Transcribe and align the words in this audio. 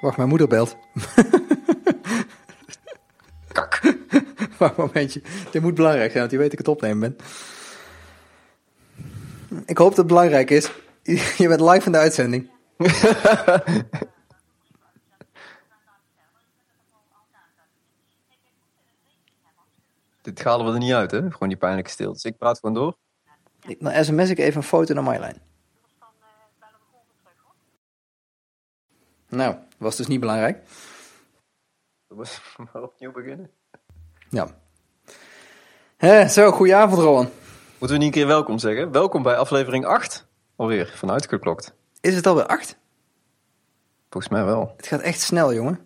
Wacht, 0.00 0.16
mijn 0.16 0.28
moeder 0.28 0.48
belt. 0.48 0.76
Kak. 3.52 3.80
Wacht 4.58 4.78
een 4.78 4.84
momentje. 4.86 5.22
Dit 5.50 5.62
moet 5.62 5.74
belangrijk 5.74 6.08
zijn, 6.08 6.18
want 6.18 6.30
die 6.30 6.38
weet 6.38 6.52
ik 6.52 6.58
het 6.58 6.68
opnemen 6.68 6.98
ben. 6.98 7.16
Ik 9.66 9.78
hoop 9.78 9.88
dat 9.88 9.96
het 9.96 10.06
belangrijk 10.06 10.50
is. 10.50 10.70
Je 11.38 11.48
bent 11.48 11.60
live 11.60 11.86
in 11.86 11.92
de 11.92 11.98
uitzending. 11.98 12.50
Dit 20.22 20.42
halen 20.44 20.66
we 20.66 20.72
er 20.72 20.78
niet 20.78 20.92
uit, 20.92 21.10
hè? 21.10 21.30
Gewoon 21.30 21.48
die 21.48 21.56
pijnlijke 21.56 21.90
stilte. 21.90 22.12
Dus 22.12 22.24
ik 22.24 22.38
praat 22.38 22.58
gewoon 22.58 22.74
door. 22.74 22.96
Ik- 23.66 23.80
Dan 23.80 24.04
sms 24.04 24.30
ik 24.30 24.38
even 24.38 24.56
een 24.56 24.62
foto 24.66 24.94
naar 24.94 25.02
Marjolein. 25.02 25.40
Nou, 29.28 29.56
was 29.80 29.96
dus 29.96 30.06
niet 30.06 30.20
belangrijk. 30.20 30.58
We 32.06 32.24
maar 32.72 32.82
opnieuw 32.82 33.12
beginnen. 33.12 33.50
Ja. 34.30 34.48
Zo, 36.28 36.50
goedenavond 36.50 37.00
Rowan. 37.00 37.30
Moeten 37.78 37.98
we 37.98 38.04
niet 38.04 38.14
een 38.14 38.20
keer 38.20 38.26
welkom 38.26 38.58
zeggen? 38.58 38.92
Welkom 38.92 39.22
bij 39.22 39.36
aflevering 39.36 39.84
8. 39.84 40.26
Alweer, 40.56 40.92
vanuit 40.96 41.28
geklokt. 41.28 41.74
Is 42.00 42.14
het 42.14 42.26
alweer 42.26 42.46
acht? 42.46 42.76
Volgens 44.10 44.32
mij 44.32 44.44
wel. 44.44 44.74
Het 44.76 44.86
gaat 44.86 45.00
echt 45.00 45.20
snel, 45.20 45.54
jongen. 45.54 45.80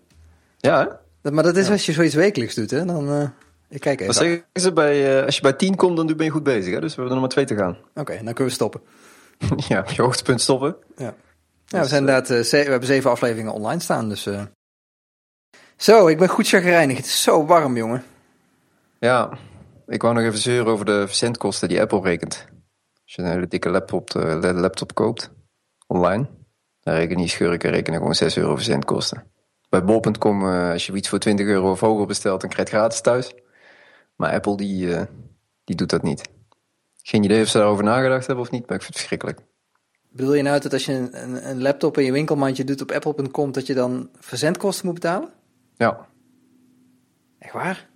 Ja, 0.58 0.78
hè? 0.78 0.86
Dat- 1.22 1.32
Maar 1.32 1.42
dat 1.44 1.56
is 1.56 1.70
als 1.70 1.86
je 1.86 1.92
zoiets 1.92 2.14
wekelijks 2.14 2.54
doet, 2.54 2.70
hè? 2.70 2.84
Dan, 2.84 3.08
eh, 3.08 3.28
ik 3.68 3.80
kijk 3.80 4.00
even. 4.00 4.06
Wat 4.06 4.22
zeggen 4.22 4.44
ze 4.52 4.72
bij, 4.72 5.18
eh, 5.18 5.24
als 5.24 5.36
je 5.36 5.42
bij 5.42 5.52
10 5.52 5.76
komt, 5.76 5.96
dan 5.96 6.06
ben 6.06 6.24
je 6.26 6.30
goed 6.32 6.42
bezig, 6.42 6.74
hè? 6.74 6.80
Dus 6.80 6.94
we 6.94 7.00
hebben 7.02 7.04
er 7.04 7.10
nog 7.10 7.20
maar 7.20 7.28
twee 7.28 7.44
te 7.44 7.56
gaan. 7.56 7.76
Oké, 7.94 8.14
dan 8.14 8.24
kunnen 8.24 8.44
we 8.44 8.50
stoppen. 8.50 8.80
ja, 9.68 9.78
op 9.80 9.88
je 9.88 10.02
hoogtepunt 10.02 10.40
stoppen. 10.40 10.76
Ja, 10.96 11.14
ja 11.66 11.80
we, 11.80 11.86
zijn 11.86 12.00
inderdaad, 12.00 12.30
eh, 12.30 12.50
we 12.50 12.56
hebben 12.56 12.88
zeven 12.88 13.10
afleveringen 13.10 13.52
online 13.52 13.80
staan, 13.80 14.08
dus... 14.08 14.26
eh. 14.26 14.42
Zo, 15.76 16.06
ik 16.06 16.18
ben 16.18 16.28
goed 16.28 16.48
chagrijnig. 16.48 16.96
Het 16.96 17.06
is 17.06 17.22
zo 17.22 17.46
warm, 17.46 17.76
jongen. 17.76 18.04
Ja, 18.98 19.38
ik 19.86 20.02
wou 20.02 20.14
nog 20.14 20.24
even 20.24 20.38
zeuren 20.38 20.72
over 20.72 20.84
de 20.84 21.06
verzendkosten 21.06 21.68
die 21.68 21.80
Apple 21.80 22.00
rekent. 22.00 22.46
Als 23.04 23.14
je 23.14 23.22
een 23.22 23.28
hele 23.28 23.48
dikke 23.48 23.70
laptop, 23.70 24.10
eh, 24.14 24.52
laptop 24.52 24.94
koopt, 24.94 25.30
online, 25.86 26.26
dan 26.80 26.94
reken 26.94 27.16
die 27.16 27.28
schurken 27.28 27.70
rekenen 27.70 27.98
gewoon 27.98 28.14
6 28.14 28.36
euro 28.36 28.54
verzendkosten. 28.54 29.32
Bij 29.68 29.84
bol.com, 29.84 30.48
eh, 30.48 30.70
als 30.70 30.86
je 30.86 30.92
iets 30.92 31.08
voor 31.08 31.18
20 31.18 31.46
euro 31.46 31.70
of 31.70 31.80
hoger 31.80 32.06
bestelt, 32.06 32.40
dan 32.40 32.50
krijg 32.50 32.70
je 32.70 32.74
het 32.74 32.82
gratis 32.82 33.00
thuis. 33.00 33.34
Maar 34.16 34.32
Apple, 34.32 34.56
die, 34.56 34.96
eh, 34.96 35.02
die 35.64 35.76
doet 35.76 35.90
dat 35.90 36.02
niet. 36.02 36.22
Geen 37.02 37.24
idee 37.24 37.42
of 37.42 37.48
ze 37.48 37.58
daarover 37.58 37.84
nagedacht 37.84 38.26
hebben 38.26 38.44
of 38.44 38.50
niet, 38.50 38.66
maar 38.66 38.76
ik 38.76 38.82
vind 38.82 38.94
het 38.94 39.06
verschrikkelijk. 39.06 39.40
Bedoel 40.16 40.34
je 40.34 40.42
nou 40.42 40.60
dat 40.60 40.72
als 40.72 40.84
je 40.84 41.08
een, 41.12 41.62
laptop 41.62 41.98
in 41.98 42.04
je 42.04 42.12
winkelmandje 42.12 42.64
doet 42.64 42.80
op 42.80 42.90
apple.com, 42.90 43.52
dat 43.52 43.66
je 43.66 43.74
dan 43.74 44.08
verzendkosten 44.20 44.86
moet 44.86 44.94
betalen? 44.94 45.28
Ja, 45.76 46.06
Echt 47.38 47.52
waar? 47.52 47.86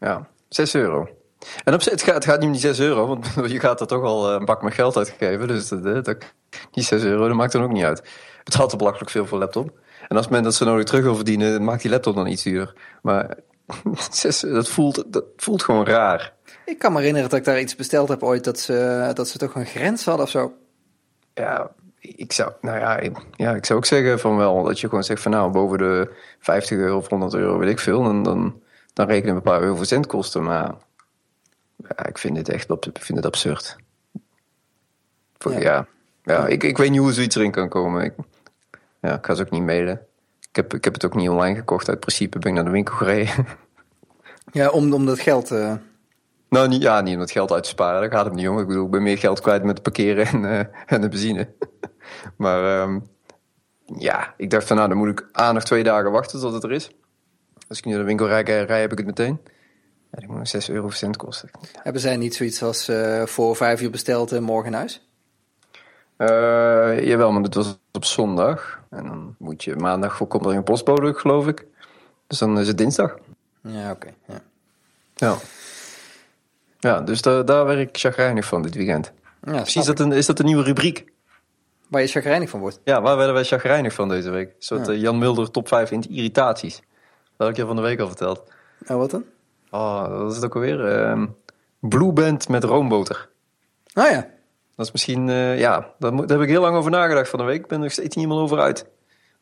ja, 0.00 0.28
6 0.48 0.74
euro. 0.74 1.08
En 1.64 1.74
op 1.74 1.82
zich, 1.82 1.92
het 1.92 2.02
gaat, 2.02 2.14
het 2.14 2.24
gaat 2.24 2.38
niet 2.38 2.46
om 2.46 2.52
die 2.52 2.60
6 2.60 2.80
euro, 2.80 3.06
want 3.06 3.26
je 3.52 3.60
gaat 3.60 3.80
er 3.80 3.86
toch 3.86 4.02
al 4.02 4.28
eh, 4.28 4.34
een 4.38 4.44
bak 4.44 4.62
met 4.62 4.74
geld 4.74 4.96
uitgeven. 4.96 5.48
Dus 5.48 5.68
dat, 5.68 5.84
eh, 5.84 6.02
dat, 6.02 6.16
die 6.70 6.84
6 6.84 7.02
euro, 7.02 7.26
dat 7.26 7.36
maakt 7.36 7.52
dan 7.52 7.62
ook 7.62 7.72
niet 7.72 7.84
uit. 7.84 7.98
Het 7.98 8.44
betaalt 8.44 8.72
er 8.72 8.78
belachelijk 8.78 9.10
veel 9.10 9.26
voor 9.26 9.38
laptop. 9.38 9.78
En 10.08 10.16
als 10.16 10.28
men 10.28 10.42
dat 10.42 10.54
ze 10.54 10.64
nodig 10.64 10.84
terug 10.84 11.02
wil 11.02 11.14
verdienen, 11.14 11.64
maakt 11.64 11.82
die 11.82 11.90
laptop 11.90 12.14
dan 12.14 12.26
iets 12.26 12.42
duurder. 12.42 12.74
Maar 13.02 13.36
6, 14.10 14.40
dat, 14.40 14.68
voelt, 14.68 15.04
dat 15.06 15.24
voelt 15.36 15.62
gewoon 15.62 15.86
raar. 15.86 16.32
Ik 16.64 16.78
kan 16.78 16.92
me 16.92 16.98
herinneren 16.98 17.30
dat 17.30 17.38
ik 17.38 17.44
daar 17.44 17.60
iets 17.60 17.76
besteld 17.76 18.08
heb 18.08 18.22
ooit, 18.22 18.44
dat 18.44 18.58
ze, 18.58 19.10
dat 19.14 19.28
ze 19.28 19.38
toch 19.38 19.54
een 19.54 19.66
grens 19.66 20.04
hadden 20.04 20.24
of 20.24 20.30
zo. 20.30 20.52
Ja, 21.36 21.70
ik 22.00 22.32
zou, 22.32 22.52
nou 22.60 22.78
ja, 22.78 22.96
ik, 22.98 23.16
ja, 23.36 23.54
ik 23.54 23.64
zou 23.64 23.78
ook 23.78 23.84
zeggen 23.86 24.18
van 24.20 24.36
wel, 24.36 24.62
dat 24.62 24.80
je 24.80 24.88
gewoon 24.88 25.04
zegt 25.04 25.22
van 25.22 25.30
nou, 25.30 25.50
boven 25.50 25.78
de 25.78 26.14
50 26.38 26.78
euro 26.78 26.96
of 26.96 27.08
100 27.08 27.34
euro, 27.34 27.58
weet 27.58 27.70
ik 27.70 27.78
veel, 27.78 28.02
dan, 28.02 28.22
dan, 28.22 28.60
dan 28.92 29.06
rekenen 29.06 29.30
we 29.34 29.36
een 29.36 29.42
paar 29.52 29.60
euro 29.62 29.76
verzendkosten. 29.76 30.42
Maar 30.42 30.74
ja, 31.76 32.06
ik 32.06 32.18
vind 32.18 32.36
het 32.36 32.48
echt 32.48 32.70
ik 32.70 33.02
vind 33.02 33.18
het 33.18 33.26
absurd. 33.26 33.76
Voor- 35.38 35.52
Ja. 35.52 35.58
ja, 35.60 35.86
ja, 36.22 36.46
ik, 36.46 36.62
ik 36.62 36.76
weet 36.78 36.90
niet 36.90 37.00
hoe 37.00 37.12
zoiets 37.12 37.36
erin 37.36 37.50
kan 37.50 37.68
komen. 37.68 38.04
Ik, 38.04 38.14
ja, 39.00 39.14
ik 39.16 39.26
ga 39.26 39.34
ze 39.34 39.42
ook 39.42 39.50
niet 39.50 39.62
mailen. 39.64 40.00
Ik 40.48 40.56
heb, 40.56 40.74
ik 40.74 40.84
heb 40.84 40.92
het 40.94 41.04
ook 41.04 41.14
niet 41.14 41.28
online 41.28 41.56
gekocht. 41.56 41.88
Uit 41.88 42.00
principe 42.00 42.38
ben 42.38 42.48
ik 42.48 42.54
naar 42.54 42.64
de 42.64 42.70
winkel 42.70 42.94
gereden. 42.94 43.46
Ja, 44.52 44.68
om, 44.70 44.92
om 44.92 45.06
dat 45.06 45.20
geld... 45.20 45.50
eh, 45.50 45.74
Nou, 46.48 46.68
niet, 46.68 46.82
ja, 46.82 47.00
niet 47.00 47.14
om 47.14 47.20
het 47.20 47.30
geld 47.30 47.52
uit 47.52 47.62
te 47.62 47.68
sparen. 47.68 48.00
Daar 48.00 48.10
gaat 48.10 48.24
het 48.24 48.34
niet 48.34 48.48
om. 48.48 48.58
Ik 48.58 48.66
bedoel, 48.66 48.84
ik 48.84 48.90
ben 48.90 49.02
meer 49.02 49.18
geld 49.18 49.40
kwijt 49.40 49.62
met 49.62 49.74
het 49.74 49.82
parkeren 49.82 50.26
en, 50.26 50.44
eh, 50.44 50.66
en 50.86 51.00
de 51.00 51.08
benzine. 51.08 51.48
maar 52.36 52.80
ehm, 52.80 53.00
ja, 53.98 54.34
ik 54.36 54.50
dacht 54.50 54.66
van 54.66 54.76
nou, 54.76 54.88
dan 54.88 54.98
moet 54.98 55.08
ik 55.08 55.28
A 55.38 55.52
nog 55.52 55.64
twee 55.64 55.82
dagen 55.82 56.10
wachten 56.10 56.40
tot 56.40 56.52
het 56.52 56.64
er 56.64 56.72
is. 56.72 56.90
Als 57.68 57.78
ik 57.78 57.84
nu 57.84 57.90
naar 57.90 58.00
de 58.00 58.06
winkel 58.06 58.26
rij, 58.26 58.42
rij 58.42 58.80
heb 58.80 58.92
ik 58.92 58.98
het 58.98 59.06
meteen. 59.06 59.40
Ja, 60.10 60.18
die 60.18 60.28
moet 60.28 60.38
nog 60.38 60.48
6 60.48 60.68
euro 60.68 60.90
cent 60.90 61.16
kosten. 61.16 61.50
hebben 61.82 62.02
zij 62.02 62.16
niet 62.16 62.34
zoiets 62.34 62.62
als 62.62 62.88
eh, 62.88 63.26
voor 63.26 63.56
vijf 63.56 63.80
uur 63.80 63.90
besteld 63.90 64.32
en 64.32 64.42
morgen 64.42 64.72
in 64.72 64.78
huis? 64.78 65.08
Eh, 66.16 67.06
jawel, 67.06 67.32
maar 67.32 67.42
dat 67.42 67.54
was 67.54 67.78
op 67.92 68.04
zondag. 68.04 68.82
En 68.90 69.06
dan 69.06 69.34
moet 69.38 69.64
je 69.64 69.76
maandag 69.76 70.26
komt 70.26 70.46
er 70.46 70.52
een 70.52 70.62
postbode, 70.62 71.14
geloof 71.14 71.46
ik. 71.46 71.66
Dus 72.26 72.38
dan 72.38 72.58
is 72.58 72.68
het 72.68 72.78
dinsdag. 72.78 73.16
Ja, 73.60 73.90
oké. 73.90 74.14
ja. 74.26 74.40
Ja. 75.14 75.36
Ja, 76.78 77.00
dus 77.00 77.22
daar, 77.22 77.44
daar 77.44 77.66
werd 77.66 77.78
ik 77.78 77.96
chagrijnig 77.98 78.44
van 78.44 78.62
dit 78.62 78.74
weekend. 78.74 79.12
Ja, 79.42 79.52
Precies, 79.52 79.84
dat 79.84 80.00
een, 80.00 80.12
is 80.12 80.26
dat 80.26 80.38
een 80.38 80.44
nieuwe 80.44 80.62
rubriek? 80.62 81.04
Waar 81.88 82.00
je 82.00 82.06
chagrijnig 82.06 82.50
van 82.50 82.60
wordt. 82.60 82.80
Ja, 82.84 83.02
waar 83.02 83.16
werden 83.16 83.34
wij 83.34 83.44
chagrijnig 83.44 83.92
van 83.92 84.08
deze 84.08 84.30
week? 84.30 84.48
Een 84.48 84.54
soort 84.58 84.86
Ja. 84.86 84.92
eh, 84.92 85.00
Jan 85.00 85.18
Mulder 85.18 85.50
top 85.50 85.68
5 85.68 85.90
in 85.90 86.02
irritaties. 86.10 86.76
Dat 86.76 87.46
had 87.46 87.48
ik 87.48 87.56
je 87.56 87.66
van 87.66 87.76
de 87.76 87.82
week 87.82 88.00
al 88.00 88.06
verteld. 88.06 88.42
Oh, 88.88 88.96
wat 88.96 89.10
dan? 89.10 89.24
Oh, 89.70 90.08
dat 90.08 90.30
is 90.30 90.36
het 90.36 90.44
ook 90.44 90.54
alweer. 90.54 90.86
Ehm 90.86 91.26
Blue 91.80 92.12
Band 92.12 92.48
met 92.48 92.64
roomboter. 92.64 93.28
Oh 93.94 94.10
ja. 94.10 94.28
Dat 94.76 94.86
is 94.86 94.92
misschien, 94.92 95.28
eh, 95.28 95.58
ja, 95.58 95.90
daar, 95.98 96.12
heb 96.12 96.40
ik 96.40 96.48
heel 96.48 96.60
lang 96.60 96.76
over 96.76 96.90
nagedacht 96.90 97.28
van 97.28 97.38
de 97.38 97.44
week. 97.44 97.60
Ik 97.60 97.66
ben 97.66 97.78
er 97.78 97.82
nog 97.84 97.92
steeds 97.92 98.16
niet 98.16 98.24
helemaal 98.24 98.44
over 98.44 98.58
uit. 98.60 98.86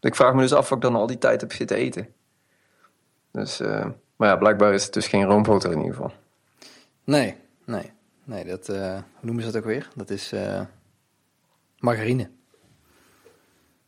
Ik 0.00 0.14
vraag 0.14 0.34
me 0.34 0.40
dus 0.40 0.52
af 0.52 0.68
wat 0.68 0.78
ik 0.78 0.84
dan 0.84 0.94
al 0.96 1.06
die 1.06 1.18
tijd 1.18 1.40
heb 1.40 1.52
zitten 1.52 1.76
eten. 1.76 2.08
Dus, 3.32 3.60
eh, 3.60 3.86
maar 4.16 4.28
ja, 4.28 4.36
blijkbaar 4.36 4.74
is 4.74 4.84
het 4.84 4.92
dus 4.92 5.08
geen 5.08 5.24
roomboter 5.24 5.70
in 5.72 5.78
ieder 5.78 5.94
geval. 5.94 6.12
Nee, 7.04 7.36
nee. 7.64 7.92
Nee, 8.24 8.44
dat... 8.44 8.68
eh, 8.68 8.92
hoe 8.92 9.02
noemen 9.20 9.44
ze 9.44 9.50
dat 9.50 9.60
ook 9.60 9.68
weer? 9.68 9.88
Dat 9.94 10.10
is 10.10 10.32
eh, 10.32 10.60
margarine. 11.78 12.30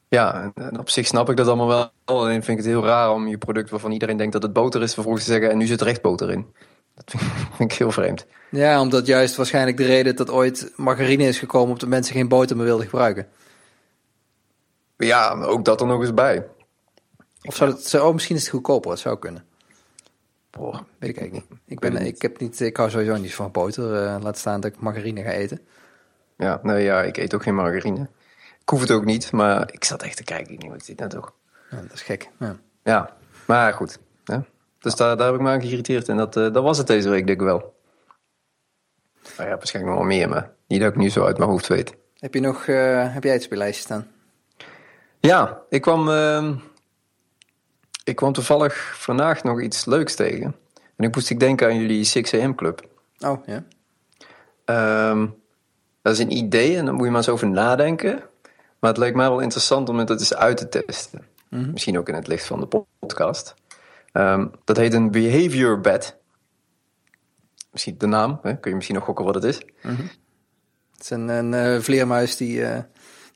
Ja, 0.08 0.52
en, 0.54 0.78
op 0.78 0.90
zich 0.90 1.06
snap 1.06 1.30
ik 1.30 1.36
dat 1.36 1.46
allemaal 1.46 1.66
wel. 1.66 1.90
Alleen 2.04 2.42
vind 2.42 2.58
ik 2.58 2.64
het 2.64 2.72
heel 2.72 2.84
raar 2.84 3.12
om 3.12 3.28
je 3.28 3.38
product 3.38 3.70
waarvan 3.70 3.92
iedereen 3.92 4.16
denkt 4.16 4.32
dat 4.32 4.42
het 4.42 4.52
boter 4.52 4.82
is, 4.82 4.94
vervolgens 4.94 5.24
te 5.24 5.30
zeggen 5.30 5.50
en 5.50 5.58
nu 5.58 5.66
zit 5.66 5.80
er 5.80 5.86
echt 5.86 6.02
boter 6.02 6.30
in. 6.30 6.46
Dat 6.94 7.10
vind, 7.10 7.22
vind 7.56 7.72
ik 7.72 7.78
heel 7.78 7.90
vreemd. 7.92 8.26
Ja, 8.50 8.80
omdat 8.80 9.06
juist 9.06 9.36
waarschijnlijk 9.36 9.76
de 9.76 9.84
reden 9.84 10.16
dat 10.16 10.30
ooit 10.30 10.72
margarine 10.76 11.24
is 11.24 11.38
gekomen... 11.38 11.72
op 11.72 11.80
de 11.80 11.86
mensen 11.86 12.14
geen 12.14 12.28
boter 12.28 12.56
meer 12.56 12.64
wilden 12.64 12.86
gebruiken. 12.86 13.26
Ja, 14.96 15.32
ook 15.42 15.64
dat 15.64 15.80
er 15.80 15.86
nog 15.86 16.00
eens 16.00 16.14
bij. 16.14 16.46
Of 17.42 17.56
zou 17.56 17.70
het... 17.70 17.94
Oh, 17.94 18.12
misschien 18.12 18.36
is 18.36 18.42
het 18.42 18.50
goedkoper. 18.50 18.90
Dat 18.90 18.98
zou 18.98 19.18
kunnen. 19.18 19.44
Boah. 20.56 20.80
Weet 20.98 21.10
ik 21.10 21.18
eigenlijk 21.18 21.50
niet. 21.50 21.58
Ik, 21.66 21.78
ben, 21.80 21.92
het 21.92 22.02
niet. 22.02 22.14
ik, 22.14 22.22
heb 22.22 22.40
niet, 22.40 22.60
ik 22.60 22.76
hou 22.76 22.90
sowieso 22.90 23.16
niet 23.16 23.34
van 23.34 23.50
boter. 23.50 24.04
eh, 24.04 24.16
laat 24.22 24.38
staan 24.38 24.60
dat 24.60 24.72
ik 24.72 24.80
margarine 24.80 25.22
ga 25.22 25.30
eten. 25.30 25.60
Ja, 26.36 26.60
nee, 26.62 26.84
ja, 26.84 27.02
ik 27.02 27.16
eet 27.16 27.34
ook 27.34 27.42
geen 27.42 27.54
margarine. 27.54 28.08
Ik 28.60 28.68
hoef 28.68 28.80
het 28.80 28.90
ook 28.90 29.04
niet, 29.04 29.32
maar 29.32 29.72
ik 29.72 29.84
zat 29.84 30.02
echt 30.02 30.16
te 30.16 30.24
kijken. 30.24 30.52
Ik 30.52 30.60
denk, 30.60 30.72
wat 30.72 30.80
is 30.80 30.86
dit 30.86 30.98
nou 30.98 31.10
toch? 31.10 31.32
Ja, 31.70 31.76
dat 31.80 31.92
is 31.92 32.02
gek. 32.02 32.30
Ja. 32.38 32.56
Ja, 32.82 33.16
maar 33.46 33.72
goed. 33.72 33.98
Hè? 34.24 34.38
Dus 34.78 34.94
daar, 34.94 35.16
daar 35.16 35.26
heb 35.26 35.34
ik 35.34 35.40
me 35.40 35.50
aan 35.50 35.60
geïrriteerd. 35.60 36.08
En 36.08 36.16
dat, 36.16 36.36
eh, 36.36 36.52
dat 36.52 36.62
was 36.62 36.78
het 36.78 36.86
deze 36.86 37.08
week, 37.08 37.26
denk 37.26 37.40
ik 37.40 37.46
wel. 37.46 37.74
Nou 39.36 39.48
ja, 39.48 39.56
waarschijnlijk 39.56 39.96
nog 39.96 40.06
wel 40.06 40.16
meer, 40.16 40.28
maar 40.28 40.52
niet 40.66 40.80
dat 40.80 40.90
ik 40.90 40.96
nu 40.96 41.10
zo 41.10 41.24
uit 41.24 41.38
mijn 41.38 41.50
hoofd 41.50 41.66
weet. 41.66 41.94
Heb, 42.18 42.34
je 42.34 42.40
nog, 42.40 42.66
eh, 42.66 43.14
heb 43.14 43.24
jij 43.24 43.34
iets 43.34 43.44
op 43.44 43.50
je 43.50 43.56
lijstje 43.56 43.82
staan? 43.82 44.06
Ja, 45.20 45.60
ik 45.68 45.82
kwam, 45.82 46.08
ehm, 46.08 46.54
ik 48.06 48.16
kwam 48.16 48.32
toevallig 48.32 48.96
vandaag 48.98 49.42
nog 49.42 49.62
iets 49.62 49.84
leuks 49.84 50.14
tegen. 50.14 50.56
En 50.96 51.04
ik 51.04 51.14
moest 51.14 51.30
ik 51.30 51.40
denken 51.40 51.66
aan 51.66 51.78
jullie 51.80 52.06
6am 52.06 52.54
Club. 52.54 52.88
Oh, 53.18 53.46
ja. 53.46 53.64
Ehm, 54.64 55.26
dat 56.02 56.12
is 56.12 56.18
een 56.18 56.36
idee 56.36 56.76
en 56.76 56.84
daar 56.84 56.94
moet 56.94 57.04
je 57.04 57.10
maar 57.10 57.20
eens 57.20 57.28
over 57.28 57.48
nadenken. 57.48 58.22
Maar 58.78 58.90
het 58.90 58.98
lijkt 58.98 59.16
mij 59.16 59.28
wel 59.28 59.40
interessant 59.40 59.88
om 59.88 59.98
het 59.98 60.10
eens 60.10 60.34
uit 60.34 60.56
te 60.56 60.68
testen. 60.68 61.26
Misschien 61.48 61.98
ook 61.98 62.08
in 62.08 62.14
het 62.14 62.26
licht 62.26 62.46
van 62.46 62.60
de 62.60 62.84
podcast. 62.98 63.54
Ehm, 64.12 64.46
dat 64.64 64.76
heet 64.76 64.94
een 64.94 65.10
behavior 65.10 65.80
bed. 65.80 66.16
Misschien 67.70 67.98
de 67.98 68.06
naam, 68.06 68.38
hè? 68.42 68.56
kun 68.56 68.70
je 68.70 68.76
misschien 68.76 68.96
nog 68.96 69.04
gokken 69.04 69.24
wat 69.24 69.34
het 69.34 69.44
is. 69.44 69.56
Het 70.92 71.00
is 71.00 71.10
een, 71.10 71.28
een 71.28 71.54
eh, 71.54 71.80
vleermuis 71.80 72.36
die, 72.36 72.64
eh, 72.64 72.82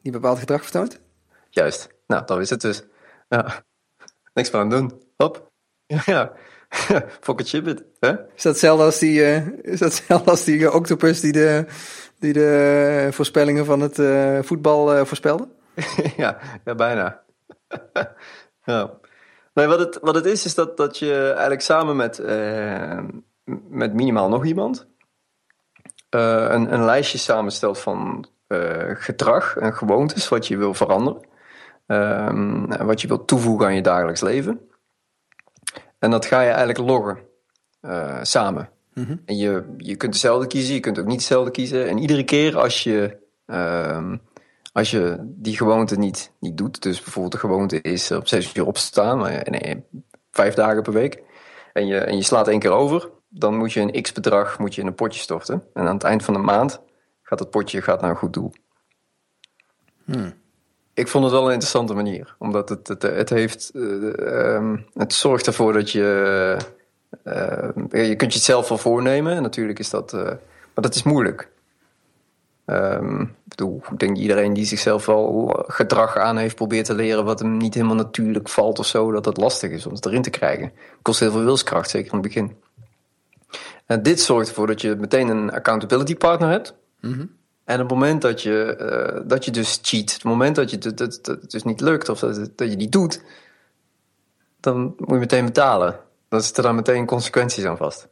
die 0.02 0.12
bepaald 0.12 0.38
gedrag 0.38 0.62
vertoont. 0.62 1.00
Juist, 1.48 1.88
nou, 2.06 2.26
dat 2.26 2.38
is 2.38 2.50
het 2.50 2.60
dus. 2.60 2.84
Ja. 3.28 3.64
Niks 4.40 4.52
meer 4.52 4.62
aan 4.62 4.70
doen. 4.70 5.02
Hop. 5.16 5.50
Ja, 6.06 6.32
fuck 7.20 7.40
it. 7.40 7.84
Hè? 8.00 8.10
Is 8.10 8.42
dat 8.42 8.52
hetzelfde 8.52 8.84
als 8.84 8.98
die, 8.98 9.24
eh, 9.24 9.46
is 9.62 9.78
dat 9.78 9.92
hetzelfde 9.92 10.30
als 10.30 10.44
die 10.44 10.66
eh, 10.66 10.74
octopus 10.74 11.20
die 11.20 11.32
de, 11.32 11.64
die 12.18 12.32
de 12.32 13.08
voorspellingen 13.10 13.64
van 13.64 13.80
het 13.80 13.98
eh, 13.98 14.38
voetbal 14.42 14.94
eh, 14.94 15.04
voorspelde? 15.04 15.48
ja, 16.16 16.38
ja, 16.64 16.74
bijna. 16.74 17.22
ja. 18.64 18.90
Nee, 19.54 19.66
wat 19.66 19.78
het, 19.78 19.98
wat 20.00 20.14
het 20.14 20.26
is, 20.26 20.44
is 20.44 20.54
dat, 20.54 20.76
dat 20.76 20.98
je 20.98 21.28
eigenlijk 21.28 21.62
samen 21.62 21.96
met, 21.96 22.18
eh, 22.18 23.04
met 23.68 23.94
minimaal 23.94 24.28
nog 24.28 24.44
iemand 24.44 24.86
eh, 26.08 26.46
een, 26.48 26.72
een 26.72 26.84
lijstje 26.84 27.18
samenstelt 27.18 27.78
van 27.78 28.28
eh, 28.46 28.90
gedrag 28.94 29.56
en 29.56 29.74
gewoontes 29.74 30.28
wat 30.28 30.46
je 30.46 30.56
wil 30.56 30.74
veranderen. 30.74 31.28
Ehm, 31.90 32.84
wat 32.84 33.00
je 33.00 33.08
wilt 33.08 33.26
toevoegen 33.26 33.66
aan 33.66 33.74
je 33.74 33.82
dagelijks 33.82 34.20
leven. 34.20 34.60
En 35.98 36.10
dat 36.10 36.26
ga 36.26 36.40
je 36.40 36.48
eigenlijk 36.48 36.78
loggen 36.78 37.18
samen. 38.22 38.68
En 39.24 39.36
je, 39.36 39.74
je 39.76 39.96
kunt 39.96 40.12
hetzelfde 40.12 40.46
kiezen, 40.46 40.74
je 40.74 40.80
kunt 40.80 40.98
ook 40.98 41.06
niet 41.06 41.14
hetzelfde 41.14 41.50
kiezen. 41.50 41.88
En 41.88 41.98
iedere 41.98 42.24
keer 42.24 42.58
als 42.58 42.82
je, 42.82 43.16
ehm, 43.46 44.16
als 44.72 44.90
je 44.90 45.16
die 45.20 45.56
gewoonte 45.56 45.98
niet, 45.98 46.32
niet 46.40 46.56
doet, 46.56 46.82
dus 46.82 47.02
bijvoorbeeld 47.02 47.32
de 47.32 47.38
gewoonte 47.38 47.80
is 47.80 48.10
op 48.10 48.28
zes 48.28 48.54
uur 48.54 48.66
opstaan, 48.66 49.18
nee, 49.44 49.84
vijf 50.30 50.54
dagen 50.54 50.82
per 50.82 50.92
week, 50.92 51.22
en 51.72 51.86
je, 51.86 51.98
en 51.98 52.16
je 52.16 52.22
slaat 52.22 52.48
één 52.48 52.58
keer 52.58 52.70
over, 52.70 53.08
dan 53.28 53.56
moet 53.56 53.72
je 53.72 53.80
een 53.80 54.02
x-bedrag 54.02 54.58
moet 54.58 54.74
je 54.74 54.80
in 54.80 54.86
een 54.86 54.94
potje 54.94 55.20
storten. 55.20 55.64
En 55.74 55.86
aan 55.86 55.94
het 55.94 56.04
eind 56.04 56.24
van 56.24 56.34
de 56.34 56.40
maand 56.40 56.80
gaat 57.22 57.38
het 57.38 57.50
potje 57.50 57.82
gaat 57.82 58.00
naar 58.00 58.10
een 58.10 58.16
goed 58.16 58.32
doel. 58.32 58.52
Hmm. 60.04 60.39
Ik 61.00 61.08
vond 61.08 61.24
het 61.24 61.32
wel 61.32 61.44
een 61.44 61.52
interessante 61.52 61.94
manier, 61.94 62.34
omdat 62.38 62.68
het, 62.68 62.88
het, 62.88 63.02
het 63.02 63.30
heeft, 63.30 63.70
uh, 63.74 64.54
um, 64.54 64.86
het 64.94 65.12
zorgt 65.12 65.46
ervoor 65.46 65.72
dat 65.72 65.90
je 65.90 66.56
uh, 67.24 68.08
je 68.08 68.16
kunt 68.16 68.32
je 68.32 68.38
het 68.38 68.46
zelf 68.46 68.68
wel 68.68 68.78
voornemen. 68.78 69.42
Natuurlijk 69.42 69.78
is 69.78 69.90
dat. 69.90 70.12
Maar 70.12 70.38
dat 70.74 70.94
is 70.94 71.02
moeilijk. 71.02 71.50
Um, 72.66 73.20
ik 73.20 73.28
bedoel, 73.44 73.82
ik 73.90 73.98
denk 73.98 74.16
iedereen 74.16 74.52
die 74.52 74.64
zichzelf 74.64 75.06
wel 75.06 75.64
gedrag 75.66 76.16
aan 76.16 76.36
heeft 76.36 76.56
probeert 76.56 76.84
te 76.84 76.94
leren. 76.94 77.24
wat 77.24 77.38
hem 77.38 77.56
niet 77.56 77.74
helemaal 77.74 77.96
natuurlijk 77.96 78.48
valt 78.48 78.78
of 78.78 78.86
zo. 78.86 79.12
dat 79.12 79.24
het 79.24 79.36
lastig 79.36 79.70
is 79.70 79.86
om 79.86 79.92
het 79.92 80.06
erin 80.06 80.22
te 80.22 80.30
krijgen. 80.30 80.64
Het 80.64 81.02
kost 81.02 81.20
heel 81.20 81.30
veel 81.30 81.44
wilskracht, 81.44 81.90
zeker 81.90 82.12
in 82.12 82.18
het 82.18 82.26
begin. 82.26 82.56
En 83.86 84.02
dit 84.02 84.20
zorgt 84.20 84.48
ervoor 84.48 84.66
dat 84.66 84.80
je 84.80 84.96
meteen 84.96 85.28
een 85.28 85.52
accountability 85.52 86.16
partner 86.16 86.48
hebt. 86.48 86.74
Mm. 87.00 87.38
En 87.70 87.80
op 87.80 87.90
het 87.90 87.98
moment 87.98 88.22
dat 88.22 88.42
je, 88.42 88.76
uh, 89.14 89.28
dat 89.28 89.44
je 89.44 89.50
dus 89.50 89.78
cheat, 89.82 90.12
het 90.12 90.24
moment 90.24 90.56
dat, 90.56 90.70
je, 90.70 90.78
dat, 90.78 90.96
dat, 90.96 91.18
dat 91.22 91.40
het 91.40 91.50
dus 91.50 91.62
niet 91.62 91.80
lukt 91.80 92.08
of 92.08 92.18
dat, 92.18 92.50
dat 92.56 92.70
je 92.70 92.76
niet 92.76 92.92
doet, 92.92 93.22
dan 94.60 94.94
moet 94.96 95.08
je 95.08 95.14
meteen 95.14 95.44
betalen 95.44 96.00
dan 96.30 96.42
zitten 96.42 96.62
daar 96.62 96.74
meteen 96.74 97.06
consequenties 97.06 97.64
aan 97.64 97.76
vast. 97.76 98.08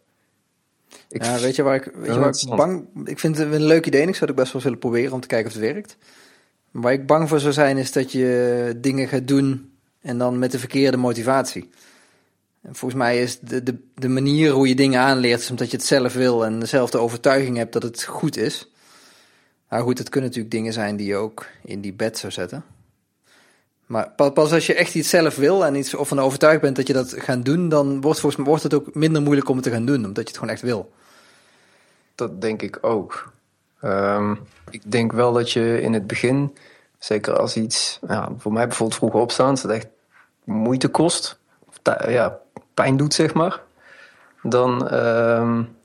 Ik 1.08 1.25
ja, 1.25 1.38
weet 1.38 1.56
je 1.56 1.62
waar 1.62 1.75
ik, 1.75 1.90
weet 1.94 2.14
je 2.14 2.19
waar 2.19 2.28
ik 2.28 2.56
bang... 2.56 2.87
Ik 3.05 3.19
vind 3.19 3.38
het 3.38 3.52
een 3.52 3.62
leuk 3.62 3.87
idee 3.87 4.02
en 4.02 4.08
ik 4.08 4.14
zou 4.14 4.31
het 4.31 4.38
best 4.38 4.52
wel 4.52 4.62
willen 4.62 4.78
proberen 4.78 5.12
om 5.12 5.20
te 5.20 5.26
kijken 5.26 5.46
of 5.46 5.52
het 5.52 5.62
werkt. 5.62 5.96
Maar 6.70 6.82
waar 6.82 6.93
ik 6.93 7.06
bang 7.06 7.28
voor 7.28 7.40
zou 7.40 7.52
zijn 7.52 7.76
is 7.76 7.93
dat 7.93 8.12
je 8.12 8.75
dingen 8.76 9.08
gaat 9.08 9.28
doen 9.28 9.72
en 10.00 10.19
dan 10.19 10.38
met 10.38 10.52
de 10.52 10.58
verkeerde 10.58 10.96
motivatie. 10.96 11.70
En 12.62 12.75
volgens 12.75 13.00
mij 13.00 13.22
is 13.22 13.38
de, 13.40 13.62
de, 13.62 13.78
de 13.94 14.08
manier 14.08 14.50
hoe 14.50 14.69
je 14.69 14.75
dingen 14.75 15.00
aanleert, 15.00 15.50
omdat 15.50 15.70
je 15.70 15.76
het 15.76 15.87
zelf 15.87 16.14
wil 16.14 16.44
en 16.44 16.61
dezelfde 16.61 16.99
overtuiging 16.99 17.56
hebt 17.56 17.72
dat 17.72 17.82
het 17.82 18.04
goed 18.04 18.37
is. 18.37 18.70
Nou 19.69 19.82
goed, 19.82 19.99
het 19.99 20.09
kunnen 20.09 20.31
natuurlijk 20.31 20.55
dingen 20.55 20.73
zijn 20.73 20.97
die 20.97 21.06
je 21.06 21.17
ook 21.17 21.47
in 21.65 21.81
die 21.81 21.93
bed 21.93 22.19
zou 22.19 22.32
zetten. 22.32 22.65
Maar 23.87 24.11
pas 24.11 24.53
als 24.53 24.67
je 24.67 24.75
echt 24.75 24.94
iets 24.94 25.09
zelf 25.09 25.37
wil 25.37 25.65
en 25.65 25.75
iets 25.75 25.94
of 25.94 26.09
van 26.09 26.20
overtuigd 26.20 26.61
bent 26.61 26.76
dat 26.76 26.87
je 26.87 26.93
dat 26.93 27.15
gaat 27.17 27.44
doen, 27.44 27.69
dan 27.69 28.00
wordt, 28.00 28.20
volgens 28.20 28.37
mij, 28.37 28.47
wordt 28.47 28.62
het 28.62 28.75
ook 28.75 28.94
minder 28.94 29.23
moeilijk 29.23 29.49
om 29.49 29.55
het 29.55 29.65
te 29.65 29.70
gaan 29.70 29.87
doen, 29.87 30.05
omdat 30.05 30.17
je 30.17 30.29
het 30.29 30.38
gewoon 30.38 30.50
echt 30.50 30.62
wil. 30.62 30.93
Dat 32.15 32.41
denk 32.41 32.62
ik 32.62 32.79
ook. 32.81 33.32
Um, 33.82 34.38
ik 34.70 34.91
denk 34.91 35.12
wel 35.12 35.32
dat 35.32 35.53
je 35.53 35.81
in 35.81 35.93
het 35.93 36.06
begin, 36.06 36.56
zeker 36.99 37.38
als 37.38 37.56
iets, 37.56 37.99
ja, 38.09 38.29
voor 38.38 38.53
mij 38.53 38.67
bijvoorbeeld 38.67 38.99
vroeger 38.99 39.21
opstaan, 39.21 39.55
dat 39.55 39.71
echt 39.71 39.87
moeite 40.44 40.88
kost, 40.88 41.38
of 41.69 41.76
ja, 42.09 42.38
pijn 42.75 42.97
doet, 42.97 43.14
zeg 43.14 43.35
maar, 43.35 43.61
dan, 44.43 44.94
um, 44.94 45.76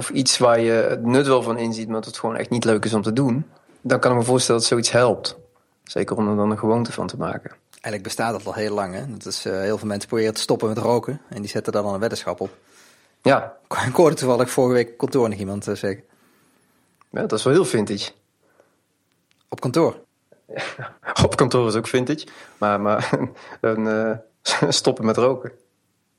of 0.00 0.10
iets 0.10 0.38
waar 0.38 0.60
je 0.60 0.70
het 0.70 1.04
nut 1.04 1.26
wel 1.26 1.42
van 1.42 1.58
inziet, 1.58 1.86
maar 1.86 1.96
dat 1.96 2.04
het 2.04 2.18
gewoon 2.18 2.36
echt 2.36 2.50
niet 2.50 2.64
leuk 2.64 2.84
is 2.84 2.94
om 2.94 3.02
te 3.02 3.12
doen, 3.12 3.50
dan 3.80 4.00
kan 4.00 4.10
ik 4.10 4.18
me 4.18 4.24
voorstellen 4.24 4.60
dat 4.60 4.70
zoiets 4.70 4.90
helpt. 4.90 5.38
Zeker 5.84 6.16
om 6.16 6.28
er 6.28 6.36
dan 6.36 6.50
een 6.50 6.58
gewoonte 6.58 6.92
van 6.92 7.06
te 7.06 7.16
maken. 7.16 7.50
Eigenlijk 7.70 8.02
bestaat 8.02 8.32
dat 8.32 8.46
al 8.46 8.54
heel 8.54 8.74
lang. 8.74 8.94
Hè? 8.94 9.06
Dat 9.06 9.26
is, 9.26 9.46
uh, 9.46 9.60
heel 9.60 9.78
veel 9.78 9.88
mensen 9.88 10.08
proberen 10.08 10.34
te 10.34 10.40
stoppen 10.40 10.68
met 10.68 10.78
roken. 10.78 11.20
En 11.28 11.40
die 11.40 11.50
zetten 11.50 11.72
daar 11.72 11.82
dan 11.82 11.94
een 11.94 12.00
weddenschap 12.00 12.40
op. 12.40 12.56
Ja. 13.22 13.56
Ik 13.86 13.94
hoorde 13.94 14.16
toevallig 14.16 14.50
vorige 14.50 14.74
week 14.74 14.96
kantoor 14.96 15.28
nog 15.28 15.38
iemand 15.38 15.68
uh, 15.68 15.74
zeggen. 15.74 16.04
Ja, 17.10 17.20
dat 17.20 17.38
is 17.38 17.44
wel 17.44 17.52
heel 17.52 17.64
vintage. 17.64 18.10
Op 19.48 19.60
kantoor? 19.60 20.00
op 21.24 21.36
kantoor 21.36 21.68
is 21.68 21.74
ook 21.74 21.86
vintage. 21.86 22.26
Maar, 22.58 22.80
maar 22.80 23.10
een, 23.60 23.86
uh, 23.86 24.68
stoppen 24.68 25.04
met 25.04 25.16
roken. 25.16 25.52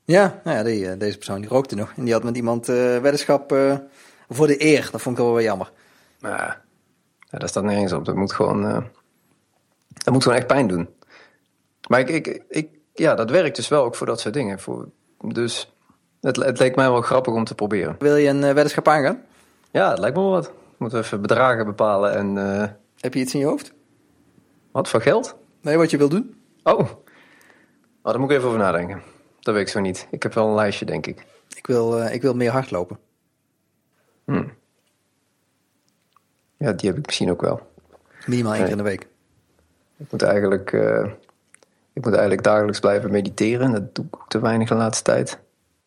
Ja, 0.04 0.40
nou 0.44 0.56
ja 0.56 0.62
die, 0.62 0.96
deze 0.96 1.16
persoon 1.16 1.40
die 1.40 1.50
rookte 1.50 1.74
nog. 1.74 1.92
En 1.96 2.04
die 2.04 2.12
had 2.12 2.22
met 2.22 2.36
iemand 2.36 2.66
weddenschap 2.66 3.56
voor 4.28 4.46
de 4.46 4.64
eer. 4.64 4.88
Dat 4.92 5.00
vond 5.00 5.18
ik 5.18 5.24
wel 5.24 5.32
wel 5.32 5.42
jammer. 5.42 5.72
Ja, 6.18 6.62
ja, 7.30 7.38
daar 7.38 7.48
staat 7.48 7.64
nergens 7.64 7.92
op. 7.92 8.04
Dat 8.04 8.14
moet 8.14 8.32
gewoon 8.32 8.90
dat 9.94 10.12
moet 10.12 10.22
gewoon 10.22 10.38
echt 10.38 10.46
pijn 10.46 10.66
doen. 10.66 10.88
Maar 11.88 12.00
ik, 12.00 12.08
ik, 12.08 12.42
ik, 12.48 12.68
ja, 12.94 13.14
dat 13.14 13.30
werkt 13.30 13.56
dus 13.56 13.68
wel 13.68 13.84
ook 13.84 13.94
voor 13.94 14.06
dat 14.06 14.20
soort 14.20 14.34
dingen. 14.34 14.58
Voor, 14.58 14.88
dus 15.18 15.72
het, 16.20 16.36
het 16.36 16.58
leek 16.58 16.76
mij 16.76 16.90
wel 16.90 17.00
grappig 17.00 17.34
om 17.34 17.44
te 17.44 17.54
proberen. 17.54 17.96
Wil 17.98 18.16
je 18.16 18.28
een 18.28 18.40
weddenschap 18.40 18.88
aangaan? 18.88 19.22
Ja, 19.70 19.90
het 19.90 19.98
lijkt 19.98 20.16
me 20.16 20.22
wel 20.22 20.30
wat. 20.30 20.52
Moeten 20.76 20.98
we 20.98 21.04
even 21.04 21.20
bedragen 21.20 21.64
bepalen 21.64 22.14
en... 22.14 22.36
Uh... 22.36 22.64
Heb 23.00 23.14
je 23.14 23.20
iets 23.20 23.34
in 23.34 23.40
je 23.40 23.46
hoofd? 23.46 23.72
Wat, 24.72 24.88
voor 24.88 25.00
geld? 25.00 25.36
Nee, 25.60 25.76
wat 25.76 25.90
je 25.90 25.96
wil 25.96 26.08
doen. 26.08 26.42
Oh. 26.62 26.78
oh, 26.78 26.88
daar 28.02 28.20
moet 28.20 28.30
ik 28.30 28.36
even 28.36 28.48
over 28.48 28.60
nadenken. 28.60 29.02
Dat 29.42 29.54
weet 29.54 29.62
ik 29.66 29.72
zo 29.72 29.80
niet. 29.80 30.06
Ik 30.10 30.22
heb 30.22 30.34
wel 30.34 30.48
een 30.48 30.54
lijstje, 30.54 30.84
denk 30.84 31.06
ik. 31.06 31.26
Ik 31.56 31.66
wil, 31.66 32.02
uh, 32.02 32.14
ik 32.14 32.22
wil 32.22 32.34
meer 32.34 32.50
hardlopen. 32.50 32.98
Hmm. 34.24 34.52
Ja, 36.56 36.72
die 36.72 36.88
heb 36.88 36.98
ik 36.98 37.06
misschien 37.06 37.30
ook 37.30 37.40
wel. 37.40 37.70
Minimaal 38.26 38.54
één 38.54 38.62
keer 38.62 38.70
in 38.70 38.76
de 38.76 38.82
week. 38.82 39.06
Ik 39.96 40.10
moet 40.10 40.22
eigenlijk, 40.22 40.72
uh, 40.72 41.10
ik 41.92 42.04
moet 42.04 42.12
eigenlijk 42.12 42.42
dagelijks 42.42 42.80
blijven 42.80 43.10
mediteren. 43.10 43.72
Dat 43.72 43.94
doe 43.94 44.04
ik 44.04 44.16
ook 44.16 44.28
te 44.28 44.40
weinig 44.40 44.68
de 44.68 44.74
laatste 44.74 45.04
tijd. 45.04 45.38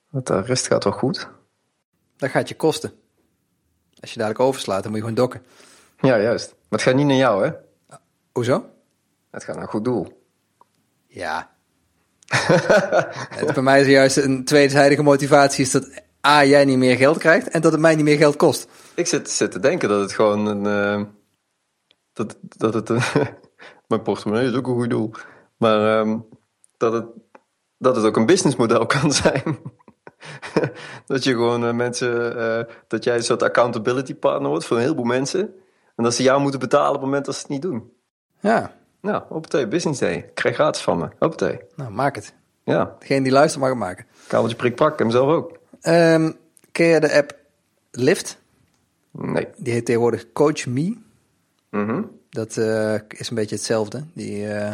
Want 0.10 0.28
de 0.28 0.42
rest 0.42 0.68
gaat 0.68 0.84
wel 0.84 0.94
goed. 0.94 1.30
Dat 2.18 2.30
gaat 2.30 2.50
je 2.50 2.56
kosten. 2.56 2.94
Als 4.00 4.12
je 4.12 4.18
dadelijk 4.20 4.44
overslaat, 4.44 4.84
dan 4.84 4.92
moet 4.92 5.02
je 5.02 5.08
gewoon 5.08 5.22
dokken. 5.22 5.42
Ja, 6.00 6.20
juist. 6.20 6.50
Maar 6.50 6.80
het 6.80 6.82
gaat 6.82 6.96
niet 6.96 7.06
naar 7.06 7.16
jou, 7.16 7.46
hè? 7.46 7.52
Hoezo? 8.32 8.70
Het 9.30 9.44
gaat 9.44 9.56
naar 9.56 9.64
een 9.64 9.70
goed 9.70 9.86
doel. 9.86 10.24
Ja. 11.08 11.55
bij 13.54 13.62
mij 13.62 13.82
is 13.82 13.88
juist 13.88 14.18
een 14.18 14.46
tweezijdige 14.46 15.04
motivatie 15.04 15.64
is 15.64 15.72
dat 15.72 16.04
A, 16.28 16.44
jij 16.44 16.66
niet 16.66 16.78
meer 16.78 16.96
geld 16.96 17.18
krijgt 17.18 17.50
en 17.50 17.62
dat 17.62 17.72
het 17.72 17.82
mij 17.82 17.96
niet 17.96 18.06
meer 18.06 18.18
geld 18.18 18.36
kost. 18.36 18.68
Ik 18.96 19.08
zit, 19.08 19.30
zit 19.30 19.52
te 19.52 19.60
denken 19.60 19.90
dat 19.90 20.02
het 20.02 20.12
gewoon 20.12 20.46
een... 20.46 20.66
Uh, 21.00 21.06
dat, 22.14 22.38
dat 22.42 22.74
het 22.74 22.90
een, 22.90 23.02
mijn 23.88 24.02
portemonnee 24.02 24.48
is 24.48 24.56
ook 24.56 24.68
een 24.68 24.74
goed 24.74 24.90
doel. 24.90 25.12
Maar 25.58 26.00
um, 26.00 26.26
dat, 26.78 26.94
het, 26.94 27.06
dat 27.78 27.96
het 27.96 28.06
ook 28.06 28.18
een 28.18 28.26
businessmodel 28.26 28.86
kan 29.00 29.12
zijn. 29.12 29.60
dat 31.06 31.24
je 31.24 31.32
gewoon 31.32 31.64
uh, 31.64 31.74
mensen, 31.74 32.38
uh, 32.38 32.74
dat 32.88 33.04
jij 33.04 33.16
een 33.16 33.24
soort 33.24 33.44
accountability 33.44 34.16
partner 34.16 34.50
wordt 34.50 34.66
voor 34.66 34.78
een 34.78 34.84
heleboel 34.84 35.06
mensen. 35.06 35.54
En 35.96 36.04
dat 36.04 36.14
ze 36.14 36.24
jou 36.24 36.42
moeten 36.42 36.60
betalen 36.60 36.88
op 36.88 36.96
het 36.96 37.04
moment 37.04 37.26
dat 37.26 37.36
ze 37.36 37.42
het 37.42 37.50
niet 37.50 37.62
doen. 37.62 37.92
Ja. 38.40 38.76
Nou, 39.06 39.24
hoppatee, 39.30 39.68
business 39.68 40.00
day. 40.00 40.30
Krijg 40.34 40.56
gratis 40.56 40.82
van 40.82 40.98
me. 40.98 41.08
Hoppatee. 41.20 41.60
Nou, 41.76 41.92
maak 41.92 42.16
het. 42.16 42.34
Ja. 42.64 42.96
Degene 43.00 43.24
die 43.24 43.32
luistert 43.32 43.62
mag 43.62 43.70
het 43.70 43.80
maken. 43.80 44.06
Kabeltje 44.28 44.56
prik 44.56 44.76
pak, 44.76 45.00
hem 45.00 45.12
zelf 45.12 45.30
ook. 45.30 45.52
Um, 45.82 46.36
ken 46.72 46.86
je 46.86 47.00
de 47.00 47.14
app 47.14 47.36
Lyft? 47.92 48.38
Nee. 49.12 49.48
Die 49.58 49.74
heet 49.74 49.86
tegenwoordig 49.86 50.32
Coach 50.32 50.66
Me. 50.66 50.98
Mhm. 51.70 52.02
Dat 52.30 52.56
uh, 52.56 52.94
is 53.08 53.30
een 53.30 53.36
beetje 53.36 53.56
hetzelfde. 53.56 54.04
Die 54.14 54.48
uh, 54.48 54.74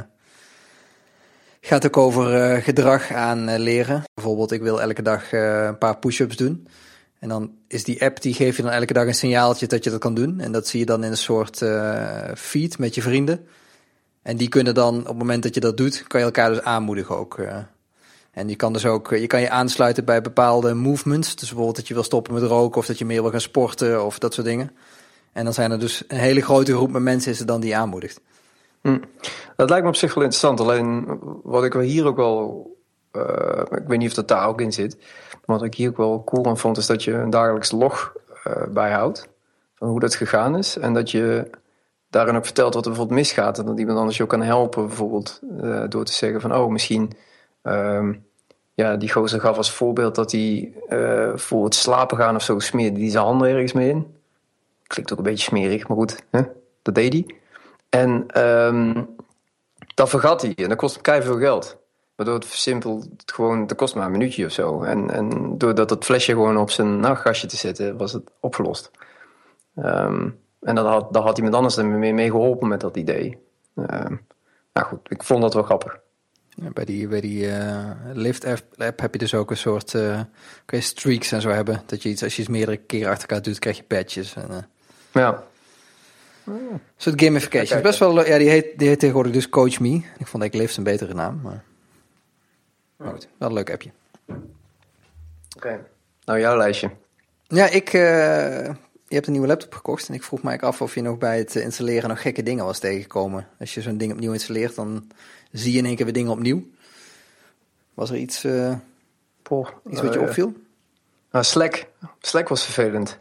gaat 1.61 1.85
ook 1.85 1.97
over 1.97 2.55
uh, 2.55 2.63
gedrag 2.63 3.11
aan 3.11 3.57
leren. 3.57 4.03
Bijvoorbeeld, 4.13 4.51
ik 4.51 4.61
wil 4.61 4.81
elke 4.81 5.01
dag 5.01 5.31
een 5.31 5.77
paar 5.77 5.97
push-ups 5.97 6.37
doen. 6.37 6.67
En 7.19 7.29
dan 7.29 7.51
is 7.67 7.83
die 7.83 8.01
app, 8.01 8.21
die 8.21 8.33
geeft 8.33 8.57
je 8.57 8.63
dan 8.63 8.71
elke 8.71 8.93
dag 8.93 9.05
een 9.05 9.15
signaaltje 9.15 9.67
dat 9.67 9.83
je 9.83 9.89
dat 9.89 9.99
kan 9.99 10.13
doen. 10.13 10.39
En 10.39 10.51
dat 10.51 10.67
zie 10.67 10.79
je 10.79 10.85
dan 10.85 11.03
in 11.03 11.11
een 11.11 11.17
soort 11.17 11.63
feed 12.35 12.77
met 12.77 12.95
je 12.95 13.01
vrienden. 13.01 13.47
En 14.21 14.37
die 14.37 14.49
kunnen 14.49 14.73
dan, 14.73 14.99
op 14.99 15.07
het 15.07 15.17
moment 15.17 15.43
dat 15.43 15.53
je 15.53 15.59
dat 15.59 15.77
doet, 15.77 16.03
kan 16.07 16.19
je 16.19 16.25
elkaar 16.25 16.49
dus 16.49 16.61
aanmoedigen 16.61 17.17
ook. 17.17 17.39
En 18.31 18.49
je 18.49 18.55
kan 18.55 18.73
dus 18.73 18.85
ook, 18.85 19.09
je 19.09 19.27
kan 19.27 19.41
je 19.41 19.49
aansluiten 19.49 20.05
bij 20.05 20.21
bepaalde 20.21 20.73
movements. 20.73 21.35
Dus 21.35 21.47
bijvoorbeeld 21.47 21.75
dat 21.75 21.87
je 21.87 21.93
wil 21.93 22.03
stoppen 22.03 22.33
met 22.33 22.43
roken 22.43 22.77
of 22.77 22.85
dat 22.85 22.97
je 22.97 23.05
meer 23.05 23.21
wil 23.21 23.31
gaan 23.31 23.41
sporten 23.41 24.05
of 24.05 24.19
dat 24.19 24.33
soort 24.33 24.47
dingen. 24.47 24.71
En 25.33 25.43
dan 25.43 25.53
zijn 25.53 25.71
er 25.71 25.79
dus 25.79 26.03
een 26.07 26.17
hele 26.17 26.41
grote 26.41 26.75
groep 26.75 26.91
met 26.91 27.01
mensen 27.01 27.31
is 27.31 27.39
er 27.39 27.45
dan 27.45 27.61
die 27.61 27.75
aanmoedigt. 27.75 28.21
Hm. 28.81 28.99
Dat 29.55 29.69
lijkt 29.69 29.83
me 29.83 29.89
op 29.89 29.95
zich 29.95 30.13
wel 30.13 30.23
interessant. 30.23 30.59
Alleen 30.59 31.19
wat 31.43 31.63
ik 31.63 31.73
hier 31.73 32.05
ook 32.05 32.15
wel, 32.15 32.71
uh, 33.11 33.61
ik 33.71 33.87
weet 33.87 33.97
niet 33.97 34.09
of 34.09 34.13
dat 34.13 34.27
daar 34.27 34.47
ook 34.47 34.61
in 34.61 34.73
zit, 34.73 34.97
maar 35.45 35.57
wat 35.57 35.65
ik 35.65 35.73
hier 35.73 35.89
ook 35.89 35.97
wel 35.97 36.23
cool 36.23 36.45
aan 36.45 36.57
vond, 36.57 36.77
is 36.77 36.85
dat 36.85 37.03
je 37.03 37.13
een 37.13 37.29
dagelijks 37.29 37.71
log 37.71 38.13
uh, 38.47 38.67
bijhoudt 38.69 39.29
van 39.75 39.87
hoe 39.87 39.99
dat 39.99 40.15
gegaan 40.15 40.57
is. 40.57 40.77
En 40.77 40.93
dat 40.93 41.11
je 41.11 41.49
daarin 42.11 42.35
ook 42.35 42.45
verteld 42.45 42.73
wat 42.73 42.83
er 42.83 42.89
bijvoorbeeld 42.89 43.19
misgaat. 43.19 43.59
En 43.59 43.65
dat 43.65 43.79
iemand 43.79 43.97
anders 43.97 44.17
je 44.17 44.23
ook 44.23 44.29
kan 44.29 44.41
helpen, 44.41 44.87
bijvoorbeeld 44.87 45.39
uh, 45.61 45.83
door 45.89 46.05
te 46.05 46.13
zeggen 46.13 46.41
van, 46.41 46.55
oh, 46.55 46.69
misschien, 46.71 47.11
um, 47.63 48.25
ja, 48.73 48.95
die 48.95 49.11
gozer 49.11 49.39
gaf 49.39 49.57
als 49.57 49.71
voorbeeld 49.71 50.15
dat 50.15 50.31
hij 50.31 50.73
uh, 50.89 51.35
voor 51.35 51.63
het 51.63 51.75
slapen 51.75 52.17
gaan 52.17 52.35
of 52.35 52.41
zo 52.41 52.59
smeerde 52.59 52.99
die 52.99 53.09
zijn 53.09 53.23
handen 53.23 53.49
ergens 53.49 53.73
mee 53.73 53.89
in. 53.89 54.15
Klinkt 54.87 55.11
ook 55.11 55.17
een 55.17 55.23
beetje 55.23 55.43
smerig, 55.43 55.87
maar 55.87 55.97
goed, 55.97 56.23
hè? 56.31 56.41
dat 56.81 56.95
deed 56.95 57.13
hij. 57.13 57.35
En 57.89 58.41
um, 58.43 59.15
dat 59.93 60.09
vergat 60.09 60.41
hij 60.41 60.53
en 60.55 60.69
dat 60.69 60.77
kost 60.77 60.99
hem 61.01 61.21
veel 61.21 61.37
geld. 61.37 61.77
Waardoor 62.15 62.35
het 62.35 62.45
simpel 62.45 63.03
gewoon, 63.25 63.67
dat 63.67 63.77
kost 63.77 63.95
maar 63.95 64.05
een 64.05 64.11
minuutje 64.11 64.45
of 64.45 64.51
zo. 64.51 64.83
En, 64.83 65.09
en 65.09 65.57
doordat 65.57 65.89
het 65.89 66.05
flesje 66.05 66.31
gewoon 66.31 66.57
op 66.57 66.69
zijn 66.69 66.99
nachtkastje 66.99 67.47
te 67.47 67.57
zetten, 67.57 67.97
was 67.97 68.13
het 68.13 68.31
opgelost. 68.39 68.91
Um, 69.75 70.39
en 70.61 70.75
dan 70.75 70.85
had, 70.85 71.13
dan 71.13 71.23
had 71.23 71.37
iemand 71.37 71.55
anders 71.55 71.77
er 71.77 71.85
mee, 71.85 72.13
mee 72.13 72.29
geholpen 72.29 72.67
met 72.67 72.81
dat 72.81 72.97
idee. 72.97 73.37
Uh, 73.75 73.85
nou 74.73 74.87
goed, 74.87 75.11
ik 75.11 75.23
vond 75.23 75.41
dat 75.41 75.53
wel 75.53 75.63
grappig. 75.63 75.99
Bij 76.55 76.85
die, 76.85 77.07
bij 77.07 77.21
die 77.21 77.45
uh, 77.45 77.91
Lift 78.13 78.45
app, 78.77 78.99
heb 78.99 79.13
je 79.13 79.17
dus 79.17 79.33
ook 79.33 79.49
een 79.49 79.57
soort 79.57 79.93
uh, 79.93 80.21
kun 80.65 80.77
je 80.77 80.83
streaks 80.83 81.31
en 81.31 81.41
zo 81.41 81.49
hebben. 81.49 81.83
Dat 81.85 82.03
je 82.03 82.09
iets, 82.09 82.23
als 82.23 82.35
je 82.35 82.41
iets 82.41 82.51
meerdere 82.51 82.77
keren 82.77 83.09
achter 83.09 83.29
elkaar 83.29 83.43
doet, 83.43 83.59
krijg 83.59 83.77
je 83.77 83.83
patches. 83.83 84.35
En, 84.35 84.47
uh, 84.51 84.57
ja. 85.11 85.43
Een 86.45 86.81
soort 86.97 87.21
gamification. 87.21 87.77
Ja, 87.77 87.83
best 87.83 87.99
wel, 87.99 88.25
ja, 88.25 88.37
die 88.37 88.49
heet, 88.49 88.79
die 88.79 88.87
heet 88.87 88.99
tegenwoordig 88.99 89.33
dus 89.33 89.49
Coach 89.49 89.79
Me. 89.79 90.01
Ik 90.17 90.27
vond 90.27 90.43
ik 90.43 90.53
Lift 90.53 90.77
een 90.77 90.83
betere 90.83 91.13
naam. 91.13 91.39
Maar, 91.43 91.63
maar 92.95 93.11
goed, 93.11 93.27
wel 93.37 93.47
een 93.47 93.55
leuk 93.55 93.71
appje. 93.71 93.91
Oké. 94.27 94.39
Okay. 95.55 95.79
Nou, 96.25 96.39
jouw 96.39 96.57
lijstje. 96.57 96.91
Ja, 97.47 97.69
ik, 97.69 97.89
je 99.11 99.17
hebt 99.17 99.27
een 99.27 99.33
nieuwe 99.33 99.47
laptop 99.47 99.73
gekocht 99.73 100.07
en 100.07 100.13
ik 100.13 100.23
vroeg 100.23 100.43
mij 100.43 100.59
af 100.59 100.81
of 100.81 100.95
je 100.95 101.01
nog 101.01 101.17
bij 101.17 101.37
het 101.37 101.55
installeren 101.55 102.09
nog 102.09 102.21
gekke 102.21 102.43
dingen 102.43 102.65
was 102.65 102.79
tegengekomen. 102.79 103.47
Als 103.59 103.73
je 103.73 103.81
zo'n 103.81 103.97
ding 103.97 104.11
opnieuw 104.11 104.31
installeert, 104.31 104.75
dan 104.75 105.11
zie 105.51 105.71
je 105.71 105.77
in 105.77 105.85
één 105.85 105.95
keer 105.95 106.05
weer 106.05 106.13
dingen 106.13 106.31
opnieuw. 106.31 106.63
Was 107.93 108.09
er 108.09 108.15
iets, 108.15 108.45
uh, 108.45 108.75
iets 109.89 110.01
wat 110.01 110.13
je 110.13 110.19
uh, 110.19 110.21
opviel? 110.21 110.53
Nou, 111.31 111.45
Slack. 111.45 111.87
Slack 112.19 112.47
was 112.47 112.63
vervelend. 112.63 113.17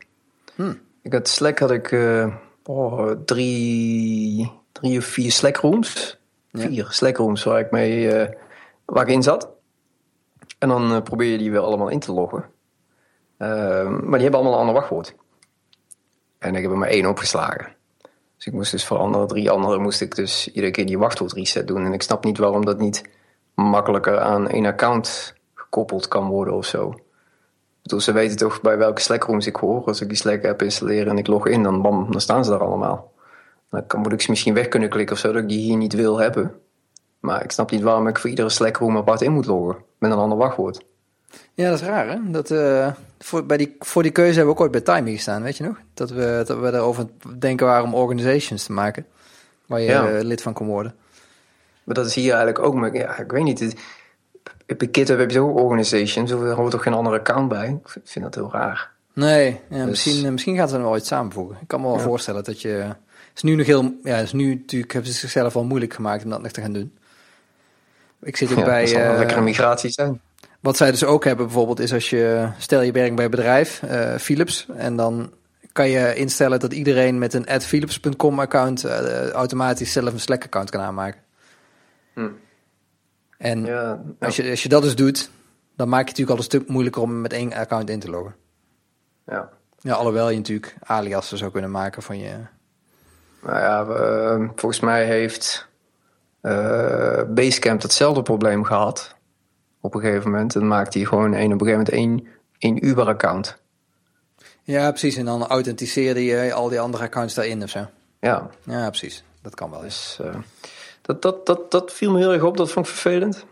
Hmm. 0.55 0.81
Ik 1.03 1.13
had 1.13 1.29
Slack 1.29 1.59
had 1.59 1.71
ik 1.71 1.91
uh, 1.91 2.35
oh, 2.65 3.11
drie, 3.25 4.53
drie 4.73 4.99
of 4.99 5.05
vier 5.05 5.33
Slack 5.33 5.57
rooms. 5.57 6.19
Ja. 6.51 6.67
Vier 6.67 6.87
Slack 6.91 7.17
rooms 7.17 7.45
waar 7.45 7.61
ik 7.61 7.71
mee 7.71 8.27
waar 8.85 9.09
ik 9.09 9.15
in 9.15 9.23
zat. 9.23 9.49
En 10.59 10.69
dan 10.69 11.03
probeer 11.03 11.31
je 11.31 11.39
die 11.39 11.51
weer 11.51 11.61
allemaal 11.61 11.89
in 11.89 12.01
te 12.01 12.13
loggen. 12.13 12.45
Ehm, 13.37 13.93
maar 13.93 14.19
die 14.19 14.23
hebben 14.23 14.41
allemaal 14.41 14.53
een 14.53 14.59
ander 14.59 14.75
wachtwoord. 14.75 15.15
En 16.41 16.55
ik 16.55 16.63
heb 16.63 16.71
er 16.71 16.79
maar 16.79 16.89
één 16.89 17.07
opgeslagen. 17.07 17.75
Dus 18.37 18.47
ik 18.47 18.53
moest 18.53 18.71
dus 18.71 18.85
voor 18.85 18.97
andere 18.97 19.27
drie 19.27 19.51
anderen 19.51 19.81
moest 19.81 20.01
ik 20.01 20.15
dus 20.15 20.49
iedere 20.49 20.71
keer 20.71 20.87
die 20.87 20.99
wachtwoord 20.99 21.33
reset 21.33 21.67
doen. 21.67 21.85
En 21.85 21.93
ik 21.93 22.03
snap 22.03 22.25
niet 22.25 22.39
waarom 22.39 22.65
dat 22.65 22.79
niet 22.79 23.05
makkelijker 23.55 24.21
aan 24.21 24.49
één 24.49 24.67
account 24.67 25.35
gekoppeld 25.55 26.09
kan 26.09 26.29
worden 26.29 26.55
of 26.55 26.65
zo. 26.65 26.95
Ze 27.83 28.13
weten 28.13 28.37
toch 28.37 28.61
bij 28.61 28.79
welke 28.79 29.01
Slack 29.01 29.25
rooms 29.25 29.47
ik 29.47 29.57
hoor. 29.57 29.85
Als 29.85 30.01
ik 30.01 30.09
die 30.09 30.17
Slack 30.17 30.45
app 30.45 30.63
installeer 30.63 31.09
en 31.09 31.19
ik 31.19 31.27
log 31.27 31.47
in, 31.47 31.63
dan 31.63 31.83
bam, 31.83 32.11
dan 32.11 32.21
staan 32.21 32.45
ze 32.45 32.51
daar 32.51 32.65
allemaal. 32.65 33.13
Dan 33.71 34.01
moet 34.01 34.13
ik 34.13 34.21
ze 34.21 34.31
misschien 34.31 34.55
weg 34.55 34.69
kunnen 34.69 34.89
klikken 34.89 35.15
of 35.15 35.21
zo, 35.21 35.33
dat 35.33 35.43
ik 35.43 35.49
die 35.49 35.61
hier 35.61 35.77
niet 35.77 35.95
wil 35.95 36.19
hebben. 36.19 36.55
Maar 37.19 37.45
ik 37.45 37.51
snap 37.51 37.71
niet 37.71 37.83
waarom 37.83 38.09
ik 38.09 38.19
voor 38.19 38.31
iedere 38.31 38.49
Slack 38.49 38.77
room 38.77 38.97
apart 38.97 39.21
in 39.21 39.33
moet 39.33 39.47
loggen. 39.47 39.85
Met 39.99 40.11
een 40.11 40.19
ander 40.19 40.39
wachtwoord. 40.39 40.85
Ja, 41.55 41.71
dat 41.71 41.81
is 41.81 41.87
raar 41.87 42.09
hè. 42.09 42.31
Dat, 42.31 42.51
uh, 42.51 42.93
voor, 43.19 43.47
bij 43.47 43.57
die, 43.57 43.77
voor 43.79 44.03
die 44.03 44.13
keuze 44.13 44.35
hebben 44.35 44.55
we 44.55 44.61
ook 44.61 44.61
ooit 44.61 44.85
bij 44.85 44.95
timing 44.95 45.17
gestaan, 45.17 45.43
weet 45.43 45.57
je 45.57 45.65
nog? 45.65 45.77
Dat 45.95 46.11
we, 46.11 46.43
dat 46.47 46.59
we 46.59 46.73
erover 46.73 47.07
denken 47.39 47.67
waren 47.67 47.85
om 47.85 47.95
organizations 47.95 48.65
te 48.65 48.73
maken. 48.73 49.07
Waar 49.67 49.81
je 49.81 49.93
eh, 49.93 50.25
lid 50.25 50.43
van 50.43 50.53
kon 50.53 50.67
worden. 50.67 50.95
Maar 51.85 51.95
dat 51.95 52.07
is 52.07 52.15
hier 52.15 52.33
eigenlijk 52.35 52.59
ook, 52.59 52.75
maar 52.75 52.95
ja, 52.95 53.19
ik 53.19 53.31
weet 53.31 53.43
niet. 53.43 53.77
Bij 54.67 54.89
GitHub 54.93 55.19
heb 55.19 55.31
je 55.31 55.41
ook 55.41 55.59
organizations, 55.59 56.31
er 56.31 56.53
hoort 56.53 56.71
toch 56.71 56.83
geen 56.83 56.95
andere 56.95 57.19
account 57.19 57.49
bij? 57.49 57.81
Ik 57.95 58.01
vind 58.05 58.25
dat 58.25 58.35
heel 58.35 58.51
raar. 58.53 58.91
Nee, 59.13 59.61
ja, 59.69 59.77
dus... 59.77 59.87
misschien, 59.87 60.25
eh, 60.25 60.31
misschien 60.31 60.57
gaat 60.57 60.71
het 60.71 60.81
wel 60.81 60.91
ooit 60.91 61.07
samenvoegen. 61.07 61.57
Ik 61.61 61.69
kan 61.69 61.81
me 61.81 61.87
wel 61.87 61.99
voorstellen 61.99 62.45
dat 62.45 62.61
je... 62.61 62.95
is 63.35 63.43
nu 63.43 63.55
nog 63.55 63.67
heel... 63.67 63.95
Ja, 64.03 64.17
is 64.17 64.33
nu 64.33 64.55
natuurlijk 64.55 64.93
hebben 64.93 65.13
ze 65.13 65.19
zichzelf 65.19 65.57
al 65.57 65.65
moeilijk 65.65 65.95
gemaakt 65.95 66.25
om 66.25 66.31
dat 66.31 66.43
nog 66.43 66.53
te 66.53 66.61
gaan 66.61 66.73
doen. 66.73 66.99
Ik 68.23 68.37
zit 68.37 68.51
ook 68.51 68.65
bij... 68.65 68.81
Dat 68.81 68.91
zal 68.91 69.01
uh, 69.01 69.11
een 69.11 69.19
lekkere 69.19 69.41
migratie 69.41 69.91
zijn. 69.91 70.21
Wat 70.61 70.77
zij 70.77 70.91
dus 70.91 71.05
ook 71.05 71.25
hebben 71.25 71.47
bijvoorbeeld 71.47 71.81
is 71.81 71.93
als 71.93 72.11
je, 72.11 72.49
stel 72.59 72.81
je 72.81 72.93
werkt 72.93 73.15
bij 73.15 73.25
een 73.25 73.31
bedrijf, 73.31 73.83
uh, 73.83 74.15
Philips, 74.15 74.67
en 74.77 74.97
dan 74.97 75.33
kan 75.73 75.89
je 75.89 76.15
instellen 76.15 76.61
dat 76.61 76.73
iedereen 76.73 77.19
met 77.19 77.35
een 77.35 77.61
philips.com 77.61 78.41
account 78.41 78.85
uh, 78.85 79.29
automatisch 79.29 79.93
zelf 79.93 80.13
een 80.13 80.21
Slack 80.21 80.45
account 80.45 80.71
kan 80.71 80.81
aanmaken. 80.81 81.21
Hm. 82.15 82.29
En 83.39 83.65
ja, 83.65 84.03
Als, 84.19 84.37
je, 84.37 84.51
als 84.51 84.63
je 84.63 84.69
dat 84.69 84.83
dus 84.83 84.95
doet, 84.95 85.31
dan 85.77 85.89
maak 85.89 86.05
je 86.05 86.09
het 86.09 86.19
natuurlijk 86.19 86.31
al 86.31 86.37
een 86.37 86.61
stuk 86.61 86.69
moeilijker 86.69 87.03
om 87.03 87.21
met 87.21 87.33
één 87.33 87.53
account 87.53 87.91
in 87.91 88.01
te 88.01 88.11
loggen. 88.11 88.35
Ja. 89.27 89.49
Ja, 89.79 89.95
alhoewel 89.95 90.31
je 90.31 90.37
natuurlijk 90.37 90.77
aliasen 90.83 91.39
zou 91.39 91.51
kunnen 91.51 91.71
maken 91.71 92.03
van 92.03 92.19
je... 92.19 92.37
Nou 93.43 93.59
ja, 93.59 93.85
uh, 93.85 94.49
volgens 94.55 94.81
mij 94.81 95.05
heeft 95.05 95.69
Basecamp 97.29 97.83
hetzelfde 97.83 98.23
probleem 98.23 98.65
gehad 98.65 99.19
op 99.81 99.95
een 99.95 100.01
gegeven 100.01 100.31
moment. 100.31 100.55
En 100.55 100.67
maakt 100.67 100.95
hij 100.95 101.05
gewoon 101.05 101.33
een, 101.33 101.53
op 101.53 101.61
een 101.61 101.67
gegeven 101.67 101.71
moment 101.71 101.89
één, 101.89 102.27
één 102.59 102.87
Uber-account. 102.87 103.59
Ja, 104.63 104.91
precies. 104.91 105.17
En 105.17 105.25
dan 105.25 105.47
authenticeerde 105.47 106.25
je 106.25 106.53
al 106.53 106.69
die 106.69 106.81
andere 106.81 107.05
accounts 107.05 107.35
daarin 107.35 107.63
of 107.63 107.71
zo. 107.71 107.87
Ja. 108.21 108.51
Ja, 108.65 108.89
precies. 108.89 109.25
Dat 109.43 109.55
kan 109.55 109.71
wel. 109.71 109.81
Dus, 109.81 110.19
uh, 110.23 110.35
dat, 111.03 111.23
dat, 111.23 111.47
dat, 111.47 111.71
dat 111.71 111.93
viel 111.93 112.13
me 112.13 112.19
heel 112.19 112.33
erg 112.33 112.43
op. 112.43 112.57
Dat 112.57 112.71
vond 112.71 112.87
ik 112.87 112.93
vervelend. 112.93 113.45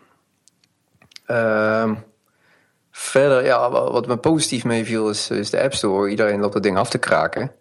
Uh, 1.26 1.92
verder, 2.90 3.44
ja, 3.44 3.70
wat 3.70 4.06
me 4.06 4.16
positief 4.16 4.64
meeviel 4.64 5.08
is, 5.08 5.30
is 5.30 5.50
de 5.50 5.62
App 5.62 5.75
Store. 5.75 6.11
Iedereen 6.11 6.40
loopt 6.40 6.52
dat 6.52 6.62
ding 6.62 6.76
af 6.76 6.90
te 6.90 6.99
kraken. 6.99 7.52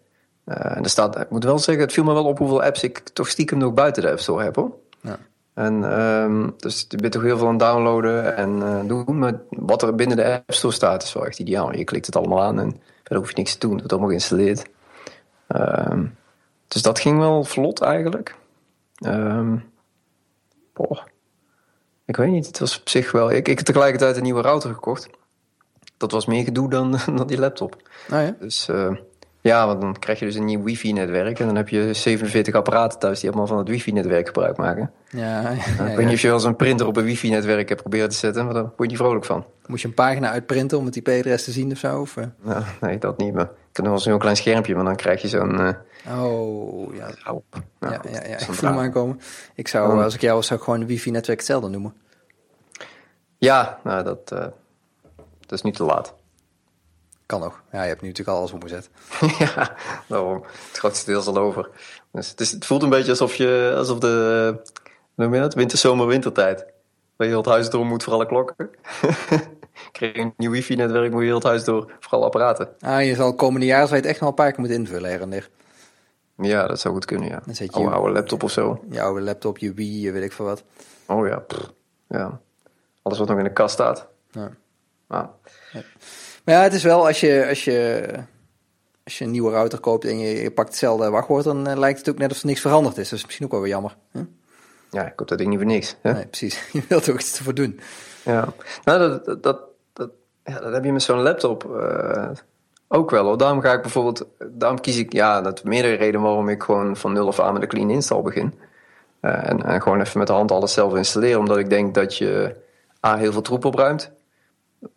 Uh, 0.46 0.76
en 0.76 0.82
er 0.82 0.90
staat, 0.90 1.18
ik 1.20 1.30
moet 1.30 1.44
wel 1.44 1.58
zeggen, 1.58 1.84
het 1.84 1.92
viel 1.92 2.04
me 2.04 2.12
wel 2.12 2.24
op 2.24 2.38
hoeveel 2.38 2.62
apps 2.62 2.82
ik 2.82 2.98
toch 2.98 3.28
stiekem 3.28 3.58
nog 3.58 3.74
buiten 3.74 4.02
de 4.02 4.10
App 4.10 4.20
Store 4.20 4.44
heb 4.44 4.56
hoor. 4.56 4.72
Ja. 5.00 5.18
En 5.58 6.00
um, 6.00 6.54
dus 6.56 6.84
je 6.88 6.96
bent 6.96 7.12
toch 7.12 7.22
heel 7.22 7.38
veel 7.38 7.48
aan 7.48 7.56
downloaden 7.56 8.36
en 8.36 8.56
uh, 8.56 8.80
doen. 8.86 9.18
Maar 9.18 9.40
wat 9.48 9.82
er 9.82 9.94
binnen 9.94 10.16
de 10.16 10.32
App 10.32 10.52
Store 10.52 10.74
staat 10.74 11.02
is 11.02 11.12
wel 11.12 11.26
echt 11.26 11.38
ideaal. 11.38 11.76
Je 11.76 11.84
klikt 11.84 12.06
het 12.06 12.16
allemaal 12.16 12.42
aan 12.42 12.60
en 12.60 12.80
verder 12.96 13.18
hoef 13.18 13.28
je 13.28 13.36
niks 13.36 13.52
te 13.52 13.58
doen. 13.58 13.70
Het 13.70 13.78
wordt 13.78 13.92
allemaal 13.92 14.10
geïnstalleerd. 14.10 14.66
Um, 15.48 16.16
dus 16.68 16.82
dat 16.82 17.00
ging 17.00 17.18
wel 17.18 17.44
vlot 17.44 17.80
eigenlijk. 17.80 18.36
Um, 19.06 19.64
boah. 20.72 21.00
Ik 22.04 22.16
weet 22.16 22.30
niet, 22.30 22.46
het 22.46 22.58
was 22.58 22.80
op 22.80 22.88
zich 22.88 23.12
wel... 23.12 23.30
Ik, 23.30 23.48
ik 23.48 23.56
heb 23.56 23.66
tegelijkertijd 23.66 24.16
een 24.16 24.22
nieuwe 24.22 24.42
router 24.42 24.74
gekocht. 24.74 25.08
Dat 25.96 26.12
was 26.12 26.26
meer 26.26 26.44
gedoe 26.44 26.70
dan, 26.70 26.98
dan 27.16 27.26
die 27.26 27.38
laptop. 27.38 27.76
Oh 28.10 28.22
ja? 28.22 28.34
Dus... 28.40 28.68
Uh, 28.68 28.96
ja, 29.40 29.66
want 29.66 29.80
dan 29.80 29.98
krijg 29.98 30.18
je 30.18 30.24
dus 30.24 30.34
een 30.34 30.44
nieuw 30.44 30.62
wifi-netwerk. 30.62 31.38
En 31.38 31.46
dan 31.46 31.56
heb 31.56 31.68
je 31.68 31.94
47 31.94 32.54
apparaten 32.54 32.98
thuis 32.98 33.20
die 33.20 33.28
allemaal 33.28 33.46
van 33.46 33.58
het 33.58 33.68
wifi-netwerk 33.68 34.26
gebruik 34.26 34.56
maken. 34.56 34.90
Ja, 35.10 35.40
ja, 35.40 35.50
ik 35.84 35.96
weet 35.96 36.06
niet 36.06 36.14
of 36.14 36.20
je 36.20 36.26
wel 36.26 36.36
eens 36.36 36.44
een 36.44 36.56
printer 36.56 36.86
op 36.86 36.96
een 36.96 37.04
wifi-netwerk 37.04 37.68
hebt 37.68 37.80
proberen 37.80 38.08
te 38.08 38.16
zetten, 38.16 38.44
maar 38.44 38.54
daar 38.54 38.62
word 38.62 38.76
je 38.78 38.86
niet 38.86 38.96
vrolijk 38.96 39.24
van. 39.24 39.44
Moet 39.66 39.80
je 39.80 39.88
een 39.88 39.94
pagina 39.94 40.30
uitprinten 40.30 40.78
om 40.78 40.84
het 40.84 40.96
IP-adres 40.96 41.44
te 41.44 41.50
zien 41.50 41.72
of 41.72 41.78
zo? 41.78 42.00
Of? 42.00 42.16
Ja, 42.44 42.64
nee, 42.80 42.98
dat 42.98 43.18
niet. 43.18 43.34
Maar 43.34 43.44
ik 43.44 43.50
heb 43.50 43.76
nog 43.76 43.84
wel 43.84 43.92
eens 43.92 44.04
een 44.04 44.10
heel 44.10 44.20
klein 44.20 44.36
schermpje, 44.36 44.74
maar 44.74 44.84
dan 44.84 44.96
krijg 44.96 45.22
je 45.22 45.28
zo'n... 45.28 45.60
Uh... 45.60 45.68
Oh, 46.22 46.94
ja. 46.94 47.10
Nou, 47.24 47.40
ja, 47.80 48.00
ja, 48.10 48.26
ja, 48.28 48.38
ik 48.38 48.40
voel 48.40 48.70
hem 48.70 48.78
aankomen. 48.78 49.20
Ik 49.54 49.68
zou, 49.68 50.02
als 50.02 50.14
ik 50.14 50.20
jou 50.20 50.34
was, 50.34 50.46
zou 50.46 50.58
ik 50.58 50.64
gewoon 50.64 50.80
een 50.80 50.86
wifi-netwerk 50.86 51.38
hetzelfde 51.38 51.68
noemen. 51.68 51.94
Ja, 53.38 53.78
nou, 53.84 54.04
dat, 54.04 54.30
uh, 54.32 54.38
dat 55.40 55.52
is 55.52 55.62
niet 55.62 55.76
te 55.76 55.84
laat. 55.84 56.14
Kan 57.28 57.40
nog. 57.40 57.62
Ja, 57.72 57.82
je 57.82 57.88
hebt 57.88 58.00
nu 58.00 58.08
natuurlijk 58.08 58.38
alles 58.38 58.52
omgezet. 58.52 58.90
ja, 59.38 59.76
daarom. 60.06 60.44
Het 60.68 60.78
grootste 60.78 61.10
deel 61.10 61.20
is 61.20 61.26
al 61.26 61.36
over. 61.36 61.68
Dus 62.12 62.30
het, 62.30 62.40
is, 62.40 62.50
het 62.50 62.66
voelt 62.66 62.82
een 62.82 62.88
beetje 62.88 63.10
alsof, 63.10 63.34
je, 63.34 63.74
alsof 63.76 63.98
de, 63.98 64.56
noem 65.14 65.34
je 65.34 65.40
dat? 65.40 65.54
Winter, 65.54 65.78
zomer, 65.78 66.06
wintertijd. 66.06 66.58
Waar 67.16 67.26
je 67.26 67.32
heel 67.32 67.42
het 67.42 67.50
huis 67.50 67.70
door 67.70 67.86
moet 67.86 68.02
voor 68.02 68.12
alle 68.12 68.26
klokken. 68.26 68.56
Krijg 69.92 70.14
je 70.14 70.20
een 70.20 70.34
nieuw 70.36 70.50
wifi-netwerk, 70.50 71.10
moet 71.10 71.20
je 71.20 71.26
heel 71.26 71.34
het 71.34 71.44
huis 71.44 71.64
door 71.64 71.92
voor 72.00 72.12
alle 72.12 72.24
apparaten. 72.24 72.68
Ah, 72.80 73.04
je 73.04 73.14
zal 73.14 73.34
komende 73.34 73.66
je 73.66 73.74
het 73.74 74.06
echt 74.06 74.20
nog 74.20 74.28
een 74.28 74.34
paar 74.34 74.50
keer 74.50 74.60
moeten 74.60 74.78
invullen 74.78 75.10
her 75.10 75.20
en 75.20 75.30
der. 75.30 75.48
Ja, 76.36 76.66
dat 76.66 76.80
zou 76.80 76.94
goed 76.94 77.04
kunnen, 77.04 77.28
ja. 77.28 77.40
Dan 77.44 77.54
zet 77.54 77.74
je 77.74 77.80
oude, 77.80 77.94
oude 77.94 78.12
laptop 78.12 78.42
of 78.42 78.50
zo. 78.50 78.84
Je 78.90 79.02
oude 79.02 79.20
laptop, 79.20 79.58
je 79.58 79.72
Wii, 79.72 80.00
je 80.00 80.12
weet 80.12 80.22
ik 80.22 80.32
veel 80.32 80.44
wat. 80.44 80.62
Oh 81.06 81.26
ja, 81.26 81.44
ja. 82.08 82.40
Alles 83.02 83.18
wat 83.18 83.28
nog 83.28 83.38
in 83.38 83.44
de 83.44 83.52
kast 83.52 83.74
staat. 83.74 84.06
Ja. 84.30 84.50
Ah. 85.06 85.28
ja. 85.72 85.82
Maar 86.48 86.56
ja, 86.56 86.62
het 86.62 86.72
is 86.72 86.82
wel 86.82 87.06
als 87.06 87.20
je, 87.20 87.46
als 87.48 87.64
je, 87.64 88.08
als 89.04 89.18
je 89.18 89.24
een 89.24 89.30
nieuwe 89.30 89.50
router 89.50 89.78
koopt 89.78 90.04
en 90.04 90.18
je, 90.18 90.42
je 90.42 90.50
pakt 90.50 90.68
hetzelfde 90.68 91.10
wachtwoord, 91.10 91.44
dan 91.44 91.68
uh, 91.68 91.76
lijkt 91.76 91.98
het 91.98 92.08
ook 92.08 92.18
net 92.18 92.30
of 92.30 92.40
er 92.40 92.46
niks 92.46 92.60
veranderd 92.60 92.98
is. 92.98 93.08
Dat 93.08 93.18
is 93.18 93.24
misschien 93.24 93.46
ook 93.46 93.52
wel 93.52 93.60
weer 93.60 93.70
jammer. 93.70 93.96
Hè? 94.12 94.20
Ja, 94.90 95.06
ik 95.06 95.16
koop 95.16 95.28
dat 95.28 95.38
ding 95.38 95.50
niet 95.50 95.58
voor 95.58 95.68
niks. 95.68 95.96
Hè? 96.00 96.12
Nee, 96.12 96.26
precies. 96.26 96.62
Je 96.72 96.82
wilt 96.88 97.06
er 97.06 97.12
ook 97.12 97.20
iets 97.20 97.40
voor 97.40 97.54
doen. 97.54 97.80
Ja, 98.24 98.48
nou, 98.84 98.98
dat, 98.98 99.42
dat, 99.42 99.60
dat, 99.92 100.10
ja, 100.44 100.60
dat 100.60 100.72
heb 100.72 100.84
je 100.84 100.92
met 100.92 101.02
zo'n 101.02 101.22
laptop. 101.22 101.64
Uh, 101.64 102.28
Ook 102.88 103.10
wel 103.10 103.24
hoor. 103.24 103.38
Daarom 103.38 103.60
ga 103.60 103.72
ik 103.72 103.82
bijvoorbeeld, 103.82 104.26
daarom 104.50 104.80
kies 104.80 104.98
ik, 104.98 105.12
ja, 105.12 105.40
dat 105.40 105.64
meerdere 105.64 105.94
redenen 105.94 106.22
waarom 106.22 106.48
ik 106.48 106.62
gewoon 106.62 106.96
van 106.96 107.12
nul 107.12 107.28
af 107.28 107.40
aan 107.40 107.52
met 107.52 107.62
de 107.62 107.68
clean 107.68 107.90
install 107.90 108.22
begin. 108.22 108.54
Uh, 109.22 109.48
en, 109.48 109.62
en, 109.62 109.82
gewoon 109.82 110.00
even 110.00 110.18
met 110.18 110.26
de 110.26 110.32
hand 110.32 110.50
alles 110.50 110.72
zelf 110.72 110.94
installeren, 110.94 111.38
omdat 111.38 111.58
ik 111.58 111.70
denk 111.70 111.94
dat 111.94 112.16
je 112.16 112.56
A, 113.06 113.16
heel 113.16 113.32
veel 113.32 113.42
troep 113.42 113.64
opruimt. 113.64 114.16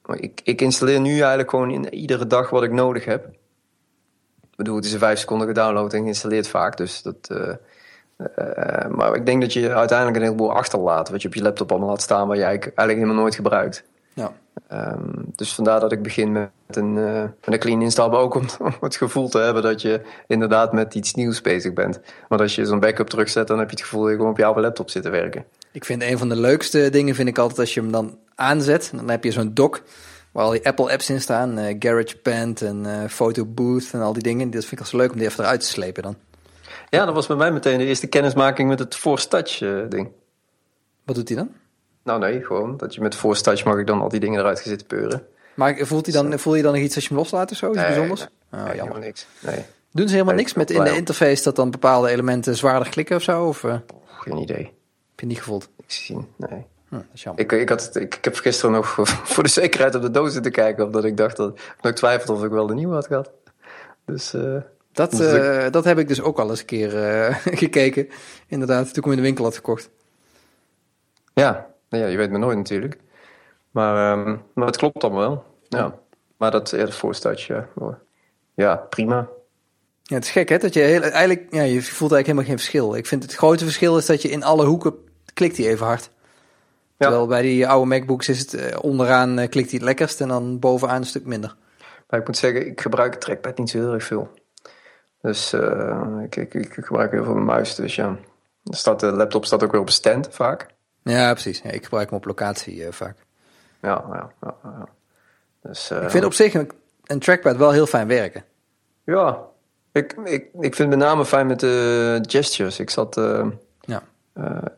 Ik, 0.06 0.42
ik 0.44 0.62
installeer 0.62 1.00
nu 1.00 1.20
eigenlijk 1.20 1.50
gewoon 1.50 1.72
in 1.72 1.94
iedere 1.94 2.28
dag 2.28 2.50
wat 2.50 2.64
ik 2.64 2.72
nodig 2.72 3.06
heb. 3.06 3.26
Ik 4.42 4.58
bedoel, 4.58 4.76
het 4.76 4.86
is 4.86 4.94
een 4.94 5.00
vijf 5.00 5.20
seconden 5.20 5.48
gedownload 5.48 5.94
en 5.94 6.02
geïnstalleerd 6.02 6.48
vaak, 6.48 6.78
dus 6.78 7.02
dat... 7.02 7.30
Uh, 7.32 7.54
uh, 8.38 8.88
maar 8.88 9.16
ik 9.16 9.26
denk 9.26 9.42
dat 9.42 9.54
je 9.54 9.74
uiteindelijk 9.74 10.18
een 10.18 10.24
heleboel 10.24 10.54
achterlaat, 10.54 11.10
wat 11.10 11.22
je 11.22 11.28
op 11.28 11.34
je 11.34 11.42
laptop 11.42 11.72
allemaal 11.72 11.90
laat 11.90 12.02
staan, 12.02 12.28
waar 12.28 12.38
je 12.38 12.44
eigenlijk 12.44 12.76
helemaal 12.76 13.16
nooit 13.16 13.36
gebruikt. 13.36 13.84
Ja. 14.14 14.32
Um, 14.72 15.26
dus 15.36 15.54
vandaar 15.54 15.80
dat 15.80 15.92
ik 15.92 16.02
begin 16.02 16.32
met 16.32 16.50
een, 16.68 16.96
uh, 16.96 17.22
met 17.22 17.54
een 17.54 17.60
clean 17.60 17.82
install, 17.82 18.10
maar 18.10 18.20
ook 18.20 18.36
om, 18.36 18.46
om, 18.60 18.74
het 18.80 18.96
gevoel 18.96 19.30
te 19.30 19.38
hebben 19.38 19.64
dat 19.64 19.82
je 19.82 20.02
inderdaad 20.28 20.74
met 20.74 20.96
iets 20.96 21.14
nieuws 21.14 21.42
bezig 21.42 21.74
bent. 21.74 22.00
Want 22.28 22.42
als 22.42 22.56
je 22.56 22.66
zo'n 22.66 22.80
backup 22.80 23.08
terugzet, 23.08 23.48
dan 23.48 23.60
heb 23.60 23.70
je 23.70 23.76
het 23.76 23.86
gevoel 23.86 24.02
dat 24.02 24.10
je 24.10 24.16
gewoon 24.16 24.32
op 24.32 24.38
jouw 24.38 24.60
laptop 24.60 24.90
zit 24.90 25.04
te 25.04 25.10
werken. 25.10 25.46
Ik 25.72 25.86
vind 25.86 26.02
een 26.02 26.18
van 26.18 26.30
de 26.30 26.36
leukste 26.36 26.90
dingen, 26.90 27.16
vind 27.16 27.28
ik 27.28 27.38
altijd 27.38 27.60
als 27.60 27.74
je 27.74 27.82
hem 27.82 27.92
dan 27.92 28.18
aanzet. 28.36 28.92
Dan 28.96 29.10
heb 29.10 29.24
je 29.24 29.32
zo'n 29.32 29.54
dock 29.54 29.84
waar 30.32 30.44
al 30.44 30.52
die 30.52 30.66
Apple 30.68 30.92
apps 30.92 31.10
in 31.10 31.22
staan. 31.22 31.60
Uh, 31.60 31.76
GarageBand 31.80 32.62
en 32.62 32.84
uh, 32.86 33.08
Photo 33.08 33.46
Booth 33.46 33.90
en 33.92 34.02
al 34.02 34.14
die 34.14 34.24
dingen. 34.24 34.52
Dat 34.52 34.62
vind 34.62 34.72
ik 34.72 34.80
als 34.80 34.92
leuk 34.92 35.12
om 35.12 35.18
die 35.18 35.28
even 35.28 35.44
eruit 35.44 35.60
te 35.60 35.66
slepen 35.66 36.04
dan. 36.04 36.16
Ja, 36.90 37.06
dat 37.06 37.14
was 37.14 37.28
bij 37.28 37.36
mij 37.36 37.52
meteen 37.52 37.78
de 37.78 37.86
eerste 37.86 38.08
kennismaking 38.08 38.70
met 38.70 38.80
het 38.80 38.96
Force 38.96 39.28
Touch 39.28 39.62
uh, 39.62 39.90
ding. 39.90 40.10
Wat 41.06 41.16
doet 41.16 41.28
hij 41.28 41.38
dan? 41.38 41.50
Nou 42.04 42.20
nee, 42.20 42.44
gewoon 42.44 42.78
dat 42.78 42.94
je 42.96 43.02
met 43.02 43.16
Force 43.16 43.42
Touch 43.42 43.64
mag 43.64 43.78
ik 43.78 43.88
dan 43.88 44.02
al 44.02 44.10
die 44.10 44.20
dingen 44.20 44.40
eruit 44.40 44.60
gezitten 44.60 44.88
peuren. 44.88 45.26
Maar 45.54 45.78
voelt 45.82 46.06
hij 46.06 46.14
dan, 46.14 46.40
voel 46.40 46.56
je 46.56 46.64
dan 46.64 46.74
nog 46.74 46.82
iets 46.82 46.96
als 46.96 47.04
je 47.04 47.10
hem 47.10 47.20
loslaat 47.20 47.52
of 47.52 47.58
zo? 47.58 47.68
Iets 47.68 47.78
nee, 47.78 47.86
bijzonders? 47.86 48.28
Nee, 48.50 48.70
oh, 48.70 48.76
jammer. 48.76 49.00
niks. 49.00 49.28
Nee. 49.40 49.66
Doen 49.92 50.08
ze 50.08 50.14
helemaal 50.14 50.36
niks 50.36 50.54
met 50.54 50.72
in 50.72 50.84
de 50.84 50.96
interface 50.96 51.44
dat 51.44 51.56
dan 51.56 51.72
bepaalde 51.72 52.10
elementen 52.10 52.56
zwaarder 52.56 52.90
klikken 52.90 53.16
of 53.16 53.22
zo? 53.22 53.48
Of? 53.48 53.66
Geen 54.06 54.38
idee. 54.38 54.74
Je 55.22 55.28
niet 55.28 55.38
gevoeld? 55.38 55.70
Ik 55.78 55.92
zie, 55.92 56.28
nee. 56.36 56.66
Hm, 56.88 56.96
dat 56.96 57.06
is 57.14 57.24
jammer. 57.24 57.44
Ik, 57.44 57.52
ik, 57.52 57.70
had, 57.70 57.96
ik, 57.96 58.16
ik 58.16 58.24
heb 58.24 58.36
gisteren 58.36 58.72
nog 58.72 58.88
voor 59.34 59.44
de 59.44 59.50
zekerheid 59.50 59.96
op 59.96 60.02
de 60.02 60.12
doos 60.12 60.34
te 60.34 60.50
kijken, 60.50 60.86
omdat 60.86 61.04
ik 61.04 61.18
dacht 61.18 61.38
dat, 61.38 61.60
ik 61.82 61.96
twijfelde 61.96 62.34
of 62.34 62.46
ik 62.46 62.52
wel 62.52 62.68
de 62.68 62.74
nieuwe 62.74 62.94
had 62.94 63.08
gehad. 63.08 63.32
Dus... 64.06 64.34
Uh, 64.34 64.58
dat, 64.92 65.20
uh, 65.20 65.70
dat 65.70 65.84
heb 65.84 66.00
ik 66.00 66.08
dus 66.08 66.22
ook 66.22 66.40
al 66.40 66.50
eens 66.50 66.60
een 66.60 66.66
keer 66.66 66.94
uh, 66.94 67.36
gekeken. 67.64 68.08
Inderdaad, 68.48 68.86
toen 68.86 68.96
ik 68.96 69.04
hem 69.04 69.12
in 69.12 69.18
de 69.18 69.24
winkel 69.24 69.44
had 69.44 69.56
gekocht. 69.56 69.90
Ja, 71.34 71.68
ja 71.90 72.06
je 72.06 72.18
weet 72.18 72.32
me 72.32 72.38
nooit 72.38 72.58
natuurlijk. 72.58 72.98
Maar, 73.72 74.18
um, 74.18 74.42
maar 74.54 74.66
het 74.66 74.78
klopt 74.78 75.04
allemaal 75.04 75.22
wel. 75.22 75.44
Ja. 75.70 76.00
Maar 76.38 76.52
dat 76.52 76.72
eerder 76.72 76.94
voorstadje, 76.94 77.68
ja. 77.80 78.00
ja, 78.54 78.76
prima. 78.76 79.28
Ja, 80.04 80.16
het 80.16 80.26
is 80.26 80.32
gek 80.32 80.50
hè, 80.50 80.58
dat 80.58 80.74
je 80.74 80.80
heel, 80.80 81.02
eigenlijk, 81.02 81.48
ja, 81.50 81.62
je 81.62 81.82
voelt 81.82 82.12
eigenlijk 82.12 82.26
helemaal 82.26 82.46
geen 82.46 82.58
verschil. 82.58 82.96
Ik 82.96 83.06
vind 83.06 83.24
het 83.24 83.36
grote 83.36 83.64
verschil 83.64 83.98
is 83.98 84.06
dat 84.06 84.22
je 84.22 84.30
in 84.30 84.44
alle 84.44 84.66
hoeken 84.66 84.96
klikt 85.34 85.58
hij 85.58 85.68
even 85.68 85.86
hard. 85.86 86.10
Ja. 86.98 87.08
Terwijl 87.08 87.28
bij 87.28 87.42
die 87.42 87.68
oude 87.68 87.88
MacBooks 87.88 88.30
is 88.30 88.40
het 88.40 88.80
onderaan 88.80 89.36
klikt 89.36 89.70
hij 89.70 89.80
het 89.80 89.82
lekkerst 89.82 90.22
en 90.22 90.28
dan 90.28 90.60
bovenaan 90.60 90.96
een 90.96 91.06
stuk 91.06 91.26
minder. 91.26 91.56
Maar 92.10 92.20
ik 92.20 92.28
moet 92.28 92.38
zeggen, 92.38 92.68
ik 92.68 92.82
gebruik 92.82 93.14
het 93.14 93.22
trackpad 93.22 93.58
niet 93.58 93.70
zo 93.70 93.78
heel 93.78 93.94
erg 93.94 94.04
veel. 94.04 94.30
Dus 95.22 95.54
uh, 95.54 96.20
ik, 96.24 96.36
ik, 96.36 96.54
ik, 96.54 96.74
gebruik 96.74 97.12
heel 97.12 97.24
veel 97.24 97.34
mijn 97.34 97.46
muis. 97.46 97.76
Dus 97.76 97.96
ja, 97.96 98.18
staat, 98.64 99.00
de 99.00 99.12
laptop 99.12 99.46
staat 99.46 99.64
ook 99.64 99.72
weer 99.72 99.82
op 99.82 99.90
stand 99.90 100.28
vaak. 100.32 100.68
Ja, 101.04 101.32
precies. 101.32 101.62
Ja, 101.64 101.70
ik 101.70 101.84
gebruik 101.84 102.10
hem 102.10 102.18
op 102.18 102.26
locatie 102.26 102.76
uh, 102.76 102.92
vaak. 102.92 103.18
Ja, 103.82 104.04
ja, 104.14 104.32
ja. 104.42 104.56
ja. 104.64 104.88
Dus, 105.62 105.92
uh, 105.92 106.04
ik 106.04 106.10
vind 106.10 106.26
op 106.26 106.34
zich 106.34 106.54
een, 106.54 106.72
een, 107.06 107.20
trackpad 107.20 107.58
wel 107.58 107.72
heel 107.72 107.86
fijn 107.86 108.08
werken. 108.08 108.44
Ja, 109.04 109.40
ik, 109.92 110.14
ik, 110.24 110.50
ik 110.60 110.76
vind 110.76 110.90
met 110.90 110.98
name 110.98 111.26
fijn 111.26 111.48
met 111.48 111.60
de 111.60 112.20
gestures. 112.22 112.80
Ik 112.80 112.90
zat... 112.90 113.16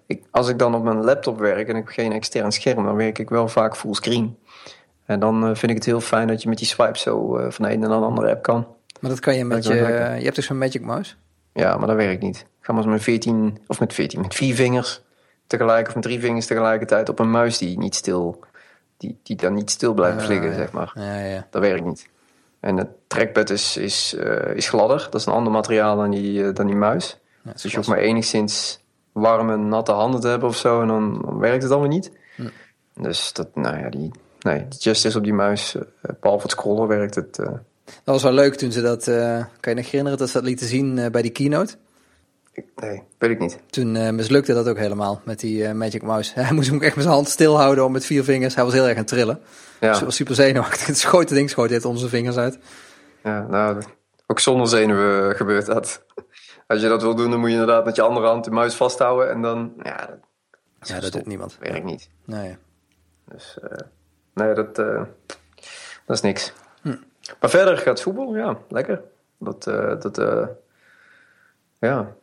ik, 0.06 0.24
als 0.32 0.48
ik 0.48 0.60
dan 0.60 0.76
op 0.76 0.84
mijn 0.84 1.04
laptop 1.04 1.40
werk 1.40 1.68
en 1.68 1.76
ik 1.76 1.84
heb 1.86 1.94
geen 1.94 2.12
extern 2.12 2.52
scherm, 2.52 2.84
dan 2.84 2.96
werk 2.96 3.20
ik 3.20 3.30
wel 3.30 3.48
vaak 3.48 3.78
fullscreen. 3.78 4.38
En 5.06 5.20
dan 5.20 5.42
vind 5.58 5.72
ik 5.72 5.78
het 5.78 5.86
heel 5.86 6.02
fijn 6.02 6.28
dat 6.28 6.42
je 6.42 6.50
met 6.50 6.58
die 6.58 6.68
swipe 6.68 6.98
zo 6.98 7.38
van 7.50 7.66
de 7.66 7.74
een 7.74 7.80
naar 7.80 7.90
de 7.90 7.96
andere 7.96 8.30
app 8.30 8.44
kan. 8.44 8.68
Maar 9.00 9.10
dat 9.10 9.20
kan 9.20 9.36
je 9.36 9.46
met 9.46 9.66
je... 9.66 9.74
Je 9.74 10.24
hebt 10.24 10.36
dus 10.36 10.46
zo'n 10.46 10.58
Magic 10.58 10.82
Mouse? 10.82 11.16
Ja, 11.54 11.78
maar 11.78 11.88
dat 11.88 11.96
werkt 11.96 12.22
niet. 12.22 12.38
Ik 12.38 12.66
ga 12.66 12.74
maar 12.74 12.84
eens 12.84 12.92
met 12.92 13.04
14, 13.04 13.58
of 13.68 13.80
met 13.80 13.94
14, 13.94 14.22
met 14.22 14.36
vier 14.36 14.56
vingers 14.56 15.02
tegelijk 15.48 15.88
of 15.88 15.94
met 15.94 16.04
drie 16.04 16.20
vingers 16.20 16.46
tegelijkertijd 16.46 17.10
op 17.10 17.20
een 17.20 17.32
muis 17.32 17.58
die 17.58 17.78
niet 17.78 17.96
stil, 17.96 18.40
die, 18.98 19.20
die 19.24 19.36
dan 19.36 19.54
niet 19.54 19.70
stil 19.70 19.94
blijft 19.94 20.28
liggen, 20.28 20.56
zeg 20.56 20.72
maar. 20.72 20.92
Ja, 20.96 21.20
ja. 21.20 21.48
Dat 21.50 21.62
werkt 21.62 21.86
niet. 21.86 22.10
En 22.60 22.78
het 22.78 22.88
trackpad 23.08 23.50
is, 23.50 23.78
is, 23.78 24.14
is 24.54 24.70
gladder. 24.70 25.08
Dat 25.12 25.20
is 25.20 25.26
een 25.26 25.34
ander 25.34 25.52
materiaal 25.52 25.98
dan 25.98 26.12
die, 26.12 26.52
dan 26.52 26.66
die 26.66 26.76
muis. 26.76 27.20
Dus 27.44 27.72
je 27.72 27.76
hoeft 27.76 27.90
maar 27.90 27.98
enigszins 27.98 28.83
warme, 29.14 29.58
natte 29.58 29.92
handen 29.92 30.22
te 30.22 30.28
hebben 30.28 30.50
of 30.50 30.58
zo. 30.58 30.82
En 30.82 30.88
dan, 30.88 31.22
dan 31.26 31.40
werkt 31.40 31.64
het 31.64 31.72
allemaal 31.72 31.90
niet. 31.90 32.12
Hm. 32.36 32.48
Dus 32.94 33.34
dat, 33.34 33.56
nou 33.56 33.78
ja, 33.78 33.90
die, 33.90 34.12
nee, 34.40 34.68
die 34.68 34.80
gestures 34.80 35.16
op 35.16 35.24
die 35.24 35.34
muis, 35.34 35.76
uh, 35.76 35.82
behalve 36.20 36.44
het 36.44 36.52
scrollen, 36.52 36.88
werkt 36.88 37.16
het 37.16 37.40
dat 37.86 38.14
was 38.14 38.24
wel 38.24 38.32
leuk 38.32 38.56
toen 38.56 38.72
ze 38.72 38.82
dat, 38.82 39.08
uh, 39.08 39.44
kan 39.60 39.74
je 39.74 39.82
nog 39.82 39.86
herinneren 39.86 40.18
dat 40.18 40.28
ze 40.28 40.34
dat 40.34 40.44
lieten 40.44 40.68
zien 40.68 40.98
uh, 40.98 41.08
bij 41.08 41.22
die 41.22 41.32
keynote? 41.32 41.76
nee, 42.76 43.04
weet 43.18 43.32
ik 43.32 43.40
niet. 43.40 43.60
Toen 43.70 44.16
mislukte 44.16 44.54
dat 44.54 44.68
ook 44.68 44.78
helemaal 44.78 45.22
met 45.26 45.40
die 45.40 45.74
Magic 45.74 46.02
Mouse. 46.02 46.32
Hij 46.40 46.54
moest 46.54 46.70
hem 46.70 46.82
echt 46.82 46.96
met 46.96 47.04
zijn 47.04 47.16
hand 47.16 47.30
stilhouden 47.30 47.86
om 47.86 47.92
met 47.92 48.06
vier 48.06 48.24
vingers. 48.24 48.56
Hij 48.56 48.64
was 48.64 48.74
heel 48.74 48.84
erg 48.84 48.92
aan 48.92 48.98
het 48.98 49.08
trillen. 49.08 49.40
Ja. 49.80 49.92
Dus 49.92 50.02
was 50.02 50.16
super 50.16 50.36
zenuwachtig. 50.36 50.88
Het 50.94 50.98
schoot 50.98 51.30
ding 51.30 51.50
schoot 51.50 51.70
heeft 51.70 51.86
onze 51.86 52.10
vingers 52.10 52.38
uit. 52.38 52.58
Ja, 53.24 53.48
nou, 53.50 53.82
ook 54.28 54.40
zonder 54.40 54.68
zenuwen 54.68 55.36
gebeurt 55.36 55.66
dat. 55.66 56.04
Als 56.68 56.82
je 56.82 56.88
dat 56.88 57.02
wil 57.02 57.16
doen, 57.16 57.30
dan 57.30 57.40
moet 57.40 57.50
je 57.50 57.56
inderdaad 57.56 57.86
met 57.86 57.96
je 57.96 58.02
andere 58.02 58.28
hand 58.28 58.44
de 58.44 58.52
muis 58.52 58.76
vasthouden 58.76 59.30
en 59.30 59.42
dan, 59.42 59.74
ja, 59.84 60.06
dat, 60.80 60.88
ja, 60.88 61.00
dat 61.00 61.12
doet 61.12 61.26
niemand. 61.26 61.58
Werkt 61.60 61.84
niet. 61.84 62.10
Nee. 62.26 62.58
Dus, 63.26 63.58
nee, 64.34 64.54
dat, 64.54 64.76
dat 64.76 65.08
is 66.08 66.22
niks. 66.22 66.54
Hm. 66.82 66.96
Maar 67.40 67.50
verder 67.50 67.78
gaat 67.78 68.02
voetbal, 68.02 68.36
ja, 68.36 68.58
lekker. 68.70 69.02
Dat, 69.38 69.68
uh, 69.68 70.00
dat 70.00 70.18
ja. 71.80 72.16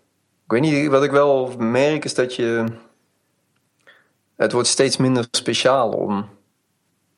Ik 0.44 0.52
weet 0.52 0.60
niet, 0.60 0.90
wat 0.90 1.04
ik 1.04 1.10
wel 1.10 1.54
merk 1.58 2.04
is 2.04 2.14
dat 2.14 2.34
je. 2.34 2.64
Het 4.36 4.52
wordt 4.52 4.68
steeds 4.68 4.96
minder 4.96 5.26
speciaal 5.30 5.92
om 5.92 6.28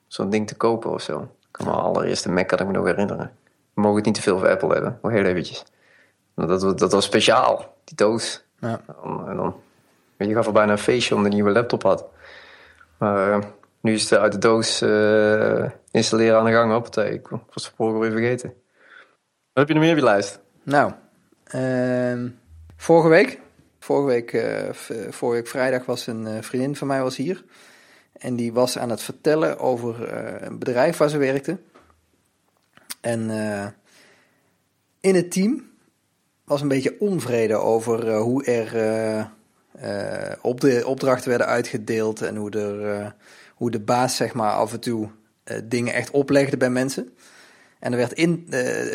zo'n 0.06 0.30
ding 0.30 0.46
te 0.46 0.56
kopen 0.56 0.90
of 0.90 1.02
zo. 1.02 1.20
Ik 1.20 1.48
kan 1.50 1.66
me 1.66 1.72
allereerste 1.72 2.30
Mac 2.30 2.48
kan 2.48 2.58
ik 2.58 2.66
me 2.66 2.72
nog 2.72 2.86
herinneren. 2.86 3.36
We 3.74 3.80
mogen 3.80 3.96
het 3.96 4.04
niet 4.04 4.14
te 4.14 4.22
veel 4.22 4.38
voor 4.38 4.48
Apple 4.48 4.72
hebben, 4.72 4.98
nog 5.02 5.12
heel 5.12 5.24
eventjes. 5.24 5.64
Dat, 6.34 6.78
dat 6.78 6.92
was 6.92 7.04
speciaal, 7.04 7.76
die 7.84 7.96
doos. 7.96 8.44
Ja. 8.58 8.80
En 9.26 9.36
dan, 9.36 9.54
je 10.16 10.34
gaf 10.34 10.46
er 10.46 10.52
bijna 10.52 10.72
een 10.72 10.78
feestje 10.78 11.14
om 11.14 11.22
de 11.22 11.28
nieuwe 11.28 11.50
laptop 11.50 11.82
had. 11.82 12.04
Maar 12.98 13.28
uh, 13.28 13.44
nu 13.80 13.92
is 13.92 14.10
het 14.10 14.18
uit 14.18 14.32
de 14.32 14.38
doos 14.38 14.82
uh, 14.82 15.70
installeren 15.90 16.38
aan 16.38 16.44
de 16.44 16.52
gang. 16.52 16.72
Hoppatee, 16.72 17.12
ik 17.12 17.28
was 17.28 17.64
het 17.64 17.72
vorige 17.76 17.98
weer 17.98 18.10
vergeten. 18.10 18.48
Wat 19.52 19.68
heb 19.68 19.68
je 19.68 19.74
nog 19.74 19.82
meer 19.82 19.92
op 19.92 19.98
je 19.98 20.04
lijst? 20.04 20.40
Nou, 20.62 20.92
uh, 21.54 22.30
vorige 22.76 23.08
week, 23.08 23.40
vorige 23.78 24.06
week, 24.06 24.32
uh, 24.32 24.72
vorige 25.10 25.36
week 25.36 25.46
vrijdag 25.46 25.84
was 25.84 26.06
een 26.06 26.42
vriendin 26.42 26.76
van 26.76 26.86
mij 26.86 27.02
was 27.02 27.16
hier. 27.16 27.44
En 28.12 28.36
die 28.36 28.52
was 28.52 28.78
aan 28.78 28.90
het 28.90 29.02
vertellen 29.02 29.58
over 29.58 30.12
een 30.42 30.58
bedrijf 30.58 30.96
waar 30.96 31.08
ze 31.08 31.18
werkte. 31.18 31.58
En 33.00 33.30
in 35.00 35.14
het 35.14 35.30
team 35.30 35.70
was 36.44 36.60
een 36.60 36.68
beetje 36.68 37.00
onvrede 37.00 37.54
over 37.54 38.16
hoe 38.16 38.44
er 38.44 39.30
op 40.42 40.60
de 40.60 40.86
opdrachten 40.86 41.28
werden 41.28 41.46
uitgedeeld 41.46 42.22
en 42.22 42.36
hoe 42.36 42.50
er 42.50 43.14
hoe 43.54 43.70
de 43.70 43.80
baas 43.80 44.16
zeg 44.16 44.34
maar 44.34 44.52
af 44.52 44.72
en 44.72 44.80
toe 44.80 45.08
dingen 45.64 45.94
echt 45.94 46.10
oplegde 46.10 46.56
bij 46.56 46.70
mensen. 46.70 47.12
En 47.78 47.92
er 47.92 47.98
werd 47.98 48.12
in, 48.12 48.46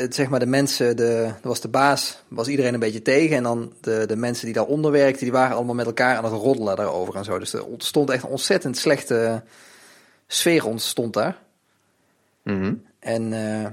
zeg 0.09 0.29
maar 0.29 0.39
de 0.39 0.45
mensen, 0.45 0.95
de, 0.95 1.31
was 1.41 1.61
de 1.61 1.67
baas, 1.67 2.23
was 2.27 2.47
iedereen 2.47 2.73
een 2.73 2.79
beetje 2.79 3.01
tegen. 3.01 3.35
En 3.35 3.43
dan 3.43 3.73
de, 3.81 4.03
de 4.07 4.15
mensen 4.15 4.45
die 4.45 4.53
daaronder 4.53 4.91
werkten, 4.91 5.23
die 5.23 5.31
waren 5.31 5.55
allemaal 5.55 5.75
met 5.75 5.85
elkaar 5.85 6.17
aan 6.17 6.23
het 6.23 6.33
roddelen 6.33 6.75
daarover 6.75 7.15
en 7.15 7.23
zo. 7.23 7.39
Dus 7.39 7.53
er 7.53 7.65
ontstond 7.65 8.09
echt 8.09 8.23
een 8.23 8.29
ontzettend 8.29 8.77
slechte 8.77 9.43
sfeer 10.27 10.65
ontstond 10.65 11.13
daar. 11.13 11.37
Mhm. 12.43 12.73
En 12.99 13.31
uh, 13.31 13.67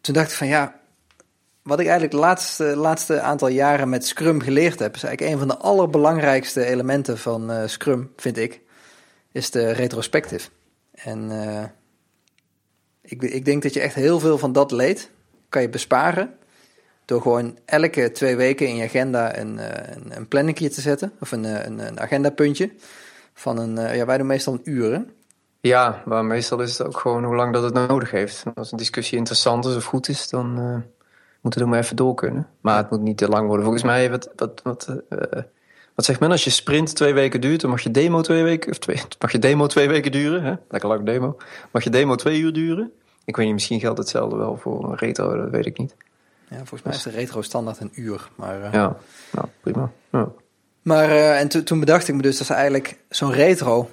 toen 0.00 0.14
dacht 0.14 0.30
ik 0.30 0.36
van 0.36 0.46
ja, 0.46 0.79
wat 1.62 1.80
ik 1.80 1.86
eigenlijk 1.86 2.14
de 2.14 2.20
laatste, 2.20 2.64
laatste 2.64 3.20
aantal 3.20 3.48
jaren 3.48 3.88
met 3.88 4.06
Scrum 4.06 4.40
geleerd 4.40 4.78
heb, 4.78 4.94
is 4.94 5.02
eigenlijk 5.02 5.32
een 5.32 5.38
van 5.38 5.48
de 5.48 5.56
allerbelangrijkste 5.56 6.64
elementen 6.64 7.18
van 7.18 7.50
uh, 7.50 7.62
Scrum, 7.66 8.12
vind 8.16 8.36
ik 8.36 8.60
is 9.32 9.50
de 9.50 9.70
retrospective. 9.70 10.48
En 10.92 11.30
uh, 11.30 11.64
ik, 13.02 13.22
ik 13.22 13.44
denk 13.44 13.62
dat 13.62 13.74
je 13.74 13.80
echt 13.80 13.94
heel 13.94 14.20
veel 14.20 14.38
van 14.38 14.52
dat 14.52 14.70
leed 14.70 15.10
kan 15.48 15.62
je 15.62 15.68
besparen 15.68 16.34
door 17.04 17.22
gewoon 17.22 17.58
elke 17.64 18.12
twee 18.12 18.36
weken 18.36 18.66
in 18.66 18.76
je 18.76 18.84
agenda 18.84 19.38
een, 19.38 19.58
eh, 19.58 19.94
een, 19.96 20.16
een 20.16 20.28
planningje 20.28 20.68
te 20.68 20.80
zetten. 20.80 21.12
Of 21.20 21.32
een, 21.32 21.44
eh, 21.44 21.64
een, 21.64 21.78
een 21.78 22.00
agendapuntje 22.00 22.70
van 23.34 23.58
een, 23.58 23.96
ja 23.96 24.06
wij 24.06 24.18
doen 24.18 24.26
meestal 24.26 24.52
een 24.52 24.60
uren. 24.64 25.10
Ja, 25.60 26.02
maar 26.04 26.24
meestal 26.24 26.60
is 26.60 26.78
het 26.78 26.86
ook 26.86 26.98
gewoon 26.98 27.24
hoe 27.24 27.36
lang 27.36 27.52
dat 27.52 27.62
het 27.62 27.74
nodig 27.74 28.10
heeft. 28.10 28.44
Als 28.54 28.72
een 28.72 28.78
discussie 28.78 29.18
interessant 29.18 29.66
is 29.66 29.76
of 29.76 29.84
goed 29.84 30.08
is, 30.08 30.28
dan 30.28 30.84
moet 31.40 31.54
het 31.54 31.62
er 31.62 31.68
maar 31.68 31.78
even 31.78 31.96
door 31.96 32.14
kunnen. 32.14 32.48
Maar 32.60 32.76
het 32.76 32.90
moet 32.90 33.00
niet 33.00 33.16
te 33.16 33.28
lang 33.28 33.46
worden. 33.46 33.64
Volgens 33.64 33.84
mij, 33.84 34.10
wat, 34.10 34.30
wat, 34.36 34.60
wat, 34.62 34.88
uh, 35.10 35.42
wat 35.94 36.04
zegt 36.04 36.20
men? 36.20 36.30
Als 36.30 36.44
je 36.44 36.50
sprint 36.50 36.96
twee 36.96 37.14
weken 37.14 37.40
duurt, 37.40 37.60
dan 37.60 37.70
mag 37.70 37.80
je 37.80 37.90
demo 37.90 38.20
twee 38.20 38.42
weken, 38.42 38.70
of 38.70 38.78
twee, 38.78 38.96
mag 39.20 39.32
je 39.32 39.38
demo 39.38 39.66
twee 39.66 39.88
weken 39.88 40.12
duren. 40.12 40.42
Hè? 40.42 40.54
Lekker 40.68 40.88
lang 40.88 41.06
demo. 41.06 41.36
Mag 41.70 41.84
je 41.84 41.90
demo 41.90 42.14
twee 42.14 42.40
uur 42.40 42.52
duren? 42.52 42.92
Ik 43.24 43.36
weet 43.36 43.44
niet, 43.44 43.54
misschien 43.54 43.80
geldt 43.80 43.98
hetzelfde 43.98 44.36
wel 44.36 44.56
voor 44.56 44.84
een 44.84 44.96
retro, 44.96 45.36
dat 45.36 45.50
weet 45.50 45.66
ik 45.66 45.78
niet. 45.78 45.96
Ja, 46.48 46.56
volgens 46.56 46.82
mij 46.82 46.94
is 46.94 47.02
de 47.02 47.10
retro 47.10 47.42
standaard 47.42 47.80
een 47.80 47.92
uur. 47.94 48.28
Maar, 48.34 48.60
uh... 48.60 48.72
Ja, 48.72 48.96
nou, 49.32 49.46
prima. 49.60 49.90
Ja. 50.10 50.28
Maar, 50.82 51.08
uh, 51.08 51.40
en 51.40 51.64
toen 51.64 51.80
bedacht 51.80 52.08
ik 52.08 52.14
me 52.14 52.22
dus 52.22 52.38
dat 52.38 52.46
ze 52.46 52.54
eigenlijk 52.54 52.98
zo'n 53.08 53.32
retro 53.32 53.88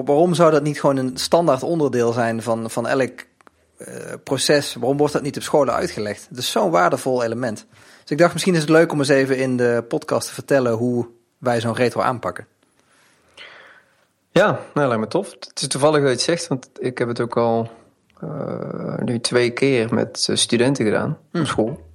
Waarom 0.00 0.34
zou 0.34 0.50
dat 0.50 0.62
niet 0.62 0.80
gewoon 0.80 0.96
een 0.96 1.16
standaard 1.16 1.62
onderdeel 1.62 2.12
zijn 2.12 2.42
van, 2.42 2.70
van 2.70 2.86
elk 2.86 3.24
proces? 4.24 4.74
Waarom 4.74 4.96
wordt 4.96 5.12
dat 5.12 5.22
niet 5.22 5.36
op 5.36 5.42
scholen 5.42 5.74
uitgelegd? 5.74 6.26
Het 6.28 6.38
is 6.38 6.50
zo'n 6.50 6.70
waardevol 6.70 7.22
element. 7.22 7.66
Dus 8.00 8.10
ik 8.10 8.18
dacht, 8.18 8.32
misschien 8.32 8.54
is 8.54 8.60
het 8.60 8.68
leuk 8.68 8.92
om 8.92 8.98
eens 8.98 9.08
even 9.08 9.36
in 9.36 9.56
de 9.56 9.84
podcast 9.88 10.28
te 10.28 10.34
vertellen 10.34 10.72
hoe 10.72 11.06
wij 11.38 11.60
zo'n 11.60 11.74
retro 11.74 12.00
aanpakken. 12.00 12.46
Ja, 14.30 14.60
nou, 14.74 14.88
lijkt 14.88 15.02
me 15.02 15.08
tof. 15.08 15.30
Het 15.30 15.60
is 15.60 15.68
toevallig 15.68 15.98
dat 15.98 16.08
je 16.08 16.14
het 16.14 16.20
zegt, 16.20 16.46
want 16.46 16.68
ik 16.78 16.98
heb 16.98 17.08
het 17.08 17.20
ook 17.20 17.36
al 17.36 17.70
uh, 18.24 18.98
nu 18.98 19.20
twee 19.20 19.50
keer 19.50 19.94
met 19.94 20.28
studenten 20.32 20.84
gedaan 20.84 21.18
op 21.32 21.46
school. 21.46 21.90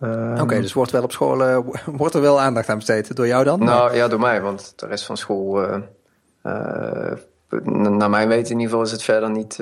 Oké, 0.00 0.40
okay, 0.40 0.60
dus 0.60 0.72
wordt, 0.72 0.90
wel 0.90 1.02
op 1.02 1.12
school, 1.12 1.40
uh, 1.40 1.58
wordt 1.86 2.14
er 2.14 2.20
wel 2.20 2.40
aandacht 2.40 2.68
aan 2.68 2.76
besteed. 2.76 3.16
Door 3.16 3.26
jou 3.26 3.44
dan? 3.44 3.64
Nou 3.64 3.94
ja, 3.94 4.08
door 4.08 4.20
mij, 4.20 4.40
want 4.40 4.72
de 4.76 4.86
rest 4.86 5.04
van 5.04 5.16
school 5.16 5.62
uh, 5.62 7.12
naar 7.62 8.10
mijn 8.10 8.28
weten 8.28 8.52
in 8.52 8.60
ieder 8.60 8.68
geval 8.68 8.82
is 8.82 8.90
het 8.90 9.02
verder 9.02 9.30
niet, 9.30 9.58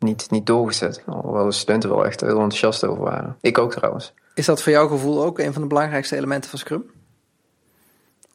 niet, 0.00 0.30
niet 0.30 0.46
doorgezet. 0.46 1.02
Alhoewel 1.06 1.44
de 1.44 1.52
studenten 1.52 1.90
wel 1.90 2.06
echt 2.06 2.20
heel 2.20 2.28
enthousiast 2.28 2.84
over 2.84 3.02
waren. 3.02 3.36
Ik 3.40 3.58
ook 3.58 3.72
trouwens. 3.72 4.14
Is 4.34 4.46
dat 4.46 4.62
voor 4.62 4.72
jouw 4.72 4.88
gevoel 4.88 5.24
ook 5.24 5.38
een 5.38 5.52
van 5.52 5.62
de 5.62 5.68
belangrijkste 5.68 6.16
elementen 6.16 6.50
van 6.50 6.58
Scrum? 6.58 6.84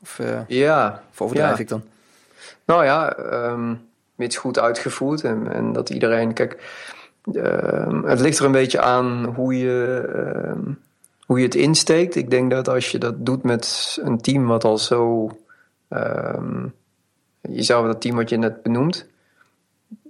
Of, 0.01 0.19
uh, 0.19 0.39
ja. 0.47 1.03
Of 1.11 1.21
overdrijf 1.21 1.59
ik 1.59 1.67
dan? 1.67 1.83
Nou 2.65 2.83
ja, 2.83 3.17
um, 3.51 3.89
mits 4.15 4.37
goed 4.37 4.59
uitgevoerd 4.59 5.23
en, 5.23 5.51
en 5.51 5.73
dat 5.73 5.89
iedereen... 5.89 6.33
Kijk, 6.33 6.63
uh, 7.31 8.03
het 8.03 8.19
ligt 8.19 8.39
er 8.39 8.45
een 8.45 8.51
beetje 8.51 8.81
aan 8.81 9.25
hoe 9.25 9.57
je, 9.57 10.09
uh, 10.15 10.73
hoe 11.25 11.39
je 11.39 11.45
het 11.45 11.55
insteekt. 11.55 12.15
Ik 12.15 12.29
denk 12.29 12.51
dat 12.51 12.67
als 12.67 12.91
je 12.91 12.97
dat 12.97 13.25
doet 13.25 13.43
met 13.43 13.97
een 14.03 14.21
team 14.21 14.47
wat 14.47 14.63
al 14.63 14.77
zo... 14.77 15.31
Je 17.49 17.63
zou 17.63 17.87
dat 17.87 18.01
team 18.01 18.15
wat 18.15 18.29
je 18.29 18.37
net 18.37 18.63
benoemt, 18.63 19.07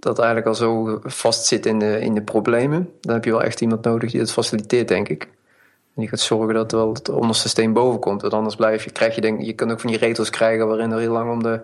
dat 0.06 0.20
eigenlijk 0.20 0.48
al 0.48 0.56
zo 0.56 1.00
vast 1.04 1.46
zit 1.46 1.66
in 1.66 1.80
de, 1.80 2.00
in 2.00 2.14
de 2.14 2.22
problemen, 2.22 2.90
dan 3.02 3.14
heb 3.14 3.24
je 3.24 3.32
wel 3.32 3.44
echt 3.44 3.62
iemand 3.62 3.84
nodig 3.84 4.12
die 4.12 4.20
dat 4.20 4.32
faciliteert, 4.32 4.88
denk 4.88 5.10
ik. 5.10 5.24
En 5.96 6.02
die 6.02 6.08
gaat 6.08 6.20
zorgen 6.20 6.54
dat 6.54 6.72
wel 6.72 6.94
het 6.94 7.10
onderste 7.10 7.50
steen 7.50 7.74
boven 7.74 8.00
komt. 8.00 8.22
Want 8.22 8.34
anders 8.34 8.56
blijf 8.56 8.84
je, 8.84 8.92
krijg 8.92 9.16
je, 9.16 9.22
denk, 9.22 9.42
je 9.42 9.54
kan 9.54 9.72
ook 9.72 9.80
van 9.80 9.90
die 9.90 10.00
retels 10.00 10.30
krijgen 10.30 10.68
waarin 10.68 10.92
er 10.92 11.00
heel 11.00 11.12
lang 11.12 11.32
om 11.32 11.44
de, 11.44 11.60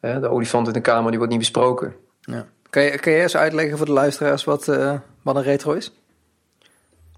de 0.00 0.28
olifant 0.28 0.66
in 0.66 0.72
de 0.72 0.80
kamer, 0.80 1.08
die 1.08 1.18
wordt 1.18 1.32
niet 1.32 1.42
besproken. 1.42 1.94
Ja. 2.20 2.46
Kan, 2.70 2.82
je, 2.82 2.98
kan 2.98 3.12
je 3.12 3.20
eens 3.20 3.36
uitleggen 3.36 3.76
voor 3.76 3.86
de 3.86 3.92
luisteraars 3.92 4.44
wat, 4.44 4.68
uh, 4.68 4.94
wat 5.22 5.36
een 5.36 5.42
retro 5.42 5.72
is? 5.72 5.92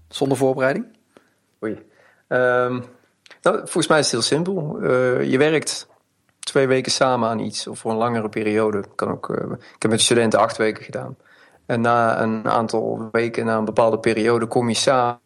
Zonder 0.07 0.37
voorbereiding? 0.37 0.85
Oei. 1.63 1.71
Um, 2.27 2.83
nou, 3.41 3.57
volgens 3.57 3.87
mij 3.87 3.99
is 3.99 4.11
het 4.11 4.13
heel 4.13 4.21
simpel. 4.21 4.77
Uh, 4.81 5.23
je 5.23 5.37
werkt 5.37 5.87
twee 6.45 6.67
weken 6.67 6.91
samen 6.91 7.29
aan 7.29 7.39
iets, 7.39 7.67
of 7.67 7.79
voor 7.79 7.91
een 7.91 7.97
langere 7.97 8.29
periode. 8.29 8.83
Kan 8.95 9.09
ook, 9.11 9.29
uh, 9.29 9.51
ik 9.51 9.81
heb 9.81 9.91
met 9.91 10.01
studenten 10.01 10.39
acht 10.39 10.57
weken 10.57 10.83
gedaan. 10.83 11.17
En 11.65 11.81
na 11.81 12.21
een 12.21 12.47
aantal 12.47 13.09
weken, 13.11 13.45
na 13.45 13.57
een 13.57 13.65
bepaalde 13.65 13.99
periode, 13.99 14.45
kom 14.45 14.69
je 14.69 14.75
samen. 14.75 15.19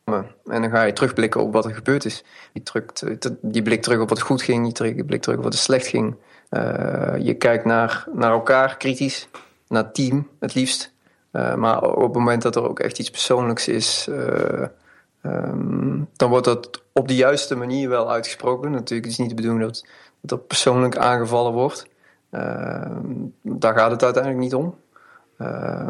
En 0.45 0.61
dan 0.61 0.69
ga 0.69 0.83
je 0.83 0.93
terugblikken 0.93 1.41
op 1.41 1.53
wat 1.53 1.65
er 1.65 1.73
gebeurd 1.73 2.05
is. 2.05 2.23
Je, 2.53 2.63
drukt, 2.63 3.03
je 3.51 3.61
blikt 3.61 3.83
terug 3.83 3.99
op 3.99 4.09
wat 4.09 4.21
goed 4.21 4.41
ging, 4.41 4.77
je 4.77 5.05
blikt 5.05 5.23
terug 5.23 5.37
op 5.37 5.43
wat 5.43 5.53
er 5.53 5.59
slecht 5.59 5.87
ging. 5.87 6.15
Uh, 6.49 7.17
je 7.17 7.33
kijkt 7.33 7.65
naar, 7.65 8.07
naar 8.13 8.31
elkaar 8.31 8.77
kritisch, 8.77 9.29
naar 9.67 9.83
het 9.83 9.93
team 9.93 10.27
het 10.39 10.53
liefst. 10.53 10.93
Maar 11.31 11.83
op 11.83 12.01
het 12.01 12.13
moment 12.13 12.41
dat 12.41 12.55
er 12.55 12.69
ook 12.69 12.79
echt 12.79 12.99
iets 12.99 13.09
persoonlijks 13.09 13.67
is, 13.67 14.07
um, 15.23 16.09
dan 16.15 16.29
wordt 16.29 16.45
dat 16.45 16.83
op 16.93 17.07
de 17.07 17.15
juiste 17.15 17.55
manier 17.55 17.89
wel 17.89 18.11
uitgesproken. 18.11 18.71
Natuurlijk 18.71 19.09
is 19.09 19.17
het 19.17 19.27
niet 19.27 19.29
de 19.29 19.41
bedoeling 19.41 19.65
dat 19.65 19.85
dat 20.21 20.47
persoonlijk 20.47 20.97
aangevallen 20.97 21.53
wordt. 21.53 21.87
Uh, 22.31 22.85
daar 23.41 23.77
gaat 23.77 23.91
het 23.91 24.03
uiteindelijk 24.03 24.43
niet 24.43 24.55
om. 24.55 24.75
Uh, 25.41 25.87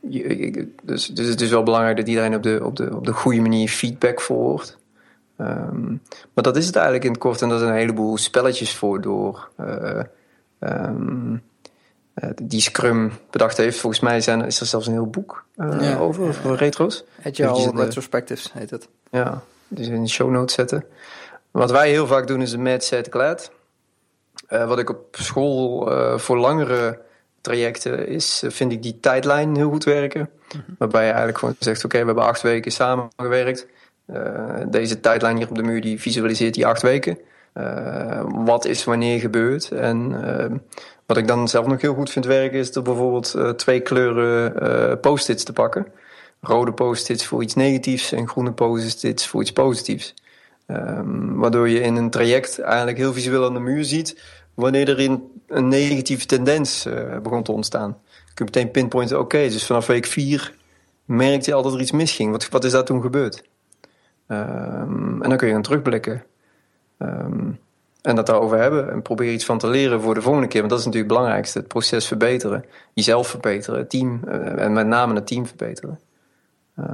je, 0.00 0.72
dus, 0.82 1.06
dus 1.06 1.28
het 1.28 1.40
is 1.40 1.50
wel 1.50 1.62
belangrijk 1.62 1.96
dat 1.96 2.08
iedereen 2.08 2.34
op 2.34 2.42
de, 2.42 2.60
op 2.64 2.76
de, 2.76 2.96
op 2.96 3.06
de 3.06 3.12
goede 3.12 3.40
manier 3.40 3.68
feedback 3.68 4.20
volgt. 4.20 4.78
Um, 5.36 6.02
maar 6.34 6.44
dat 6.44 6.56
is 6.56 6.66
het 6.66 6.74
eigenlijk 6.74 7.04
in 7.04 7.10
het 7.10 7.20
kort. 7.20 7.42
En 7.42 7.48
daar 7.48 7.58
zijn 7.58 7.70
een 7.70 7.76
heleboel 7.76 8.18
spelletjes 8.18 8.74
voor 8.74 9.00
door. 9.00 9.48
Uh, 9.60 10.02
um, 10.58 11.42
die 12.42 12.60
Scrum 12.60 13.12
bedacht 13.30 13.56
heeft. 13.56 13.78
Volgens 13.78 14.02
mij 14.02 14.20
zijn, 14.20 14.44
is 14.44 14.60
er 14.60 14.66
zelfs 14.66 14.86
een 14.86 14.92
heel 14.92 15.10
boek 15.10 15.44
uh, 15.56 15.76
ja, 15.80 15.96
over, 15.98 16.24
over 16.24 16.54
retro's. 16.54 17.04
Agile 17.24 17.70
Retrospectives 17.74 18.52
heet 18.52 18.70
het. 18.70 18.88
Ja, 19.10 19.42
dus 19.68 19.86
in 19.86 20.02
de 20.02 20.08
show 20.08 20.30
notes 20.30 20.54
zetten. 20.54 20.84
Wat 21.50 21.70
wij 21.70 21.90
heel 21.90 22.06
vaak 22.06 22.26
doen 22.26 22.42
is 22.42 22.52
een 22.52 22.62
mad 22.62 22.84
set 22.84 23.08
glad. 23.10 23.50
Uh, 24.50 24.68
wat 24.68 24.78
ik 24.78 24.90
op 24.90 25.16
school 25.16 25.92
uh, 25.92 26.18
voor 26.18 26.38
langere 26.38 26.98
trajecten 27.40 28.06
is, 28.06 28.42
uh, 28.44 28.50
vind 28.50 28.72
ik 28.72 28.82
die 28.82 29.00
tijdlijn 29.00 29.56
heel 29.56 29.70
goed 29.70 29.84
werken. 29.84 30.20
Mm 30.20 30.62
-hmm. 30.66 30.74
Waarbij 30.78 31.00
je 31.00 31.08
eigenlijk 31.08 31.38
gewoon 31.38 31.56
zegt, 31.58 31.76
oké, 31.76 31.86
okay, 31.86 32.00
we 32.00 32.06
hebben 32.06 32.24
acht 32.24 32.42
weken 32.42 32.72
samengewerkt. 32.72 33.66
deze 34.68 35.00
tijdlijn 35.00 35.36
hier 35.36 35.48
op 35.48 35.56
de 35.56 35.62
muur, 35.62 35.80
die 35.80 36.00
visualiseert 36.00 36.54
die 36.54 36.66
acht 36.66 36.82
weken. 36.82 37.18
wat 38.44 38.64
is 38.64 38.84
wanneer 38.84 39.20
gebeurd? 39.20 39.70
En 39.70 40.24
ehm, 40.24 40.56
wat 41.06 41.16
ik 41.16 41.28
dan 41.28 41.48
zelf 41.48 41.66
nog 41.66 41.80
heel 41.80 41.94
goed 41.94 42.10
vind 42.10 42.24
werken, 42.24 42.58
is 42.58 42.74
er 42.74 42.82
bijvoorbeeld 42.82 43.36
twee 43.56 43.80
kleuren 43.80 45.00
post-its 45.00 45.44
te 45.44 45.52
pakken. 45.52 45.86
Rode 46.40 46.72
post-its 46.72 47.26
voor 47.26 47.42
iets 47.42 47.54
negatiefs 47.54 48.12
en 48.12 48.28
groene 48.28 48.52
post-its 48.52 49.26
voor 49.26 49.40
iets 49.40 49.52
positiefs. 49.52 50.14
Um, 50.70 51.36
waardoor 51.36 51.68
je 51.68 51.80
in 51.80 51.96
een 51.96 52.10
traject 52.10 52.58
eigenlijk 52.58 52.98
heel 52.98 53.12
visueel 53.12 53.44
aan 53.44 53.54
de 53.54 53.60
muur 53.60 53.84
ziet 53.84 54.22
wanneer 54.54 54.88
er 54.88 54.98
in 54.98 55.42
een 55.46 55.68
negatieve 55.68 56.26
tendens 56.26 56.86
uh, 56.86 57.18
begon 57.18 57.42
te 57.42 57.52
ontstaan. 57.52 57.98
Kun 58.34 58.34
je 58.34 58.44
meteen 58.44 58.70
pinpointen, 58.70 59.18
oké, 59.18 59.38
dus 59.38 59.66
vanaf 59.66 59.86
week 59.86 60.06
4 60.06 60.54
merkte 61.04 61.50
je 61.50 61.56
al 61.56 61.62
dat 61.62 61.74
er 61.74 61.80
iets 61.80 61.90
misging. 61.90 62.30
Wat, 62.30 62.48
wat 62.48 62.64
is 62.64 62.72
daar 62.72 62.84
toen 62.84 63.00
gebeurd? 63.00 63.42
Um, 64.28 65.22
en 65.22 65.28
dan 65.28 65.36
kun 65.36 65.46
je 65.46 65.52
gaan 65.52 65.62
terugblikken. 65.62 66.24
Um, 66.98 67.58
en 68.02 68.16
dat 68.16 68.26
daarover 68.26 68.58
hebben 68.58 68.90
en 68.90 69.02
probeer 69.02 69.32
iets 69.32 69.44
van 69.44 69.58
te 69.58 69.66
leren 69.66 70.00
voor 70.00 70.14
de 70.14 70.22
volgende 70.22 70.48
keer. 70.48 70.60
Want 70.60 70.70
dat 70.70 70.78
is 70.78 70.84
natuurlijk 70.84 71.12
het 71.12 71.20
belangrijkste. 71.20 71.58
Het 71.58 71.68
proces 71.68 72.06
verbeteren. 72.06 72.64
Jezelf 72.92 73.28
verbeteren. 73.28 73.78
Het 73.78 73.90
team. 73.90 74.20
Uh, 74.24 74.62
en 74.62 74.72
met 74.72 74.86
name 74.86 75.14
het 75.14 75.26
team 75.26 75.46
verbeteren. 75.46 76.00
heb 76.74 76.86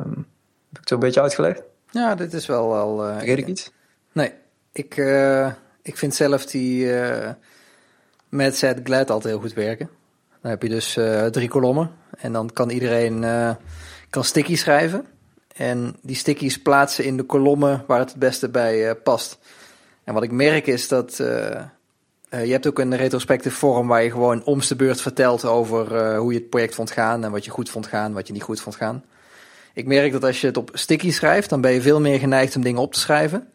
ik 0.71 0.79
het 0.79 0.89
zo 0.89 0.95
een 0.95 1.01
beetje 1.01 1.21
uitgelegd? 1.21 1.62
Ja, 1.90 2.14
dit 2.14 2.33
is 2.33 2.46
wel 2.46 2.68
wel. 2.68 3.09
Uh, 3.09 3.16
Vergeet 3.16 3.38
ik 3.38 3.46
iets? 3.46 3.72
Nee, 4.12 4.33
ik, 4.72 4.96
uh, 4.96 5.53
ik 5.83 5.96
vind 5.96 6.14
zelf 6.14 6.46
die 6.46 6.85
uh, 6.85 7.31
Mad 8.29 8.55
Set 8.55 8.81
Glad 8.85 9.11
altijd 9.11 9.33
heel 9.35 9.42
goed 9.42 9.55
werken. 9.55 9.90
Dan 10.42 10.51
heb 10.51 10.62
je 10.62 10.68
dus 10.68 10.99
drie 11.31 11.49
kolommen 11.49 11.90
en 12.18 12.33
dan 12.33 12.53
kan 12.53 12.70
iedereen 12.70 13.20
kan 14.11 14.25
sticky 14.25 14.57
schrijven. 14.57 15.07
En 15.55 15.96
die 16.03 16.16
stickies 16.16 16.62
plaatsen 16.62 17.05
in 17.05 17.16
de 17.16 17.22
kolommen 17.22 17.85
waar 17.87 17.99
het 17.99 18.09
het 18.09 18.18
beste 18.18 18.49
bij 18.49 18.94
past. 18.94 19.38
En 20.05 20.14
wat 20.14 20.22
ik 20.22 20.31
merk 20.31 20.66
is 20.66 20.88
dat 20.88 21.16
je 21.16 21.68
hebt 22.29 22.66
ook 22.66 22.79
een 22.79 22.96
retrospective 22.96 23.57
vorm 23.57 23.87
waar 23.87 24.03
je 24.03 24.11
gewoon 24.11 24.44
omste 24.44 24.77
beurt 24.77 25.01
vertelt 25.01 25.44
over 25.44 26.16
hoe 26.16 26.33
je 26.33 26.38
het 26.38 26.51
project 26.51 26.75
vond 26.75 26.90
gaan 26.90 27.25
en 27.25 27.31
wat 27.31 27.44
je 27.44 27.51
goed 27.51 27.70
vond 27.70 27.87
gaan, 27.87 28.12
wat 28.12 28.27
je 28.27 28.33
niet 28.33 28.42
goed 28.42 28.61
vond 28.61 28.77
gaan. 28.77 29.05
Ik 29.77 29.87
merk 29.87 30.12
dat 30.12 30.25
als 30.25 30.41
je 30.41 30.47
het 30.47 30.57
op 30.57 30.71
sticky 30.73 31.11
schrijft, 31.11 31.51
dan 31.51 31.61
ben 31.61 31.73
je 31.73 31.81
veel 31.83 32.01
meer 32.01 32.19
geneigd 32.19 32.57
om 32.57 32.62
dingen 32.62 32.81
op 32.81 32.93
te 32.93 33.01
schrijven. 33.01 33.49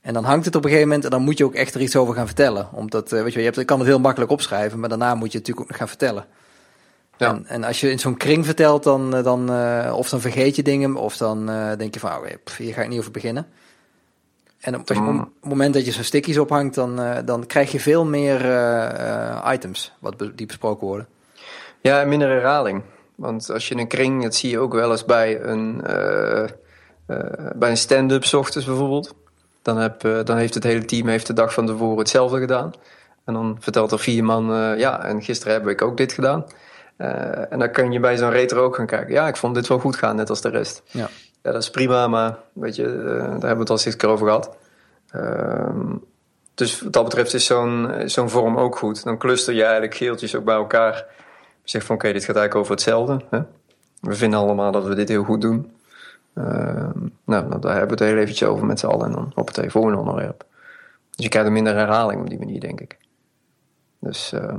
En 0.00 0.14
dan 0.14 0.24
hangt 0.24 0.44
het 0.44 0.54
op 0.54 0.64
een 0.64 0.70
gegeven 0.70 0.88
moment 0.88 1.06
en 1.06 1.10
dan 1.10 1.22
moet 1.22 1.38
je 1.38 1.44
ook 1.44 1.54
echt 1.54 1.74
er 1.74 1.80
iets 1.80 1.96
over 1.96 2.14
gaan 2.14 2.26
vertellen. 2.26 2.68
Omdat, 2.72 3.12
uh, 3.12 3.22
weet 3.22 3.32
je, 3.32 3.38
je, 3.38 3.44
hebt, 3.44 3.56
je 3.56 3.64
kan 3.64 3.78
het 3.78 3.88
heel 3.88 4.00
makkelijk 4.00 4.30
opschrijven, 4.30 4.80
maar 4.80 4.88
daarna 4.88 5.14
moet 5.14 5.32
je 5.32 5.38
het 5.38 5.46
natuurlijk 5.46 5.60
ook 5.60 5.68
nog 5.68 5.76
gaan 5.76 5.88
vertellen. 5.88 6.26
Ja. 7.16 7.28
En, 7.28 7.46
en 7.46 7.64
als 7.64 7.80
je 7.80 7.90
in 7.90 7.98
zo'n 7.98 8.16
kring 8.16 8.44
vertelt, 8.44 8.82
dan, 8.82 9.16
eh, 9.16 9.24
dan, 9.24 9.52
uh, 9.52 9.92
of 9.96 10.08
dan 10.08 10.20
vergeet 10.20 10.56
je 10.56 10.62
dingen, 10.62 10.96
of 10.96 11.16
dan 11.16 11.50
uh, 11.50 11.70
denk 11.76 11.94
je 11.94 12.00
van, 12.00 12.10
oh, 12.10 12.24
pff, 12.44 12.56
hier 12.56 12.72
ga 12.72 12.82
ik 12.82 12.88
niet 12.88 12.98
over 12.98 13.10
beginnen. 13.10 13.46
En 14.60 14.74
op, 14.74 14.90
mm. 14.90 15.20
op 15.20 15.28
het 15.40 15.50
moment 15.50 15.74
dat 15.74 15.84
je 15.84 15.92
zo'n 15.92 16.04
stickies 16.04 16.38
ophangt, 16.38 16.74
dan, 16.74 17.00
dan 17.24 17.46
krijg 17.46 17.72
je 17.72 17.80
veel 17.80 18.04
meer 18.04 18.40
items 19.52 19.92
wat 19.98 20.16
be 20.16 20.34
die 20.34 20.46
besproken 20.46 20.86
worden. 20.86 21.06
Ja, 21.80 22.04
minder 22.04 22.28
herhaling. 22.28 22.82
Want 23.18 23.50
als 23.50 23.68
je 23.68 23.76
een 23.76 23.88
kring, 23.88 24.22
dat 24.22 24.34
zie 24.34 24.50
je 24.50 24.58
ook 24.58 24.72
wel 24.72 24.90
eens 24.90 25.04
bij 25.04 25.40
een, 25.42 25.82
uh, 25.86 26.44
uh, 27.08 27.18
bij 27.54 27.70
een 27.70 27.76
stand-up 27.76 28.24
ochtends 28.32 28.66
bijvoorbeeld. 28.66 29.14
Dan, 29.62 29.76
heb, 29.76 30.04
uh, 30.04 30.24
dan 30.24 30.36
heeft 30.36 30.54
het 30.54 30.62
hele 30.62 30.84
team 30.84 31.08
heeft 31.08 31.26
de 31.26 31.32
dag 31.32 31.52
van 31.52 31.66
tevoren 31.66 31.98
hetzelfde 31.98 32.38
gedaan. 32.38 32.72
En 33.24 33.34
dan 33.34 33.56
vertelt 33.60 33.92
er 33.92 33.98
vier 33.98 34.24
man, 34.24 34.44
ja, 34.78 35.04
en 35.04 35.22
gisteren 35.22 35.52
heb 35.52 35.68
ik 35.68 35.82
ook 35.82 35.96
dit 35.96 36.12
gedaan. 36.12 36.44
en 37.50 37.58
dan 37.58 37.70
kun 37.70 37.92
je 37.92 38.00
bij 38.00 38.16
zo'n 38.16 38.30
retro 38.30 38.64
ook 38.64 38.76
gaan 38.76 38.86
kijken. 38.86 39.14
Ja, 39.14 39.28
ik 39.28 39.36
vond 39.36 39.54
dit 39.54 39.66
wel 39.66 39.78
goed 39.78 39.96
gaan, 39.96 40.16
net 40.16 40.30
als 40.30 40.40
de 40.40 40.48
rest. 40.48 40.82
Ja, 40.86 41.08
ja 41.42 41.52
dat 41.52 41.62
is 41.62 41.70
prima, 41.70 42.08
maar 42.08 42.38
weet 42.52 42.76
je, 42.76 42.84
daar 43.04 43.30
hebben 43.30 43.40
we 43.40 43.58
het 43.58 43.70
al 43.70 43.80
eens 43.84 43.96
keer 43.96 44.08
over 44.08 44.26
gehad. 44.26 44.56
Ehm, 45.10 45.96
dus 46.54 46.80
wat 46.80 46.92
dat 46.92 47.04
betreft 47.04 47.34
is 47.34 47.46
zo'n 47.46 47.90
zo'n 48.04 48.30
vorm 48.30 48.58
ook 48.58 48.76
goed. 48.76 49.04
Dan 49.04 49.18
cluster 49.18 49.54
je 49.54 49.62
eigenlijk 49.62 49.94
geeltjes 49.94 50.34
ook 50.34 50.44
bij 50.44 50.56
elkaar. 50.56 51.06
Zegt 51.68 51.86
van 51.86 51.94
oké, 51.96 52.12
dit 52.12 52.24
gaat 52.24 52.36
eigenlijk 52.36 52.54
over 52.54 52.70
hetzelfde. 52.70 53.24
Hè? 53.30 53.40
We 54.00 54.14
vinden 54.14 54.38
allemaal 54.38 54.72
dat 54.72 54.86
we 54.86 54.94
dit 54.94 55.08
heel 55.08 55.24
goed 55.24 55.40
doen. 55.40 55.72
Uh, 56.34 56.90
nou, 57.24 57.60
daar 57.60 57.76
hebben 57.76 57.98
we 57.98 58.04
het 58.04 58.12
heel 58.12 58.22
eventjes 58.22 58.48
over 58.48 58.66
met 58.66 58.78
z'n 58.78 58.86
allen. 58.86 59.06
En 59.06 59.12
dan 59.12 59.32
op 59.34 59.54
het 59.54 59.72
volgende 59.72 59.98
onderwerp. 59.98 60.44
Dus 61.10 61.24
je 61.24 61.28
krijgt 61.28 61.48
een 61.48 61.54
minder 61.54 61.74
herhaling 61.74 62.20
op 62.20 62.28
die 62.28 62.38
manier, 62.38 62.60
denk 62.60 62.80
ik. 62.80 62.98
Dus 63.98 64.32
uh, 64.32 64.58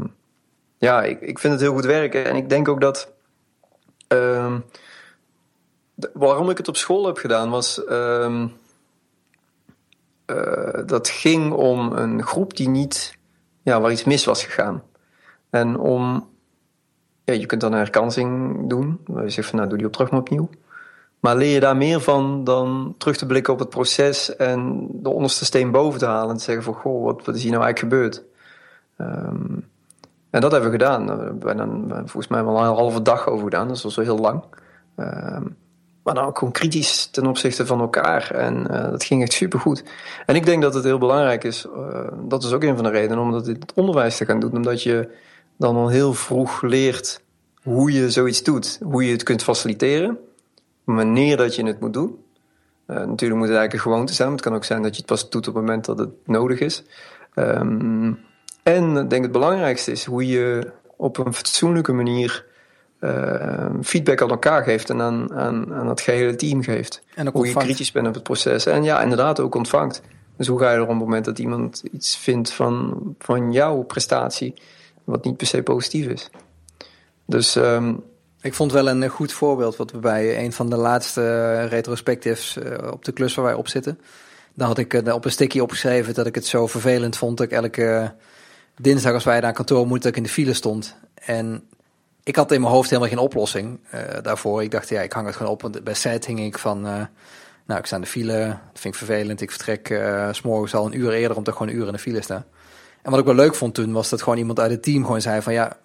ja, 0.78 1.04
ik, 1.04 1.22
ik 1.22 1.40
vind 1.40 1.54
het 1.54 1.62
heel 1.62 1.74
goed 1.74 1.86
werken. 1.86 2.26
En 2.26 2.36
ik 2.36 2.50
denk 2.50 2.68
ook 2.68 2.82
dat... 2.82 3.12
Uh, 4.14 4.56
waarom 6.14 6.50
ik 6.50 6.58
het 6.58 6.68
op 6.68 6.78
school 6.78 7.06
heb 7.06 7.18
gedaan 7.18 7.50
was... 7.50 7.82
Uh, 7.90 8.46
dat 10.86 11.10
ging 11.10 11.52
om 11.54 11.92
een 11.92 12.24
groep 12.24 12.56
die 12.56 12.70
niet... 12.70 13.18
Ja, 13.62 13.82
waar 13.82 13.92
iets 13.92 14.04
mis 14.04 14.26
was 14.26 14.44
gegaan. 14.44 14.84
En 15.50 15.78
om 15.78 16.28
ja, 17.34 17.40
je 17.40 17.46
kunt 17.46 17.62
dan 17.62 17.72
een 17.72 17.78
herkansing 17.78 18.56
doen. 18.70 19.00
Je 19.06 19.30
zegt 19.30 19.48
van 19.48 19.58
nou 19.58 19.70
doe 19.70 19.78
die 19.78 19.88
opdracht 19.88 20.12
maar 20.12 20.20
opnieuw. 20.20 20.50
Maar 21.20 21.36
leer 21.36 21.54
je 21.54 21.60
daar 21.60 21.78
meer 21.78 22.02
van 22.02 22.44
dan 22.44 22.96
terug 22.98 23.18
te 23.18 23.26
blikken 23.26 23.54
op 23.54 23.60
het 23.60 23.70
proces 23.70 24.36
en 24.36 24.88
de 24.92 25.10
onderste 25.10 25.46
steen 25.46 25.72
boven 25.72 26.00
te 26.00 26.06
halen 26.06 26.30
en 26.30 26.38
te 26.38 26.44
zeggen 26.44 26.64
van 26.64 26.74
goh, 26.74 27.04
wat, 27.04 27.26
wat 27.26 27.36
is 27.36 27.44
hier 27.44 27.52
nou 27.52 27.64
eigenlijk 27.64 27.94
gebeurd? 27.94 28.24
Um, 28.98 29.68
en 30.30 30.42
dat 30.42 30.52
hebben 30.52 30.72
we 30.72 30.78
gedaan. 30.78 31.06
We 31.06 31.48
hebben 31.48 31.58
dan 31.58 31.90
volgens 31.90 32.28
mij 32.28 32.44
wel 32.44 32.58
een 32.58 32.64
halve 32.64 33.02
dag 33.02 33.28
over 33.28 33.44
gedaan, 33.44 33.68
dat 33.68 33.82
was 33.82 33.96
wel 33.96 34.06
heel 34.06 34.20
lang. 34.20 34.44
Um, 34.98 35.56
maar 36.04 36.14
dan 36.14 36.26
ook 36.26 36.38
gewoon 36.38 36.54
kritisch 36.54 37.06
ten 37.06 37.28
opzichte 37.28 37.66
van 37.66 37.80
elkaar. 37.80 38.32
En 38.32 38.68
uh, 38.72 38.90
dat 38.90 39.04
ging 39.04 39.22
echt 39.22 39.34
supergoed. 39.34 39.84
En 40.26 40.36
ik 40.36 40.46
denk 40.46 40.62
dat 40.62 40.74
het 40.74 40.84
heel 40.84 40.98
belangrijk 40.98 41.44
is, 41.44 41.66
uh, 41.66 42.08
dat 42.28 42.44
is 42.44 42.52
ook 42.52 42.64
een 42.64 42.76
van 42.76 42.84
de 42.84 42.90
redenen 42.90 43.24
om 43.24 43.32
dat 43.32 43.48
in 43.48 43.56
het 43.60 43.74
onderwijs 43.74 44.18
te 44.18 44.26
gaan 44.26 44.40
doen. 44.40 44.56
Omdat 44.56 44.84
je 44.84 45.10
dan 45.60 45.76
al 45.76 45.88
heel 45.88 46.14
vroeg 46.14 46.62
leert 46.62 47.22
hoe 47.64 47.92
je 47.92 48.12
zoiets 48.12 48.44
doet. 48.44 48.80
Hoe 48.84 49.06
je 49.06 49.12
het 49.12 49.24
kunt 49.24 49.44
faciliteren. 49.44 50.18
Wanneer 50.84 51.38
dat 51.38 51.56
je 51.56 51.66
het 51.66 51.80
moet 51.80 51.94
doen. 51.94 52.24
Uh, 52.88 52.96
natuurlijk 52.96 53.40
moet 53.40 53.48
het 53.50 53.58
eigenlijk 53.58 53.74
een 53.74 53.92
gewoonte 53.92 54.14
zijn. 54.14 54.28
Maar 54.28 54.38
het 54.38 54.46
kan 54.46 54.56
ook 54.56 54.64
zijn 54.64 54.82
dat 54.82 54.92
je 54.92 54.98
het 54.98 55.06
pas 55.06 55.30
doet 55.30 55.48
op 55.48 55.54
het 55.54 55.64
moment 55.64 55.86
dat 55.86 56.00
het 56.00 56.10
nodig 56.26 56.60
is. 56.60 56.84
Um, 57.36 58.20
en 58.64 58.98
ik 58.98 59.10
denk 59.10 59.24
het 59.24 59.32
belangrijkste 59.32 59.92
is 59.92 60.06
hoe 60.06 60.28
je 60.28 60.72
op 60.96 61.18
een 61.18 61.34
fatsoenlijke 61.34 61.94
manier 61.94 62.46
uh, 63.00 63.70
feedback 63.82 64.22
aan 64.22 64.30
elkaar 64.30 64.64
geeft 64.64 64.90
en 64.90 65.02
aan, 65.02 65.34
aan, 65.34 65.74
aan 65.74 65.88
het 65.88 66.02
gehele 66.02 66.36
team 66.36 66.64
geeft. 66.64 67.02
En 67.16 67.28
hoe 67.28 67.48
je 67.48 67.54
kritisch 67.54 67.92
bent 67.92 68.08
op 68.08 68.14
het 68.14 68.24
proces. 68.24 68.66
En 68.66 68.84
ja, 68.84 69.02
inderdaad 69.02 69.40
ook 69.40 69.56
ontvangt. 69.56 70.02
Dus 70.38 70.48
hoe 70.48 70.60
ga 70.60 70.70
je 70.70 70.76
er 70.76 70.82
op 70.82 70.88
het 70.88 70.98
moment 70.98 71.26
dat 71.26 71.40
iemand 71.40 71.84
iets 71.92 72.18
vindt 72.18 72.52
van, 72.52 73.00
van 73.20 73.52
jouw 73.52 73.82
prestatie, 73.82 74.54
wat 75.10 75.24
niet 75.24 75.38
per 75.38 75.48
se 75.48 75.64
positief 75.64 76.08
is. 76.08 76.30
Dus 77.26 77.56
um, 77.56 78.04
ik 78.42 78.54
vond 78.54 78.72
wel 78.72 78.90
een 78.90 79.08
goed 79.08 79.34
voorbeeld 79.34 79.76
wat 79.76 79.92
we 79.92 79.98
bij 79.98 80.44
een 80.44 80.54
van 80.54 80.70
de 80.70 80.76
laatste 80.76 81.64
retrospectives 81.66 82.58
uh, 82.58 82.92
op 82.92 83.06
de 83.06 83.12
klus 83.12 83.36
waar 83.36 83.46
wij 83.46 83.54
op 83.54 83.68
zitten. 83.68 84.00
Daar 84.54 84.68
had 84.68 84.78
ik 84.78 84.94
uh, 84.94 85.14
op 85.14 85.26
een 85.26 85.32
sticky 85.32 85.60
opgeschreven 85.60 86.14
dat 86.14 86.26
ik 86.26 86.36
het 86.36 86.46
zo 86.46 86.68
vervelend 86.68 87.18
vond 87.18 87.38
dat 87.38 87.46
ik 87.46 87.52
elke 87.52 88.14
dinsdag 88.82 89.14
als 89.14 89.24
wij 89.24 89.40
naar 89.40 89.54
kantoor 89.54 89.88
moeten, 89.88 90.00
dat 90.00 90.12
ik 90.12 90.18
in 90.18 90.24
de 90.24 90.30
file 90.30 90.54
stond. 90.54 90.96
En 91.14 91.64
ik 92.24 92.36
had 92.36 92.52
in 92.52 92.62
mijn 92.62 92.74
hoofd 92.74 92.90
helemaal 92.90 93.12
geen 93.12 93.20
oplossing 93.20 93.80
daarvoor. 94.22 94.64
Ik 94.64 94.72
dacht, 94.72 94.90
ja, 94.90 95.02
ik 95.02 95.14
hang 95.14 95.26
het 95.26 95.36
gewoon 95.36 95.52
op. 95.52 95.62
Want 95.62 95.84
bij 95.84 95.94
set 95.94 96.26
hing 96.26 96.40
ik 96.40 96.58
van, 96.58 96.82
nou, 97.70 97.80
ik 97.80 97.86
sta 97.86 97.96
in 97.96 98.02
de 98.02 98.08
file, 98.08 98.48
dat 98.48 98.82
vind 98.82 98.94
ik 98.94 98.96
vervelend. 98.96 99.42
Ik 99.42 99.52
vertrek 99.52 99.90
uh, 99.90 100.28
s'morgens 100.32 100.76
al 100.76 100.86
een 100.86 100.98
uur 100.98 101.12
eerder, 101.12 101.38
omdat 101.38 101.54
ik 101.54 101.60
gewoon 101.60 101.74
een 101.74 101.80
uur 101.80 101.88
in 101.88 101.94
de 101.94 102.00
file 102.00 102.22
sta. 102.22 102.46
En 103.02 103.12
wat 103.12 103.20
ik 103.20 103.26
wel 103.26 103.36
leuk 103.36 103.56
vond 103.56 103.74
toen, 103.74 103.92
was 103.92 104.10
dat 104.10 104.22
gewoon 104.22 104.38
iemand 104.38 104.60
uit 104.60 104.72
het 104.72 104.84
team 104.84 105.06
gewoon 105.06 105.22
zei 105.22 105.42
van, 105.42 105.54
ja, 105.54 105.78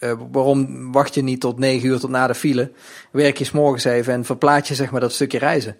uh, 0.00 0.12
waarom 0.32 0.92
wacht 0.92 1.14
je 1.14 1.22
niet 1.22 1.40
tot 1.40 1.58
negen 1.58 1.88
uur 1.88 1.98
tot 1.98 2.10
na 2.10 2.26
de 2.26 2.34
file? 2.34 2.72
Werk 3.10 3.38
je 3.38 3.44
s'morgens 3.44 3.84
even 3.84 4.12
en 4.12 4.24
verplaats 4.24 4.68
je 4.68 4.74
zeg 4.74 4.90
maar 4.90 5.00
dat 5.00 5.12
stukje 5.12 5.38
reizen. 5.38 5.76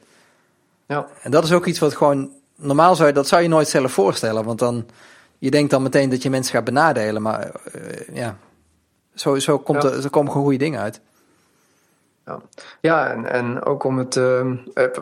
Ja. 0.86 1.06
En 1.22 1.30
dat 1.30 1.44
is 1.44 1.52
ook 1.52 1.66
iets 1.66 1.78
wat 1.78 1.96
gewoon, 1.96 2.30
normaal 2.56 2.94
zou 2.96 3.08
je, 3.08 3.14
dat 3.14 3.28
zou 3.28 3.42
je 3.42 3.48
nooit 3.48 3.68
zelf 3.68 3.92
voorstellen. 3.92 4.44
Want 4.44 4.58
dan, 4.58 4.86
je 5.38 5.50
denkt 5.50 5.70
dan 5.70 5.82
meteen 5.82 6.10
dat 6.10 6.22
je 6.22 6.30
mensen 6.30 6.54
gaat 6.54 6.64
benadelen. 6.64 7.22
Maar 7.22 7.50
uh, 7.76 8.14
ja, 8.16 8.38
zo, 9.14 9.38
zo, 9.38 9.58
komt 9.58 9.82
ja. 9.82 9.88
er, 9.88 10.02
zo 10.02 10.08
komen 10.08 10.30
gewoon 10.32 10.46
goede 10.46 10.64
dingen 10.64 10.80
uit. 10.80 11.00
Ja, 12.26 12.40
ja 12.80 13.10
en, 13.10 13.30
en 13.30 13.64
ook 13.64 13.84
om 13.84 13.98
het, 13.98 14.16
uh, 14.16 14.46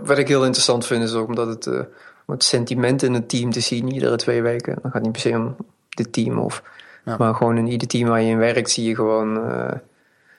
wat 0.04 0.18
ik 0.18 0.28
heel 0.28 0.44
interessant 0.44 0.86
vind 0.86 1.02
is 1.02 1.14
ook 1.14 1.28
omdat 1.28 1.46
het, 1.46 1.66
uh, 1.66 1.78
om 2.26 2.34
het 2.34 2.44
sentiment 2.44 3.02
in 3.02 3.14
het 3.14 3.28
team 3.28 3.50
te 3.50 3.60
zien 3.60 3.92
iedere 3.92 4.16
twee 4.16 4.42
weken. 4.42 4.78
Dan 4.82 4.90
gaat 4.90 5.02
niet 5.02 5.12
per 5.12 5.20
se 5.20 5.30
om 5.30 5.56
dit 5.88 6.12
team 6.12 6.38
of 6.38 6.62
maar 7.04 7.34
gewoon 7.34 7.56
in 7.56 7.66
ieder 7.66 7.88
team 7.88 8.08
waar 8.08 8.22
je 8.22 8.30
in 8.30 8.38
werkt, 8.38 8.70
zie 8.70 8.88
je 8.88 8.94
gewoon. 8.94 9.36
Uh, 9.36 9.70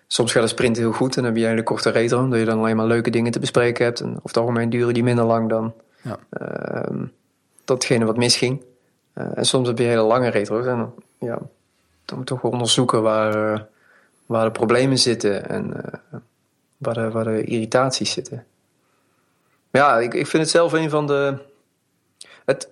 soms 0.08 0.32
gaat 0.32 0.42
de 0.42 0.48
sprint 0.50 0.78
heel 0.78 0.92
goed 0.92 1.16
en 1.16 1.24
dan 1.24 1.32
heb 1.32 1.36
je 1.36 1.44
een 1.44 1.50
hele 1.50 1.64
korte 1.64 1.90
retro, 1.90 2.20
omdat 2.20 2.40
je 2.40 2.46
dan 2.46 2.58
alleen 2.58 2.76
maar 2.76 2.86
leuke 2.86 3.10
dingen 3.10 3.32
te 3.32 3.40
bespreken 3.40 3.86
hebt. 3.86 4.00
En 4.00 4.10
over 4.10 4.22
het 4.24 4.38
algemeen 4.38 4.70
duren 4.70 4.94
die 4.94 5.04
minder 5.04 5.26
lang 5.26 5.50
dan 5.50 5.74
ja. 6.02 6.18
uh, 6.42 7.02
datgene 7.66 8.06
wat 8.06 8.18
misging. 8.18 8.64
En 9.14 9.46
soms 9.46 9.68
heb 9.68 9.78
je 9.78 9.84
hele 9.84 10.02
lange 10.02 10.30
retro's 10.30 10.66
en 10.66 10.94
ja, 11.20 11.40
dan 12.06 12.18
moet 12.18 12.30
je 12.30 12.36
toch 12.36 12.44
onderzoeken 12.44 13.02
waar, 13.02 13.66
waar 14.26 14.46
de 14.46 14.52
problemen 14.52 14.98
zitten 14.98 15.50
en 15.50 15.74
waar, 16.78 17.12
waar 17.12 17.34
irritaties 17.34 18.12
zitten. 18.12 18.46
Ja, 19.72 20.00
ik, 20.00 20.14
ik 20.14 20.28
vind 20.28 20.44
het 20.44 20.52
zelf 20.52 20.74
een 20.74 20.90
van 20.90 21.08
de. 21.08 21.38
Het, 22.46 22.70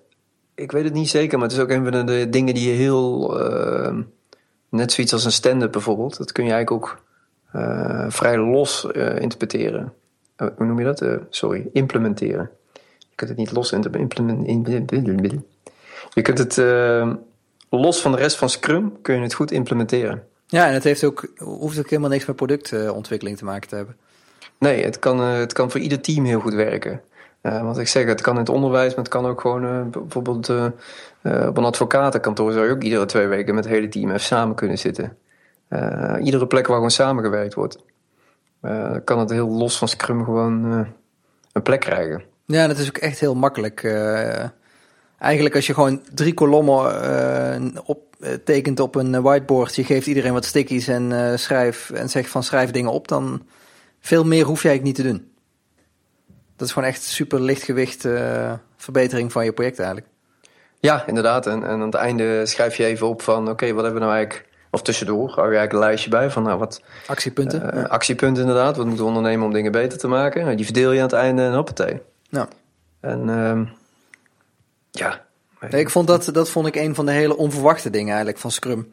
ik 0.54 0.72
weet 0.72 0.84
het 0.84 0.92
niet 0.92 1.08
zeker, 1.08 1.38
maar 1.38 1.48
het 1.48 1.56
is 1.56 1.62
ook 1.62 1.70
een 1.70 1.92
van 1.92 2.06
de 2.06 2.28
dingen 2.30 2.54
die 2.54 2.68
je 2.68 2.74
heel. 2.74 3.40
Uh, 3.40 3.98
net 4.68 4.92
zoiets 4.92 5.12
als 5.12 5.24
een 5.24 5.32
stand-up 5.32 5.72
bijvoorbeeld. 5.72 6.18
Dat 6.18 6.32
kun 6.32 6.44
je 6.44 6.52
eigenlijk 6.52 6.84
ook 6.84 7.02
uh, 7.54 8.04
vrij 8.08 8.38
los 8.38 8.86
uh, 8.92 9.20
interpreteren. 9.20 9.92
hoe 10.36 10.66
noem 10.66 10.78
je 10.78 10.84
dat? 10.84 11.04
sorry, 11.30 11.68
implementeren. 11.72 12.50
Je 12.98 13.14
kunt 13.14 13.30
het 13.30 13.38
niet 13.38 13.52
los 13.52 13.72
implementeren. 13.72 15.44
Je 16.14 16.22
kunt 16.22 16.38
het 16.38 16.56
los 17.68 18.00
van 18.00 18.12
de 18.12 18.18
rest 18.18 18.36
van 18.36 18.48
Scrum 18.48 19.00
kun 19.02 19.14
je 19.14 19.20
het 19.20 19.34
goed 19.34 19.50
implementeren. 19.50 20.26
Ja, 20.46 20.66
en 20.66 20.72
het 20.72 20.84
heeft 20.84 21.04
ook, 21.04 21.26
hoeft 21.38 21.78
ook 21.78 21.90
helemaal 21.90 22.10
niks 22.10 22.26
met 22.26 22.36
productontwikkeling 22.36 23.38
te 23.38 23.44
maken 23.44 23.68
te 23.68 23.76
hebben. 23.76 23.96
Nee, 24.58 24.84
het 24.84 24.98
kan, 24.98 25.20
het 25.20 25.52
kan 25.52 25.70
voor 25.70 25.80
ieder 25.80 26.00
team 26.00 26.24
heel 26.24 26.40
goed 26.40 26.54
werken. 26.54 27.00
Uh, 27.42 27.62
want 27.62 27.78
ik 27.78 27.88
zeg, 27.88 28.06
het 28.06 28.20
kan 28.20 28.32
in 28.32 28.40
het 28.40 28.48
onderwijs, 28.48 28.88
maar 28.88 29.04
het 29.04 29.12
kan 29.12 29.26
ook 29.26 29.40
gewoon 29.40 29.64
uh, 29.64 29.82
bijvoorbeeld 29.82 30.48
uh, 30.48 30.64
op 31.22 31.56
een 31.56 31.64
advocatenkantoor 31.64 32.52
zou 32.52 32.66
je 32.66 32.72
ook 32.72 32.82
iedere 32.82 33.04
twee 33.04 33.26
weken 33.26 33.54
met 33.54 33.64
het 33.64 33.72
hele 33.72 33.88
team 33.88 34.08
even 34.08 34.20
samen 34.20 34.54
kunnen 34.54 34.78
zitten. 34.78 35.16
iedere 36.20 36.46
plek 36.46 36.66
waar 36.66 36.76
gewoon 36.76 36.90
samengewerkt 36.90 37.54
wordt. 37.54 37.78
kan 39.04 39.18
het 39.18 39.30
heel 39.30 39.48
los 39.48 39.78
van 39.78 39.88
Scrum 39.88 40.24
gewoon 40.24 40.86
een 41.52 41.62
plek 41.62 41.80
krijgen. 41.80 42.22
Ja, 42.46 42.66
dat 42.66 42.78
is 42.78 42.88
ook 42.88 42.96
echt 42.96 43.20
heel 43.20 43.34
makkelijk. 43.34 43.84
eigenlijk 45.18 45.54
als 45.54 45.66
je 45.66 45.74
gewoon 45.74 46.02
drie 46.14 46.34
kolommen 46.34 47.74
op, 47.84 48.13
tekent 48.44 48.80
op 48.80 48.94
een 48.94 49.22
whiteboard, 49.22 49.74
je 49.74 49.84
geeft 49.84 50.06
iedereen 50.06 50.32
wat 50.32 50.44
stickies 50.44 50.88
en 50.88 51.38
schrijf 51.38 51.90
en 51.90 52.10
zegt 52.10 52.30
van 52.30 52.42
schrijf 52.42 52.70
dingen 52.70 52.92
op, 52.92 53.08
dan 53.08 53.46
veel 54.00 54.24
meer 54.24 54.44
hoef 54.44 54.62
je 54.62 54.68
eigenlijk 54.68 54.98
niet 54.98 55.06
te 55.06 55.12
doen. 55.12 55.32
Dat 56.56 56.66
is 56.66 56.72
gewoon 56.72 56.88
echt 56.88 57.02
super 57.02 57.40
lichtgewicht 57.40 58.04
uh, 58.04 58.52
verbetering 58.76 59.32
van 59.32 59.44
je 59.44 59.52
project 59.52 59.78
eigenlijk. 59.78 60.08
Ja, 60.80 61.06
inderdaad. 61.06 61.46
En, 61.46 61.62
en 61.62 61.68
aan 61.68 61.80
het 61.80 61.94
einde 61.94 62.46
schrijf 62.46 62.76
je 62.76 62.84
even 62.84 63.08
op 63.08 63.22
van 63.22 63.48
oké, 63.48 63.72
wat 63.72 63.84
hebben 63.84 64.00
we 64.00 64.06
nou 64.06 64.16
eigenlijk... 64.16 64.52
Of 64.70 64.82
tussendoor 64.82 65.30
hou 65.30 65.50
je 65.50 65.56
eigenlijk 65.56 65.72
een 65.72 65.78
lijstje 65.78 66.10
bij 66.10 66.30
van 66.30 66.42
nou 66.42 66.58
wat... 66.58 66.82
Actiepunten. 67.06 67.76
Uh, 67.76 67.84
Actiepunten 67.84 68.42
inderdaad. 68.42 68.76
Wat 68.76 68.86
moeten 68.86 69.04
we 69.04 69.10
ondernemen 69.10 69.46
om 69.46 69.52
dingen 69.52 69.72
beter 69.72 69.98
te 69.98 70.08
maken? 70.08 70.44
Nou, 70.44 70.56
die 70.56 70.64
verdeel 70.64 70.92
je 70.92 70.98
aan 70.98 71.06
het 71.06 71.14
einde 71.14 71.42
en 71.42 71.54
hoppatee. 71.54 72.00
Ja. 72.28 72.48
En 73.00 73.28
uh, 73.28 73.60
ja... 74.90 75.24
Nee, 75.70 75.80
ik 75.80 75.90
vond 75.90 76.06
dat, 76.06 76.28
dat 76.32 76.50
vond 76.50 76.66
ik 76.66 76.76
een 76.76 76.94
van 76.94 77.06
de 77.06 77.12
hele 77.12 77.36
onverwachte 77.36 77.90
dingen 77.90 78.08
eigenlijk 78.08 78.38
van 78.38 78.50
Scrum. 78.50 78.92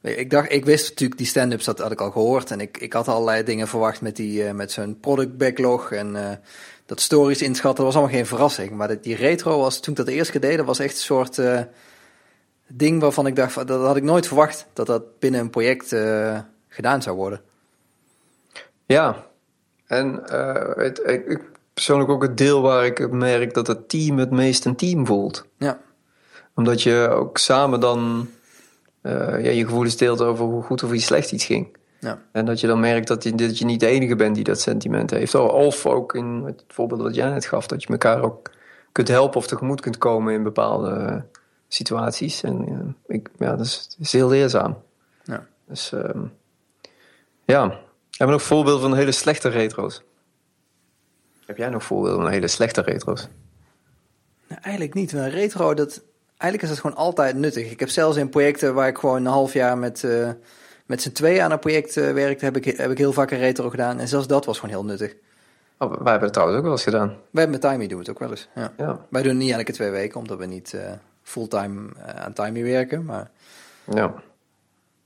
Ik 0.00 0.30
dacht, 0.30 0.52
ik 0.52 0.64
wist 0.64 0.88
natuurlijk 0.88 1.18
die 1.18 1.28
stand-ups, 1.28 1.64
dat 1.64 1.78
had 1.78 1.92
ik 1.92 2.00
al 2.00 2.10
gehoord. 2.10 2.50
En 2.50 2.60
ik, 2.60 2.78
ik 2.78 2.92
had 2.92 3.08
allerlei 3.08 3.42
dingen 3.44 3.68
verwacht 3.68 4.00
met, 4.00 4.16
die, 4.16 4.44
uh, 4.44 4.50
met 4.50 4.72
zo'n 4.72 5.00
product 5.00 5.36
backlog 5.36 5.92
en 5.92 6.14
uh, 6.14 6.30
dat 6.86 7.00
stories 7.00 7.42
inschatten. 7.42 7.84
Dat 7.84 7.92
was 7.92 8.02
allemaal 8.02 8.16
geen 8.16 8.26
verrassing. 8.26 8.70
Maar 8.70 9.00
die 9.00 9.16
retro 9.16 9.58
was, 9.58 9.80
toen 9.80 9.96
ik 9.96 10.06
dat 10.06 10.30
keer 10.30 10.40
deed, 10.40 10.56
dat 10.56 10.66
was 10.66 10.78
echt 10.78 10.92
een 10.92 10.98
soort 10.98 11.38
uh, 11.38 11.60
ding 12.66 13.00
waarvan 13.00 13.26
ik 13.26 13.36
dacht, 13.36 13.66
dat 13.66 13.86
had 13.86 13.96
ik 13.96 14.02
nooit 14.02 14.26
verwacht. 14.26 14.66
Dat 14.72 14.86
dat 14.86 15.18
binnen 15.18 15.40
een 15.40 15.50
project 15.50 15.88
gedaan 16.68 17.02
zou 17.02 17.16
worden. 17.16 17.40
Ja, 18.86 19.26
en 19.86 20.22
het, 20.76 21.00
ik, 21.04 21.40
persoonlijk 21.74 22.10
ook 22.10 22.22
het 22.22 22.36
deel 22.36 22.62
waar 22.62 22.84
ik 22.84 23.10
merk 23.10 23.54
dat 23.54 23.66
het 23.66 23.88
team 23.88 24.18
het 24.18 24.30
meest 24.30 24.64
een 24.64 24.76
team 24.76 25.06
voelt. 25.06 25.44
Ja. 25.58 25.80
Omdat 26.54 26.82
je 26.82 27.08
ook 27.10 27.38
samen 27.38 27.80
dan 27.80 28.28
ja, 29.02 29.36
je 29.36 29.64
gevoelens 29.64 29.96
deelt 29.96 30.20
over 30.20 30.44
hoe 30.44 30.62
goed 30.62 30.82
of 30.82 30.88
hoe 30.88 30.98
slecht 30.98 31.32
iets 31.32 31.44
ging. 31.44 31.76
Ja. 32.02 32.22
En 32.32 32.44
dat 32.44 32.60
je 32.60 32.66
dan 32.66 32.80
merkt 32.80 33.08
dat 33.08 33.22
je, 33.22 33.34
dat 33.34 33.58
je 33.58 33.64
niet 33.64 33.80
de 33.80 33.86
enige 33.86 34.16
bent 34.16 34.34
die 34.34 34.44
dat 34.44 34.60
sentiment 34.60 35.10
heeft. 35.10 35.34
Of 35.34 35.86
ook 35.86 36.14
in 36.14 36.42
het 36.44 36.64
voorbeeld 36.68 37.00
wat 37.00 37.14
jij 37.14 37.30
net 37.30 37.46
gaf, 37.46 37.66
dat 37.66 37.82
je 37.82 37.88
elkaar 37.88 38.22
ook 38.22 38.50
kunt 38.92 39.08
helpen 39.08 39.36
of 39.36 39.46
tegemoet 39.46 39.80
kunt 39.80 39.98
komen 39.98 40.34
in 40.34 40.42
bepaalde 40.42 41.24
situaties. 41.68 42.42
En 42.42 42.96
ik, 43.06 43.28
ja, 43.38 43.56
dat 43.56 43.66
is, 43.66 43.96
is 43.98 44.12
heel 44.12 44.28
leerzaam. 44.28 44.82
Ja. 45.24 45.46
Dus 45.66 45.92
ehm, 45.92 46.22
ja, 47.44 47.60
hebben 47.60 47.86
we 48.18 48.24
nog 48.24 48.42
voorbeelden 48.42 48.82
van 48.82 48.94
hele 48.94 49.12
slechte 49.12 49.48
retro's? 49.48 50.02
Heb 51.46 51.56
jij 51.56 51.68
nog 51.68 51.84
voorbeelden 51.84 52.22
van 52.22 52.30
hele 52.30 52.48
slechte 52.48 52.80
retro's? 52.80 53.28
Nou, 54.48 54.60
eigenlijk 54.60 54.94
niet. 54.94 55.12
Een 55.12 55.30
retro, 55.30 55.74
dat, 55.74 56.02
eigenlijk 56.42 56.62
is 56.62 56.68
dat 56.68 56.78
gewoon 56.78 56.96
altijd 56.96 57.36
nuttig. 57.36 57.70
Ik 57.70 57.80
heb 57.80 57.88
zelfs 57.88 58.16
in 58.16 58.28
projecten 58.28 58.74
waar 58.74 58.88
ik 58.88 58.98
gewoon 58.98 59.16
een 59.16 59.32
half 59.32 59.52
jaar 59.52 59.78
met, 59.78 60.02
uh, 60.02 60.30
met 60.86 61.02
z'n 61.02 61.12
twee 61.12 61.42
aan 61.42 61.50
een 61.50 61.58
project 61.58 61.96
uh, 61.96 62.12
werkte, 62.12 62.44
heb 62.44 62.56
ik, 62.56 62.64
heb 62.64 62.90
ik 62.90 62.98
heel 62.98 63.12
vaak 63.12 63.30
een 63.30 63.38
retro 63.38 63.70
gedaan. 63.70 63.98
En 63.98 64.08
zelfs 64.08 64.26
dat 64.26 64.44
was 64.44 64.58
gewoon 64.58 64.74
heel 64.74 64.84
nuttig. 64.84 65.14
Oh, 65.78 65.88
wij 65.88 66.10
hebben 66.10 66.22
het 66.22 66.32
trouwens 66.32 66.58
ook 66.58 66.64
wel 66.64 66.72
eens 66.72 66.82
gedaan. 66.82 67.16
Wij 67.30 67.46
met 67.46 67.60
Timey 67.60 67.86
doen 67.86 67.98
we 67.98 68.04
het 68.04 68.10
ook 68.10 68.18
wel 68.18 68.30
eens. 68.30 68.48
Ja. 68.54 68.72
Ja. 68.76 69.06
Wij 69.10 69.22
doen 69.22 69.30
het 69.30 69.40
niet 69.40 69.52
elke 69.52 69.72
twee 69.72 69.90
weken, 69.90 70.20
omdat 70.20 70.38
we 70.38 70.46
niet 70.46 70.72
uh, 70.72 70.80
fulltime 71.22 71.88
aan 72.14 72.32
Timey 72.32 72.62
werken. 72.62 73.04
Maar 73.04 73.30
ja. 73.94 74.14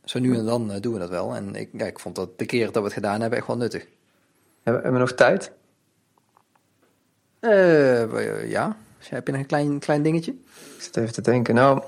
zo 0.05 0.19
nu 0.19 0.37
en 0.37 0.45
dan 0.45 0.79
doen 0.81 0.93
we 0.93 0.99
dat 0.99 1.09
wel. 1.09 1.35
En 1.35 1.55
ik, 1.55 1.69
ja, 1.73 1.87
ik 1.87 1.99
vond 1.99 2.17
dat 2.17 2.39
de 2.39 2.47
keer 2.47 2.65
dat 2.65 2.75
we 2.75 2.83
het 2.83 2.93
gedaan 2.93 3.21
hebben 3.21 3.39
echt 3.39 3.47
wel 3.47 3.57
nuttig. 3.57 3.87
Hebben, 4.63 4.83
hebben 4.83 5.01
we 5.01 5.07
nog 5.07 5.17
tijd? 5.17 5.53
ja. 8.49 8.77
Heb 9.09 9.27
je 9.27 9.33
nog 9.33 9.41
een 9.41 9.47
klein, 9.47 9.79
klein 9.79 10.03
dingetje? 10.03 10.33
Ik 10.77 10.83
zit 10.83 10.97
even 10.97 11.13
te 11.13 11.21
denken. 11.21 11.55
Nou, 11.55 11.83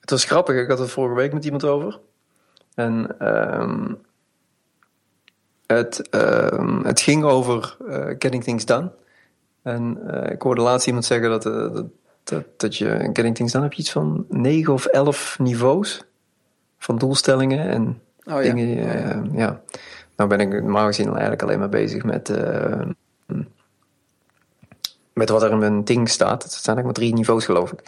het 0.00 0.10
was 0.10 0.24
grappig. 0.24 0.56
Ik 0.56 0.68
had 0.68 0.78
het 0.78 0.90
vorige 0.90 1.14
week 1.14 1.32
met 1.32 1.44
iemand 1.44 1.64
over. 1.64 2.00
En 2.74 3.16
um, 3.60 3.98
het, 5.66 6.14
um, 6.14 6.84
het 6.84 7.00
ging 7.00 7.24
over 7.24 7.76
uh, 7.88 8.06
getting 8.18 8.44
things 8.44 8.64
done. 8.64 8.90
En 9.62 9.98
uh, 10.06 10.30
ik 10.30 10.42
hoorde 10.42 10.60
laatst 10.60 10.86
iemand 10.86 11.04
zeggen 11.04 11.30
dat, 11.30 11.46
uh, 11.46 11.52
dat, 11.74 11.86
dat, 12.24 12.44
dat, 12.56 12.76
je 12.76 12.88
in 12.88 13.16
getting 13.16 13.34
things 13.34 13.52
done 13.52 13.64
heb 13.64 13.72
je 13.72 13.80
iets 13.80 13.92
van 13.92 14.26
negen 14.28 14.72
of 14.72 14.86
elf 14.86 15.38
niveaus 15.38 16.04
van 16.78 16.98
doelstellingen 16.98 17.68
en 17.68 18.00
oh, 18.24 18.42
dingen. 18.42 18.68
Ja. 18.68 18.92
Ja, 18.92 19.22
ja. 19.32 19.60
Nou 20.16 20.28
ben 20.28 20.40
ik 20.40 20.48
normaal 20.48 20.86
gezien 20.86 21.08
eigenlijk 21.08 21.42
alleen 21.42 21.58
maar 21.58 21.68
bezig 21.68 22.04
met 22.04 22.28
met 25.18 25.28
wat 25.28 25.42
er 25.42 25.50
in 25.50 25.58
mijn 25.58 25.84
ding 25.84 26.08
staat. 26.08 26.42
Het 26.42 26.52
zijn 26.52 26.76
eigenlijk 26.76 26.84
maar 26.84 26.92
drie 26.92 27.14
niveaus, 27.14 27.44
geloof 27.44 27.72
ik. 27.72 27.80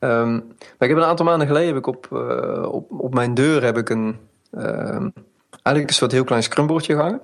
Um, 0.00 0.32
maar 0.56 0.88
ik 0.88 0.88
heb 0.88 0.96
een 0.96 1.04
aantal 1.04 1.24
maanden 1.24 1.46
geleden 1.46 1.68
heb 1.68 1.76
ik 1.76 1.86
op, 1.86 2.08
uh, 2.12 2.68
op, 2.72 2.90
op 2.90 3.14
mijn 3.14 3.34
deur 3.34 3.62
heb 3.62 3.76
ik 3.76 3.88
een 3.88 4.16
uh, 4.52 5.06
eigenlijk 5.62 5.88
een 5.88 5.94
soort 5.94 6.12
heel 6.12 6.24
klein 6.24 6.42
scrumbordje 6.42 6.94
gehangen. 6.94 7.20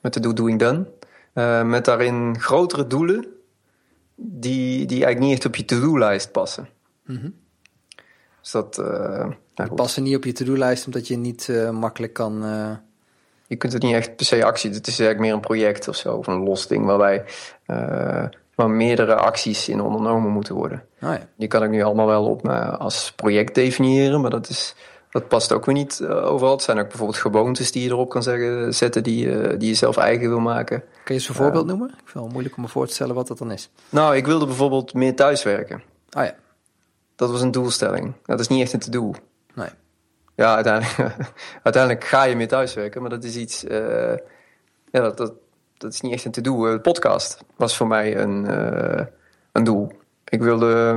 Met 0.00 0.14
de 0.14 0.20
do 0.20 0.32
doing 0.32 0.58
done. 0.58 0.86
Uh, 1.34 1.62
met 1.62 1.84
daarin 1.84 2.40
grotere 2.40 2.86
doelen 2.86 3.26
die, 4.14 4.86
die 4.86 5.04
eigenlijk 5.04 5.20
niet 5.20 5.32
echt 5.32 5.46
op 5.46 5.56
je 5.56 5.64
to-do-lijst 5.64 6.32
passen. 6.32 6.68
Mm 7.06 7.16
-hmm. 7.16 7.34
Dus 8.40 8.50
dat... 8.50 8.76
Nou, 9.54 9.74
passen 9.74 10.02
niet 10.02 10.16
op 10.16 10.24
je 10.24 10.32
to-do-lijst 10.32 10.86
omdat 10.86 11.06
je 11.06 11.16
niet 11.16 11.52
makkelijk 11.70 12.12
kan 12.12 12.42
je 13.46 13.56
kunt 13.56 13.72
het 13.72 13.82
niet 13.82 13.94
echt 13.94 14.16
per 14.16 14.26
se 14.26 14.44
actie. 14.44 14.70
Het 14.70 14.86
is 14.86 14.98
eigenlijk 14.98 15.20
meer 15.20 15.32
een 15.32 15.40
project 15.40 15.88
of 15.88 15.96
zo, 15.96 16.16
of 16.16 16.26
een 16.26 16.42
los 16.42 16.66
ding 16.66 16.84
waarbij 16.84 17.24
uh, 17.66 18.24
waar 18.54 18.70
meerdere 18.70 19.14
acties 19.14 19.68
in 19.68 19.80
ondernomen 19.80 20.30
moeten 20.30 20.54
worden. 20.54 20.84
Oh 21.02 21.10
ja. 21.10 21.28
Die 21.36 21.48
kan 21.48 21.62
ik 21.62 21.70
nu 21.70 21.82
allemaal 21.82 22.06
wel 22.06 22.24
op 22.24 22.46
uh, 22.46 22.78
als 22.78 23.12
project 23.16 23.54
definiëren, 23.54 24.20
maar 24.20 24.30
dat, 24.30 24.48
is, 24.48 24.74
dat 25.10 25.28
past 25.28 25.52
ook 25.52 25.64
weer 25.64 25.74
niet 25.74 25.98
uh, 26.02 26.32
overal. 26.32 26.52
Het 26.52 26.62
zijn 26.62 26.78
ook 26.78 26.88
bijvoorbeeld 26.88 27.18
gewoontes 27.18 27.72
die 27.72 27.82
je 27.82 27.88
erop 27.88 28.10
kan 28.10 28.22
zeggen, 28.22 28.74
zetten 28.74 29.02
die, 29.02 29.56
die 29.56 29.68
je 29.68 29.74
zelf 29.74 29.96
eigen 29.96 30.28
wil 30.28 30.40
maken. 30.40 30.80
Kun 30.80 31.14
je 31.14 31.20
eens 31.20 31.28
een 31.28 31.34
voorbeeld 31.34 31.66
noemen? 31.66 31.88
Ik 31.88 31.94
vind 31.94 32.06
het 32.06 32.14
wel 32.14 32.28
moeilijk 32.28 32.56
om 32.56 32.62
me 32.62 32.68
voor 32.68 32.86
te 32.86 32.94
stellen 32.94 33.14
wat 33.14 33.26
dat 33.26 33.38
dan 33.38 33.52
is. 33.52 33.70
Nou, 33.88 34.16
ik 34.16 34.26
wilde 34.26 34.46
bijvoorbeeld 34.46 34.94
meer 34.94 35.16
thuiswerken. 35.16 35.82
Oh 36.16 36.24
ja. 36.24 36.34
Dat 37.16 37.30
was 37.30 37.40
een 37.40 37.50
doelstelling. 37.50 38.12
Dat 38.24 38.40
is 38.40 38.48
niet 38.48 38.62
echt 38.62 38.72
een 38.72 38.78
to-do. 38.78 39.12
Nee. 39.54 39.68
Ja, 40.34 40.54
uiteindelijk, 40.54 41.16
uiteindelijk 41.62 42.04
ga 42.04 42.22
je 42.22 42.36
meer 42.36 42.48
thuiswerken, 42.48 43.00
maar 43.00 43.10
dat 43.10 43.24
is 43.24 43.36
iets. 43.36 43.64
Uh, 43.64 44.16
ja, 44.90 45.00
dat, 45.00 45.16
dat, 45.16 45.32
dat 45.78 45.92
is 45.92 46.00
niet 46.00 46.12
echt 46.12 46.24
een 46.24 46.32
to-do. 46.32 46.72
De 46.72 46.80
podcast 46.80 47.44
was 47.56 47.76
voor 47.76 47.86
mij 47.86 48.16
een, 48.18 48.44
uh, 48.50 49.06
een 49.52 49.64
doel. 49.64 49.92
Ik 50.24 50.42
wilde, 50.42 50.96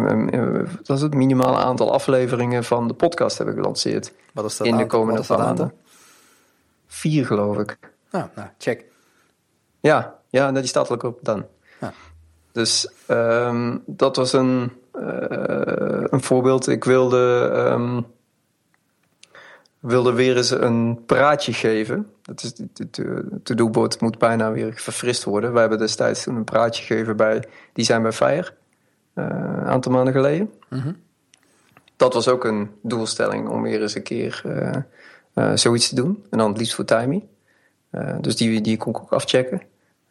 dat 0.83 0.97
is 0.97 1.03
het 1.03 1.13
minimale 1.13 1.57
aantal 1.57 1.93
afleveringen 1.93 2.63
van 2.63 2.87
de 2.87 2.93
podcast 2.93 3.37
hebben 3.37 3.55
gelanceerd. 3.55 4.13
Wat 4.33 4.45
is 4.45 4.57
dat 4.57 4.67
in 4.67 4.77
de 4.77 4.85
komende 4.85 5.23
maanden. 5.27 5.73
Vier, 6.87 7.25
geloof 7.25 7.57
ik. 7.57 7.77
Nou, 8.11 8.27
nou, 8.35 8.47
check. 8.57 8.85
Ja, 9.79 10.15
ja, 10.29 10.51
die 10.51 10.65
staat 10.65 10.91
ook 10.91 11.03
op 11.03 11.19
dan. 11.21 11.45
Ja. 11.79 11.93
Dus 12.51 12.91
um, 13.07 13.83
dat 13.85 14.15
was 14.15 14.33
een, 14.33 14.71
een 16.09 16.21
voorbeeld. 16.23 16.67
Ik 16.67 16.83
wilde. 16.83 17.51
Um, 17.71 18.05
wilde 19.79 20.13
weer 20.13 20.37
eens 20.37 20.49
een 20.49 21.05
praatje 21.05 21.53
geven. 21.53 22.07
Dat 22.21 22.43
is, 22.43 22.53
de 22.73 22.89
to-do-board 23.43 24.01
moet 24.01 24.17
bijna 24.17 24.51
weer 24.51 24.73
verfrist 24.75 25.23
worden. 25.23 25.51
Wij 25.51 25.61
hebben 25.61 25.79
destijds 25.79 26.23
toen 26.23 26.35
een 26.35 26.43
praatje 26.43 26.83
gegeven 26.83 27.17
bij 27.17 27.43
Die 27.73 27.85
zijn 27.85 28.01
bij 28.01 28.11
Fire. 28.11 28.53
Uh, 29.15 29.25
een 29.25 29.65
aantal 29.65 29.91
maanden 29.91 30.13
geleden. 30.13 30.51
Mm 30.69 30.79
-hmm. 30.79 30.95
Dat 31.95 32.13
was 32.13 32.27
ook 32.27 32.43
een 32.43 32.69
doelstelling 32.81 33.49
om 33.49 33.61
weer 33.61 33.81
eens 33.81 33.95
een 33.95 34.03
keer 34.03 34.41
uh, 34.45 34.75
uh, 35.35 35.51
zoiets 35.55 35.89
te 35.89 35.95
doen. 35.95 36.25
En 36.29 36.37
dan 36.37 36.49
het 36.49 36.57
liefst 36.57 36.75
voor 36.75 36.85
timing. 36.85 37.23
dus 38.21 38.35
die, 38.35 38.61
die 38.61 38.77
kon 38.77 38.91
ik 38.93 38.99
ook 38.99 39.13
afchecken. 39.13 39.61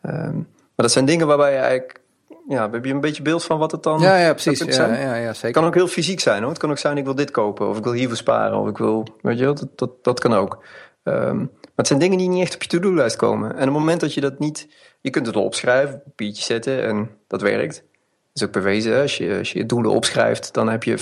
Um, 0.02 0.48
maar 0.76 0.87
dat 0.87 0.92
zijn 0.92 1.05
dingen 1.05 1.26
waarbij 1.26 1.52
je 1.52 1.59
eigenlijk 1.59 2.00
ja, 2.49 2.71
heb 2.71 2.85
je 2.85 2.93
een 2.93 3.01
beetje 3.01 3.23
beeld 3.23 3.45
van 3.45 3.59
wat 3.59 3.73
het 3.73 3.83
dan 3.83 4.01
Ja, 4.01 4.17
ja 4.17 4.33
precies. 4.33 4.59
Ja, 4.59 4.73
zijn? 4.73 5.01
ja, 5.01 5.15
ja, 5.15 5.27
Het 5.27 5.37
zeker. 5.37 5.61
kan 5.61 5.65
ook 5.65 5.75
heel 5.75 5.87
fysiek 5.87 6.21
zijn 6.21 6.41
hoor. 6.41 6.51
Het 6.51 6.59
kan 6.59 6.71
ook 6.71 6.79
zijn, 6.79 6.97
ik 6.97 7.05
wil 7.05 7.15
dit 7.15 7.31
kopen, 7.31 7.69
of 7.69 7.79
ik 7.79 7.85
wil 7.85 7.93
hiervoor 7.93 8.17
sparen, 8.17 8.59
of 8.59 8.69
ik 8.69 8.79
wil, 8.79 9.07
weet 9.21 9.39
je 9.39 9.45
wel, 9.45 9.55
dat, 9.55 9.69
dat, 9.79 10.05
dat 10.05 10.21
kan 10.21 10.35
ook. 10.35 10.65
Ehm, 11.03 11.37
maar 11.37 11.85
het 11.85 11.87
zijn 11.87 11.99
dingen 11.99 12.19
die 12.19 12.29
niet 12.29 12.43
echt 12.43 12.55
op 12.55 12.63
je 12.63 12.69
to-do-lijst 12.69 13.17
komen. 13.17 13.51
En 13.51 13.57
op 13.57 13.61
het 13.61 13.71
moment 13.73 14.01
dat 14.01 14.15
je 14.15 14.21
dat 14.21 14.39
niet, 14.39 14.69
je 15.01 15.11
kunt 15.11 15.27
het 15.27 15.35
wel 15.35 15.45
opschrijven, 15.45 15.95
op 15.95 16.05
een 16.05 16.11
papiertje 16.11 16.45
zetten 16.45 16.83
en 16.83 17.11
dat 17.27 17.41
werkt. 17.41 17.75
Dat 17.75 17.85
is 18.33 18.43
ook 18.43 18.53
bewezen, 18.53 18.93
hè. 18.93 19.01
als 19.03 19.17
je, 19.17 19.39
als 19.39 19.53
je 19.53 19.67
doelen 19.67 19.91
opschrijft, 19.91 20.55
dan 20.55 20.69
heb 20.69 20.83
je 20.83 20.99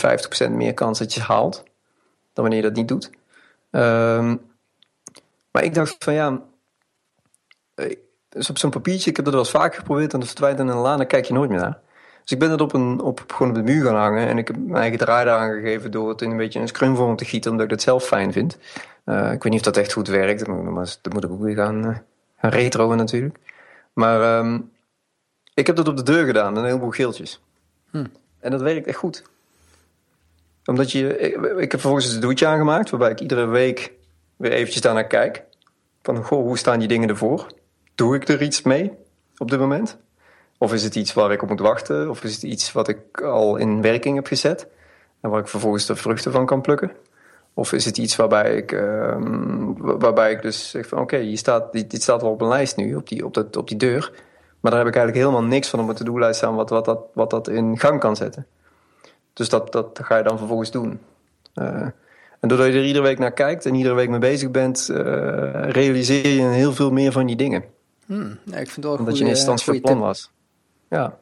50% 0.49 0.51
meer 0.51 0.75
kans 0.75 0.99
dat 0.99 1.15
je 1.15 1.21
ze 1.21 1.27
haalt, 1.27 1.63
dan 2.33 2.45
wanneer 2.45 2.57
je 2.57 2.69
dat 2.69 2.77
niet 2.77 2.89
doet. 2.89 3.11
Ehm, 3.71 4.37
maar 5.51 5.65
ik 5.65 5.75
dacht 5.75 5.97
van 5.99 6.15
ja, 6.15 6.43
eh, 7.75 7.97
dus 8.35 8.51
op 8.51 8.59
zo'n 8.59 8.71
papiertje, 8.71 9.11
ik 9.11 9.17
heb 9.17 9.25
dat 9.25 9.35
wel 9.35 9.43
eens 9.43 9.53
vaak 9.53 9.75
geprobeerd 9.75 10.13
en 10.13 10.19
dat 10.21 10.29
verdwijnt 10.29 10.59
in 10.59 10.69
een 10.69 10.77
la, 10.77 10.97
daar 10.97 11.07
kijk 11.07 11.25
je 11.25 11.33
nooit 11.33 11.51
meer 11.51 11.61
naar. 11.61 11.79
Dus 12.23 12.33
ik 12.33 12.39
ben 12.39 12.51
het 12.51 12.61
op, 12.61 12.73
een, 12.73 13.01
op, 13.01 13.25
gewoon 13.27 13.49
op 13.49 13.55
de 13.55 13.73
muur 13.73 13.85
gaan 13.85 13.97
hangen 13.97 14.27
en 14.27 14.39
ik 14.39 14.47
heb 14.47 14.57
mijn 14.57 14.81
eigen 14.81 14.99
draai 14.99 15.27
eraan 15.27 15.53
gegeven 15.53 15.91
door 15.91 16.09
het 16.09 16.23
in 16.23 16.31
een 16.31 16.37
beetje 16.37 16.61
een 16.61 16.69
scrumvorm 16.69 17.17
te 17.17 17.25
gieten, 17.25 17.51
omdat 17.51 17.67
ik 17.67 17.73
dat 17.73 17.83
zelf 17.83 18.05
fijn 18.05 18.33
vind. 18.33 18.59
Uh, 19.05 19.33
ik 19.33 19.43
weet 19.43 19.53
niet 19.53 19.61
of 19.61 19.73
dat 19.73 19.77
echt 19.77 19.93
goed 19.93 20.09
werkt, 20.09 20.47
maar 20.47 20.97
dat 21.03 21.13
moet 21.13 21.25
ik 21.25 21.31
ook 21.31 21.43
weer 21.43 21.55
gaan, 21.55 21.87
uh, 21.87 21.97
gaan 22.39 22.51
retroen 22.51 22.97
natuurlijk. 22.97 23.39
Maar 23.93 24.39
um, 24.39 24.71
ik 25.55 25.67
heb 25.67 25.77
dat 25.77 25.89
op 25.89 25.97
de 25.97 26.03
deur 26.03 26.27
gedaan, 26.27 26.57
een 26.57 26.65
heleboel 26.65 26.91
geeltjes. 26.91 27.43
Hm. 27.91 28.05
En 28.41 28.51
dat 28.51 28.61
werkt 28.61 28.87
echt 28.87 28.99
goed. 28.99 29.23
Omdat 30.65 30.93
je, 30.93 31.19
ik, 31.19 31.35
ik 31.37 31.71
heb 31.71 31.81
vervolgens 31.81 32.15
een 32.15 32.21
doetje 32.21 32.47
aangemaakt, 32.47 32.91
waarbij 32.91 33.11
ik 33.11 33.21
iedere 33.21 33.47
week 33.47 33.93
weer 34.37 34.53
eventjes 34.53 34.83
daarnaar 34.83 35.07
kijk. 35.07 35.43
Van, 36.03 36.25
goh, 36.25 36.43
hoe 36.43 36.59
staan 36.59 36.79
die 36.79 36.89
dingen 36.89 37.09
ervoor? 37.09 37.47
Doe 37.95 38.15
ik 38.15 38.29
er 38.29 38.43
iets 38.43 38.63
mee 38.63 38.93
op 39.39 39.51
dit 39.51 39.59
moment? 39.59 39.99
Of 40.59 40.73
is 40.73 40.85
het 40.85 40.95
iets 40.95 41.13
waar 41.13 41.33
ik 41.33 41.43
op 41.43 41.49
moet 41.49 41.61
wachten? 41.61 42.11
Of 42.11 42.25
is 42.25 42.35
het 42.35 42.43
iets 42.43 42.73
wat 42.73 42.89
ik 42.89 43.21
al 43.21 43.57
in 43.57 43.83
werking 43.83 44.17
heb 44.17 44.27
gezet 44.27 44.69
en 45.21 45.31
waar 45.31 45.41
ik 45.41 45.49
vervolgens 45.49 45.87
de 45.87 45.97
vruchten 45.97 46.33
van 46.33 46.47
kan 46.47 46.61
plukken? 46.61 46.93
Of 47.55 47.73
is 47.73 47.85
het 47.85 47.99
iets 47.99 48.17
waarbij 48.17 48.57
ik, 48.57 48.73
um, 48.73 49.75
waarbij 49.99 50.33
ik 50.33 50.43
dus 50.43 50.71
zeg 50.71 50.87
van 50.87 50.99
oké, 50.99 51.15
okay, 51.15 51.37
staat, 51.37 51.73
dit, 51.73 51.91
dit 51.91 52.03
staat 52.03 52.23
wel 52.23 52.31
op 52.31 52.41
een 52.41 52.49
lijst 52.49 52.77
nu, 52.77 52.95
op 52.95 53.09
die, 53.09 53.25
op, 53.25 53.35
dat, 53.35 53.57
op 53.57 53.69
die 53.69 53.77
deur. 53.77 54.13
Maar 54.61 54.71
daar 54.71 54.81
heb 54.81 54.89
ik 54.89 54.97
eigenlijk 54.97 55.27
helemaal 55.27 55.49
niks 55.49 55.69
van 55.69 55.79
op 55.79 55.85
mijn 55.85 55.99
to-do-lijst 55.99 56.37
staan 56.37 56.55
wat, 56.55 56.71
wat, 56.71 56.85
dat, 56.85 57.01
wat 57.13 57.31
dat 57.31 57.49
in 57.49 57.79
gang 57.79 58.01
kan 58.01 58.17
zetten. 58.17 58.47
Dus 59.33 59.49
dat, 59.49 59.73
dat 59.73 60.01
ga 60.03 60.17
je 60.17 60.23
dan 60.23 60.39
vervolgens 60.39 60.71
doen. 60.71 61.01
Uh, 61.55 61.87
en 62.41 62.49
doordat 62.49 62.67
je 62.67 62.73
er 62.73 62.85
iedere 62.85 63.05
week 63.05 63.19
naar 63.19 63.33
kijkt 63.33 63.67
en 63.67 63.75
iedere 63.75 63.95
week 63.95 64.09
mee 64.09 64.19
bezig 64.19 64.51
bent, 64.51 64.89
uh, 64.91 64.97
realiseer 65.71 66.29
je 66.29 66.43
heel 66.43 66.73
veel 66.73 66.91
meer 66.91 67.13
van 67.13 67.27
die 67.27 67.37
dingen. 67.37 67.65
Hmm, 68.07 68.39
ja, 68.45 68.57
ik 68.57 68.71
vind 68.71 68.75
het 68.75 68.85
wel 68.85 68.93
een 68.93 68.99
Omdat 68.99 69.17
je 69.17 69.23
in 69.23 69.29
eerste 69.29 69.51
instantie 69.51 69.83
van 69.83 69.91
plan 69.93 70.09
was. 70.09 70.31
Ja. 70.89 71.19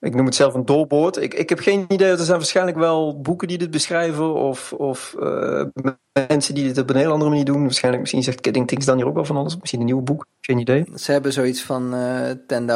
Ik 0.00 0.14
noem 0.14 0.24
het 0.24 0.34
zelf 0.34 0.54
een 0.54 0.64
doorboord. 0.64 1.16
Ik, 1.16 1.34
ik 1.34 1.48
heb 1.48 1.58
geen 1.58 1.84
idee. 1.88 2.10
Er 2.10 2.18
zijn 2.18 2.38
waarschijnlijk 2.38 2.76
wel 2.76 3.20
boeken 3.20 3.48
die 3.48 3.58
dit 3.58 3.70
beschrijven. 3.70 4.34
Of, 4.34 4.72
of 4.72 5.14
uh, 5.18 5.64
mensen 6.28 6.54
die 6.54 6.64
dit 6.64 6.78
op 6.78 6.90
een 6.90 6.96
heel 6.96 7.12
andere 7.12 7.30
manier 7.30 7.44
doen. 7.44 7.62
Waarschijnlijk, 7.62 8.02
misschien 8.02 8.22
zegt 8.22 8.44
Getting 8.44 8.68
Things 8.68 8.86
dan 8.86 8.96
hier 8.96 9.06
ook 9.06 9.14
wel 9.14 9.24
van 9.24 9.36
alles. 9.36 9.56
Misschien 9.56 9.80
een 9.80 9.86
nieuw 9.86 10.00
boek. 10.00 10.26
Geen 10.40 10.58
idee. 10.58 10.86
Ze 10.94 11.12
hebben 11.12 11.32
zoiets 11.32 11.62
van 11.62 11.94
uh, 11.94 12.30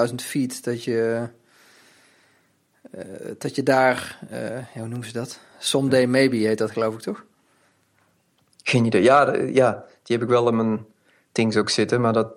10.000 0.09 0.15
feet. 0.15 0.65
Dat 0.65 0.85
je, 0.85 1.29
uh, 2.95 3.03
dat 3.39 3.55
je 3.55 3.63
daar, 3.63 4.19
hoe 4.73 4.89
noemen 4.89 5.07
ze 5.07 5.13
dat? 5.13 5.39
Someday 5.59 6.07
Maybe 6.07 6.37
heet 6.37 6.59
dat 6.59 6.71
geloof 6.71 6.95
ik 6.95 7.01
toch? 7.01 7.25
Geen 8.63 8.85
idee. 8.85 9.03
Ja, 9.03 9.35
ja 9.35 9.85
die 10.03 10.17
heb 10.17 10.23
ik 10.23 10.33
wel 10.33 10.49
in 10.49 10.57
mijn 10.57 10.87
things 11.33 11.57
ook 11.57 11.71
zitten, 11.71 12.01
maar 12.01 12.13
dat, 12.13 12.29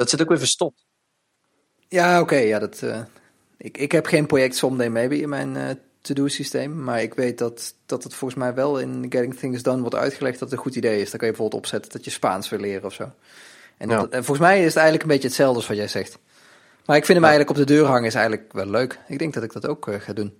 dat 0.00 0.10
zit 0.10 0.22
ook 0.22 0.28
weer 0.28 0.38
verstopt. 0.38 0.86
Ja, 1.88 2.20
oké. 2.20 2.36
ja, 2.36 2.58
dat, 2.58 2.80
uh, 2.84 3.00
ik, 3.56 3.78
ik 3.78 3.92
heb 3.92 4.06
geen 4.06 4.26
project 4.26 4.56
Someday 4.56 4.88
Maybe 4.88 5.20
in 5.20 5.28
mijn 5.28 5.54
uh, 5.54 5.68
to-do 6.00 6.28
systeem, 6.28 6.84
maar 6.84 7.02
ik 7.02 7.14
weet 7.14 7.38
dat, 7.38 7.74
dat 7.86 8.02
het 8.02 8.14
volgens 8.14 8.40
mij 8.40 8.54
wel 8.54 8.78
in 8.78 9.06
Getting 9.08 9.36
Things 9.36 9.62
Done 9.62 9.80
wordt 9.80 9.94
uitgelegd 9.94 10.38
dat 10.38 10.50
het 10.50 10.58
een 10.58 10.64
goed 10.64 10.76
idee 10.76 11.00
is. 11.00 11.10
Dan 11.10 11.18
kan 11.18 11.28
je 11.28 11.34
bijvoorbeeld 11.34 11.62
opzetten 11.62 11.92
dat 11.92 12.04
je 12.04 12.10
Spaans 12.10 12.48
wil 12.48 12.58
leren 12.58 12.84
of 12.84 12.92
zo. 12.92 13.10
En, 13.76 13.88
dat, 13.88 14.10
en 14.10 14.24
volgens 14.24 14.46
mij 14.46 14.58
is 14.58 14.64
het 14.64 14.74
eigenlijk 14.74 15.02
een 15.02 15.10
beetje 15.10 15.28
hetzelfde 15.28 15.56
als 15.56 15.66
wat 15.66 15.76
jij 15.76 15.88
zegt. 15.88 16.18
Maar 16.86 16.96
ik 16.96 17.04
vind 17.04 17.18
hem 17.18 17.28
eigenlijk 17.28 17.58
op 17.58 17.66
de 17.66 17.74
deur 17.74 17.86
hangen 17.86 18.06
is 18.06 18.14
eigenlijk 18.14 18.52
wel 18.52 18.66
leuk. 18.66 18.98
Ik 19.08 19.18
denk 19.18 19.34
dat 19.34 19.42
ik 19.42 19.52
dat 19.52 19.66
ook 19.66 19.86
uh, 19.86 19.94
ga 20.00 20.12
doen. 20.12 20.38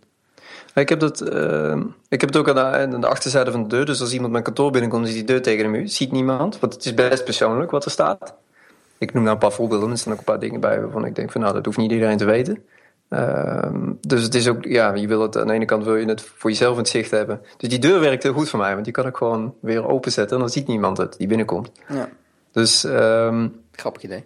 Ik 0.74 0.88
heb, 0.88 1.00
dat, 1.00 1.20
uh, 1.32 1.76
ik 2.08 2.20
heb 2.20 2.30
het 2.32 2.36
ook 2.36 2.48
aan 2.48 2.54
de, 2.54 2.94
aan 2.94 3.00
de, 3.00 3.06
achterzijde 3.06 3.50
van 3.50 3.62
de 3.62 3.68
deur. 3.68 3.86
Dus 3.86 4.00
als 4.00 4.12
iemand 4.12 4.32
mijn 4.32 4.44
kantoor 4.44 4.70
binnenkomt 4.70 5.06
en 5.06 5.12
ziet 5.12 5.26
die 5.26 5.34
deur 5.34 5.42
tegen 5.42 5.64
de 5.64 5.70
muur, 5.70 5.88
ziet 5.88 6.12
niemand. 6.12 6.58
Want 6.58 6.74
het 6.74 6.84
is 6.84 6.94
best 6.94 7.24
persoonlijk 7.24 7.70
wat 7.70 7.84
er 7.84 7.90
staat. 7.90 8.34
Ik 9.00 9.12
noem 9.12 9.22
nou 9.22 9.34
een 9.34 9.40
paar 9.40 9.52
voorbeelden. 9.52 9.90
Er 9.90 9.98
staan 9.98 10.12
ook 10.12 10.18
een 10.18 10.24
paar 10.24 10.38
dingen 10.38 10.60
bij 10.60 10.80
waarvan 10.80 11.04
ik 11.04 11.14
denk 11.14 11.32
van 11.32 11.40
nou, 11.40 11.54
dat 11.54 11.64
hoeft 11.64 11.78
niet 11.78 11.92
iedereen 11.92 12.16
te 12.16 12.24
weten. 12.24 12.64
Uh, 13.10 13.72
dus 14.00 14.22
het 14.22 14.34
is 14.34 14.48
ook, 14.48 14.64
ja, 14.64 14.94
je 14.94 15.06
wil 15.06 15.22
het 15.22 15.36
aan 15.36 15.46
de 15.46 15.52
ene 15.52 15.64
kant 15.64 15.84
wil 15.84 15.96
je 15.96 16.06
het 16.06 16.22
voor 16.22 16.50
jezelf 16.50 16.72
in 16.72 16.78
het 16.78 16.88
zicht 16.88 17.10
hebben. 17.10 17.40
Dus 17.56 17.68
die 17.68 17.78
deur 17.78 18.00
werkt 18.00 18.22
heel 18.22 18.32
goed 18.32 18.48
voor 18.48 18.58
mij, 18.58 18.72
want 18.72 18.84
die 18.84 18.92
kan 18.92 19.06
ik 19.06 19.16
gewoon 19.16 19.54
weer 19.60 19.86
openzetten 19.86 20.36
en 20.36 20.42
dan 20.42 20.52
ziet 20.52 20.66
niemand 20.66 20.96
het 20.96 21.14
die 21.18 21.26
binnenkomt. 21.26 21.72
Ja. 21.88 22.08
Dus, 22.52 22.84
um, 22.84 23.62
grappig 23.72 24.02
idee. 24.02 24.24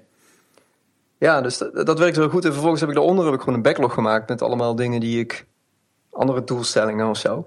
Ja, 1.18 1.40
dus 1.40 1.58
dat, 1.58 1.86
dat 1.86 1.98
werkt 1.98 2.16
heel 2.16 2.28
goed. 2.28 2.44
En 2.44 2.52
vervolgens 2.52 2.80
heb 2.80 2.90
ik 2.90 2.96
daaronder 2.96 3.24
heb 3.24 3.34
ik 3.34 3.40
gewoon 3.40 3.54
een 3.54 3.62
backlog 3.62 3.94
gemaakt 3.94 4.28
met 4.28 4.42
allemaal 4.42 4.74
dingen 4.74 5.00
die 5.00 5.20
ik, 5.20 5.46
andere 6.10 6.44
doelstellingen 6.44 7.08
of 7.08 7.18
zo. 7.18 7.46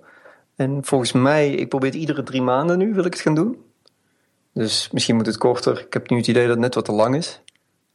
En 0.55 0.83
volgens 0.83 1.11
mij, 1.11 1.51
ik 1.51 1.69
probeer 1.69 1.89
het 1.89 1.99
iedere 1.99 2.23
drie 2.23 2.41
maanden 2.41 2.77
nu, 2.77 2.93
wil 2.93 3.05
ik 3.05 3.13
het 3.13 3.21
gaan 3.21 3.35
doen. 3.35 3.65
Dus 4.57 4.89
misschien 4.91 5.15
moet 5.15 5.25
het 5.25 5.37
korter. 5.37 5.79
Ik 5.79 5.93
heb 5.93 6.09
nu 6.09 6.17
het 6.17 6.27
idee 6.27 6.41
dat 6.41 6.51
het 6.51 6.59
net 6.59 6.75
wat 6.75 6.85
te 6.85 6.91
lang 6.91 7.15
is. 7.15 7.41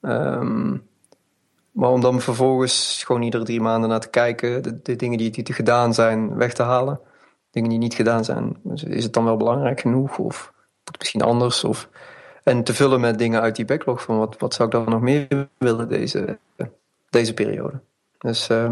Um, 0.01 0.87
maar 1.73 1.91
om 1.91 2.01
dan 2.01 2.21
vervolgens 2.21 3.03
gewoon 3.07 3.23
iedere 3.23 3.45
drie 3.45 3.61
maanden 3.61 3.89
naar 3.89 4.01
te 4.01 4.11
kijken, 4.11 4.63
de, 4.63 4.83
de 4.83 4.97
dingen 4.97 5.19
die, 5.19 5.31
die 5.31 5.55
gedaan 5.55 5.95
zijn, 5.95 6.35
weg 6.35 6.53
te 6.53 6.63
halen. 6.63 7.01
Dingen 7.51 7.69
die 7.69 7.79
niet 7.79 7.95
gedaan 7.95 8.25
zijn, 8.25 8.57
is 8.75 9.05
het 9.05 9.13
dan 9.13 9.25
wel 9.25 9.37
belangrijk 9.37 9.81
genoeg? 9.81 10.19
Of 10.19 10.53
moet 10.55 10.81
het 10.85 10.99
misschien 10.99 11.23
anders? 11.23 11.65
Of, 11.65 11.89
en 12.43 12.65
te 12.65 12.75
vullen 12.75 13.01
met 13.01 13.19
dingen 13.19 13.41
uit 13.41 13.57
die 13.57 13.65
backlog 13.65 14.03
van 14.03 14.19
wat, 14.19 14.39
wat 14.39 14.55
zou 14.55 14.69
ik 14.69 14.75
dan 14.75 14.89
nog 14.89 15.01
meer 15.01 15.49
willen 15.59 15.89
deze, 15.89 16.39
deze 17.11 17.35
periode. 17.35 17.81
Dus 18.19 18.49
uh, 18.49 18.71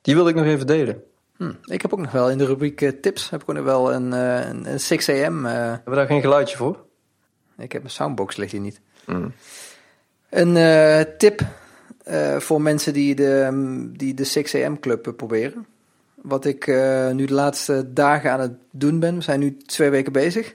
die 0.00 0.14
wil 0.14 0.28
ik 0.28 0.34
nog 0.34 0.44
even 0.44 0.66
delen. 0.66 1.02
Hm, 1.36 1.52
ik 1.64 1.82
heb 1.82 1.92
ook 1.92 2.00
nog 2.00 2.12
wel 2.12 2.30
in 2.30 2.38
de 2.38 2.46
rubriek 2.46 2.80
uh, 2.80 2.90
tips 3.00 3.30
heb 3.30 3.42
ik 3.42 3.48
ook 3.48 3.56
nog 3.56 3.64
wel 3.64 3.92
een, 3.92 4.12
uh, 4.12 4.48
een, 4.48 4.72
een 4.72 4.80
6 4.80 5.08
am. 5.08 5.44
Hebben 5.44 5.82
we 5.84 5.94
daar 5.94 6.06
geen 6.06 6.20
geluidje 6.20 6.56
voor? 6.56 6.92
Ik 7.58 7.72
heb 7.72 7.82
mijn 7.82 7.94
soundbox 7.94 8.36
ligt 8.36 8.52
hier 8.52 8.60
niet. 8.60 8.80
Hm. 9.04 9.28
Een 10.28 11.06
tip 11.18 11.40
uh, 12.08 12.36
voor 12.36 12.62
mensen 12.62 12.92
die 12.92 13.14
de, 13.14 13.90
die 13.96 14.14
de 14.14 14.24
6 14.24 14.54
am 14.54 14.80
club 14.80 15.12
proberen. 15.16 15.66
Wat 16.14 16.44
ik 16.44 16.66
nu 17.12 17.24
de 17.24 17.34
laatste 17.34 17.92
dagen 17.92 18.30
aan 18.30 18.40
het 18.40 18.52
doen 18.70 19.00
ben. 19.00 19.16
We 19.16 19.22
zijn 19.22 19.40
nu 19.40 19.56
twee 19.56 19.90
weken 19.90 20.12
bezig. 20.12 20.54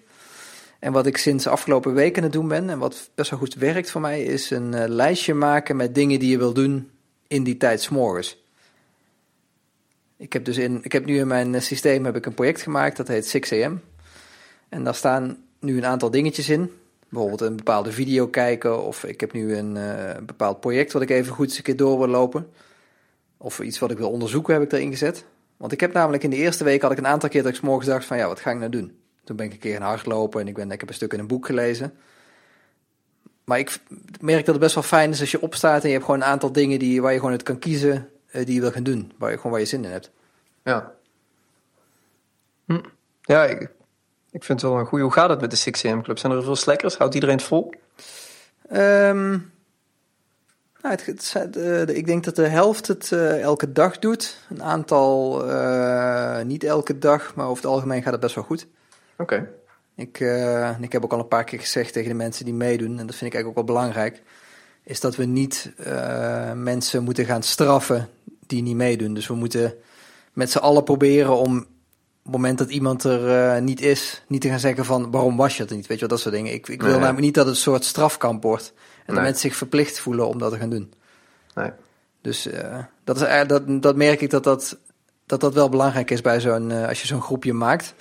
En 0.80 0.92
wat 0.92 1.06
ik 1.06 1.18
sinds 1.18 1.44
de 1.44 1.50
afgelopen 1.50 1.94
weken 1.94 2.18
aan 2.18 2.24
het 2.24 2.34
doen 2.34 2.48
ben. 2.48 2.70
En 2.70 2.80
wat 2.80 3.10
best 3.16 3.30
wel 3.30 3.40
goed 3.40 3.54
werkt 3.54 3.92
voor 3.92 4.02
mij. 4.02 4.24
Is 4.24 4.50
een 4.50 4.90
lijstje 4.90 5.34
maken 5.34 5.76
met 5.76 5.96
dingen 5.96 6.20
die 6.20 6.30
je 6.30 6.38
wil 6.38 6.54
doen 6.54 6.90
in 7.28 7.44
die 7.44 7.58
tijd 7.58 7.82
s'morgens. 7.82 8.44
Ik 10.18 10.34
heb, 10.34 10.46
dus 10.46 10.58
in, 10.58 10.80
ik 10.84 10.92
heb 10.92 11.06
nu 11.06 11.18
in 11.18 11.28
mijn 11.28 11.62
systeem 11.62 12.06
heb 12.06 12.16
ik 12.16 12.26
een 12.26 12.34
project 12.34 12.62
gemaakt. 12.62 12.98
Dat 12.98 13.08
heet 13.08 13.28
6 13.28 13.52
am. 13.52 13.82
En 14.70 14.84
daar 14.84 14.96
staan 14.96 15.38
nu 15.60 15.78
een 15.78 15.86
aantal 15.86 16.12
dingetjes 16.12 16.50
in 16.50 16.72
bijvoorbeeld 17.10 17.42
een 17.42 17.56
bepaalde 17.56 17.92
video 17.92 18.28
kijken. 18.28 18.84
Of 18.84 19.04
ik 19.04 19.20
heb 19.20 19.34
nu 19.34 19.56
een, 19.56 19.76
uh, 19.76 20.18
bepaald 20.26 20.60
project 20.60 20.94
wat 20.94 21.02
ik 21.02 21.10
even 21.10 21.34
goed 21.34 21.48
eens 21.48 21.58
een 21.58 21.64
keer 21.64 21.76
door 21.76 21.98
wil 21.98 22.08
lopen. 22.08 22.50
Of 23.38 23.60
iets 23.60 23.80
wat 23.80 23.92
ik 23.92 23.98
wil 23.98 24.12
onderzoeken 24.12 24.54
heb 24.54 24.64
ik 24.64 24.72
erin 24.72 24.92
gezet. 24.92 25.26
Want 25.58 25.72
ik 25.72 25.80
heb 25.80 25.94
namelijk 25.94 26.24
in 26.24 26.30
de 26.30 26.36
eerste 26.36 26.64
week 26.64 26.82
had 26.82 26.92
ik 26.92 26.98
een 26.98 27.08
aantal 27.08 27.30
keer 27.30 27.44
dat 27.44 27.52
ik 27.52 27.58
s 27.58 27.62
morgens 27.62 27.88
dacht 27.88 28.06
van 28.06 28.18
ja, 28.18 28.28
wat 28.28 28.40
ga 28.40 28.52
ik 28.52 28.58
nou 28.58 28.72
doen? 28.72 28.98
Toen 29.24 29.36
ben 29.36 29.46
ik 29.46 29.52
een 29.52 29.60
keer 29.60 29.76
in 29.76 29.82
hardlopen 29.82 30.42
en 30.42 30.48
ik, 30.48 30.54
ben, 30.54 30.72
ik 30.72 30.80
heb 30.80 30.90
een 30.90 30.96
stuk 30.96 31.14
in 31.14 31.20
een 31.20 31.28
boek 31.28 31.46
gelezen. 31.46 31.94
Maar 33.44 33.60
ik 33.60 33.80
merk 34.22 34.46
dat 34.46 34.56
het 34.56 34.64
best 34.64 34.76
wel 34.76 34.84
fijn 34.84 35.10
is 35.10 35.20
als 35.20 35.32
je 35.32 35.42
opstaat 35.42 35.82
en 35.82 35.88
je 35.88 35.94
hebt 35.94 36.06
gewoon 36.06 36.22
een 36.22 36.28
aantal 36.28 36.52
dingen 36.52 36.80
die, 36.80 37.02
waar 37.02 37.12
je 37.12 37.18
gewoon 37.18 37.34
het 37.34 37.44
kan 37.44 37.60
kiezen 37.60 38.10
uh, 38.32 38.46
die 38.46 38.56
je 38.56 38.62
wil 38.62 38.72
gaan 38.72 38.84
doen. 38.84 39.12
Waar 39.18 39.30
je 39.32 39.36
gewoon 39.36 39.52
waar 39.52 39.62
je 39.62 39.68
zin 39.68 39.84
in 39.84 39.92
hebt. 39.92 40.12
Ja. 40.64 40.94
Hm. 42.66 42.80
Ja, 43.22 43.46
ik, 43.46 43.70
ik 44.40 44.46
vind 44.46 44.62
het 44.62 44.70
wel 44.70 44.80
een 44.80 44.86
goede. 44.86 45.04
Hoe 45.04 45.14
gaat 45.14 45.30
het 45.30 45.42
met 45.42 45.50
de 45.50 45.56
6 45.56 45.86
AM 45.86 46.04
Club? 46.04 46.18
Zijn 46.18 46.32
er 46.32 46.44
veel 46.44 46.56
slekkers? 46.56 46.98
Houdt 46.98 47.14
iedereen 47.14 47.36
het 47.36 47.46
vol? 47.46 47.74
Um, 48.72 49.52
nou, 50.82 50.96
het, 50.96 51.06
het, 51.06 51.58
uh, 51.58 51.88
ik 51.88 52.06
denk 52.06 52.24
dat 52.24 52.36
de 52.36 52.48
helft 52.48 52.88
het 52.88 53.12
uh, 53.14 53.42
elke 53.42 53.72
dag 53.72 54.00
doet. 54.00 54.38
Een 54.50 54.64
aantal 54.64 55.44
uh, 55.50 56.42
niet 56.42 56.64
elke 56.64 56.98
dag, 56.98 57.36
maar 57.36 57.48
over 57.48 57.64
het 57.64 57.72
algemeen 57.72 58.02
gaat 58.04 58.12
het 58.12 58.22
best 58.22 58.36
wel 58.36 58.44
goed. 58.44 58.68
Oké. 59.18 59.22
Okay. 59.34 59.50
Ik, 59.96 60.20
ik 60.82 60.92
heb 60.92 61.04
ook 61.04 61.14
al 61.14 61.20
een 61.20 61.28
paar 61.28 61.44
keer 61.44 61.60
gezegd 61.60 61.94
tegen 61.94 62.10
de 62.10 62.16
mensen 62.16 62.46
die 62.46 62.54
meedoen, 62.54 63.00
en 63.00 63.06
dat 63.08 63.16
vind 63.16 63.34
ik 63.34 63.34
eigenlijk 63.34 63.48
ook 63.48 63.68
wel 63.68 63.76
belangrijk, 63.76 64.22
is 64.84 65.00
dat 65.00 65.16
we 65.16 65.26
niet 65.26 65.72
mensen 66.56 67.04
moeten 67.04 67.26
gaan 67.26 67.44
straffen 67.44 68.10
die 68.48 68.62
niet 68.62 68.76
meedoen. 68.76 69.14
Dus 69.14 69.28
we 69.28 69.34
moeten 69.34 69.74
met 70.34 70.52
z'n 70.52 70.58
allen 70.58 70.84
proberen 70.84 71.38
om 71.38 71.68
het 72.32 72.42
moment 72.42 72.58
dat 72.58 72.70
iemand 72.70 73.04
er 73.04 73.56
uh, 73.56 73.62
niet 73.62 73.82
is, 73.82 74.24
niet 74.28 74.42
te 74.42 74.50
gaan 74.50 74.60
zeggen 74.60 74.86
van 74.86 75.12
waarom 75.12 75.38
was 75.38 75.58
je 75.58 75.64
het 75.64 75.72
niet, 75.72 75.88
weet 75.88 76.00
je 76.00 76.08
wel, 76.08 76.10
dat 76.10 76.20
soort 76.20 76.36
dingen. 76.36 76.54
Ik, 76.54 76.68
ik 76.68 76.82
wil 76.82 76.92
nee. 76.92 77.00
namelijk 77.00 77.26
niet 77.26 77.34
dat 77.34 77.46
het 77.46 77.56
een 77.56 77.62
soort 77.62 77.86
strafkamp 77.86 78.44
wordt 78.44 78.74
en 78.76 78.82
nee. 79.06 79.16
dat 79.16 79.24
mensen 79.24 79.50
zich 79.50 79.56
verplicht 79.56 80.00
voelen 80.00 80.28
om 80.28 80.40
dat 80.40 80.52
te 80.52 80.58
gaan 80.58 80.70
doen. 80.70 80.94
Nee. 81.56 81.72
Dus 82.22 82.48
uh, 82.48 82.78
dat, 83.04 83.22
is, 83.22 83.48
dat, 83.48 83.82
dat 83.82 83.96
merk 83.96 84.22
ik 84.22 84.30
dat 84.30 84.44
dat, 84.44 84.78
dat, 85.26 85.40
dat 85.40 85.54
wel 85.54 85.70
belangrijk 85.70 86.12
is 86.12 86.22
bij 86.22 86.40
zo'n, 86.40 86.70
uh, 86.70 86.88
als 86.88 87.02
je 87.02 87.08
zo'n 87.08 87.22
groepje 87.22 87.54
maakt, 87.54 87.94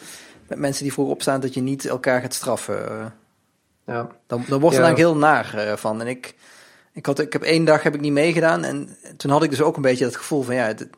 met 0.46 0.58
mensen 0.58 0.82
die 0.82 0.92
vroeg 0.92 1.08
opstaan, 1.08 1.40
dat 1.40 1.54
je 1.54 1.60
niet 1.60 1.86
elkaar 1.86 2.20
gaat 2.20 2.34
straffen. 2.34 3.14
ja. 3.86 4.08
Dan, 4.26 4.44
dan 4.48 4.60
wordt 4.60 4.76
het 4.76 4.86
ja. 4.86 4.94
heel 4.94 5.16
naar 5.16 5.74
van. 5.76 6.00
En 6.00 6.06
ik, 6.06 6.34
ik, 6.92 7.06
had, 7.06 7.18
ik 7.18 7.32
heb 7.32 7.42
één 7.42 7.64
dag 7.64 7.82
heb 7.82 7.94
ik 7.94 8.00
niet 8.00 8.12
meegedaan 8.12 8.64
en 8.64 8.96
toen 9.16 9.30
had 9.30 9.42
ik 9.42 9.50
dus 9.50 9.62
ook 9.62 9.76
een 9.76 9.82
beetje 9.82 10.04
dat 10.04 10.16
gevoel 10.16 10.42
van 10.42 10.54
ja, 10.54 10.66
het, 10.66 10.88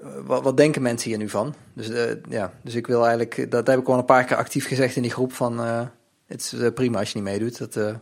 wat, 0.00 0.42
wat, 0.42 0.56
denken 0.56 0.82
mensen 0.82 1.10
hier 1.10 1.18
nu 1.18 1.28
van? 1.28 1.54
Dus, 1.72 1.88
uh, 1.88 2.12
ja, 2.28 2.52
dus 2.62 2.74
ik 2.74 2.86
wil 2.86 3.00
eigenlijk, 3.00 3.50
dat 3.50 3.66
heb 3.66 3.78
ik 3.78 3.86
wel 3.86 3.98
een 3.98 4.04
paar 4.04 4.24
keer 4.24 4.36
actief 4.36 4.66
gezegd 4.66 4.96
in 4.96 5.02
die 5.02 5.10
groep 5.10 5.32
van, 5.32 5.60
uh, 5.60 5.80
het 6.26 6.40
is 6.40 6.52
uh, 6.52 6.72
prima 6.72 6.98
als 6.98 7.12
je 7.12 7.14
niet 7.18 7.28
meedoet. 7.28 7.58
Dat, 7.58 7.98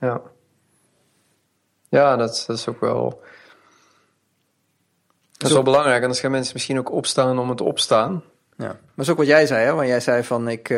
Ja, 0.00 0.20
ja 1.88 2.16
dat, 2.16 2.44
dat 2.46 2.56
is 2.56 2.68
ook 2.68 2.80
wel, 2.80 3.22
dat 5.36 5.48
is 5.48 5.54
wel 5.54 5.62
belangrijk. 5.62 6.02
En 6.02 6.08
dan 6.08 6.18
gaan 6.18 6.30
mensen 6.30 6.54
misschien 6.54 6.78
ook 6.78 6.92
opstaan 6.92 7.38
om 7.38 7.48
het 7.48 7.60
opstaan. 7.60 8.22
Ja, 8.56 8.66
maar 8.66 8.78
dat 8.94 9.04
is 9.04 9.10
ook 9.10 9.16
wat 9.16 9.26
jij 9.26 9.46
zei, 9.46 9.64
hè? 9.64 9.72
Want 9.72 9.86
jij 9.86 10.00
zei 10.00 10.22
van, 10.24 10.48
ik, 10.48 10.68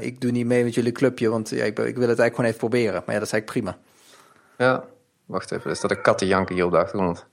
ik 0.00 0.20
doe 0.20 0.30
niet 0.30 0.46
mee 0.46 0.64
met 0.64 0.74
jullie 0.74 0.92
clubje, 0.92 1.28
want 1.28 1.48
ja, 1.48 1.64
ik, 1.64 1.78
ik 1.78 1.96
wil 1.96 2.08
het 2.08 2.18
eigenlijk 2.18 2.34
gewoon 2.34 2.46
even 2.46 2.58
proberen. 2.58 3.02
Maar 3.06 3.14
ja, 3.14 3.20
dat 3.20 3.26
is 3.26 3.32
eigenlijk 3.32 3.46
prima. 3.46 3.78
Ja, 4.56 4.84
wacht 5.26 5.52
even, 5.52 5.70
is 5.70 5.80
dat 5.80 5.90
een 5.90 6.02
kattenjanken 6.02 6.54
hier 6.54 6.64
op 6.64 6.70
de 6.70 6.78
achtergrond? 6.78 7.26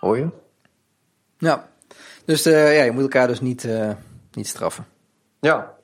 Hoor 0.00 0.16
je? 0.16 0.28
Ja, 1.40 1.68
dus 2.24 2.46
uh, 2.46 2.76
ja, 2.76 2.82
je 2.82 2.90
moet 2.90 3.02
elkaar 3.02 3.26
dus 3.26 3.40
niet, 3.40 3.64
uh, 3.64 3.90
niet 4.32 4.46
straffen. 4.46 4.86
Ja, 5.40 5.74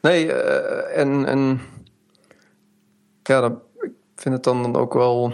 nee, 0.00 0.26
uh, 0.26 0.98
en, 0.98 1.26
en 1.26 1.60
ja, 3.22 3.40
dan, 3.40 3.62
ik 3.80 3.90
vind 4.16 4.34
het 4.34 4.44
dan 4.44 4.76
ook 4.76 4.94
wel. 4.94 5.32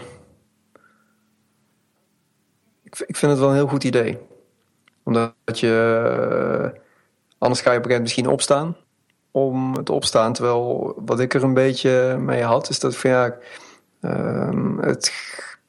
Ik, 2.82 2.98
ik 3.06 3.16
vind 3.16 3.32
het 3.32 3.40
wel 3.40 3.48
een 3.48 3.54
heel 3.54 3.68
goed 3.68 3.84
idee. 3.84 4.18
Omdat 5.02 5.34
je. 5.54 6.72
anders 7.38 7.61
ga 7.61 7.72
je 7.72 7.78
op 7.78 7.84
een 7.84 7.90
gegeven 7.90 7.90
moment 7.90 8.02
misschien 8.02 8.28
opstaan. 8.28 8.76
Om 9.30 9.74
het 9.74 9.90
opstaan. 9.90 10.32
Terwijl 10.32 10.94
wat 11.04 11.20
ik 11.20 11.34
er 11.34 11.42
een 11.42 11.54
beetje 11.54 12.16
mee 12.18 12.42
had, 12.42 12.68
is 12.68 12.78
dat 12.80 12.96
van 12.96 13.11
ja. 13.11 13.36
Uh, 14.00 14.78
het 14.80 15.12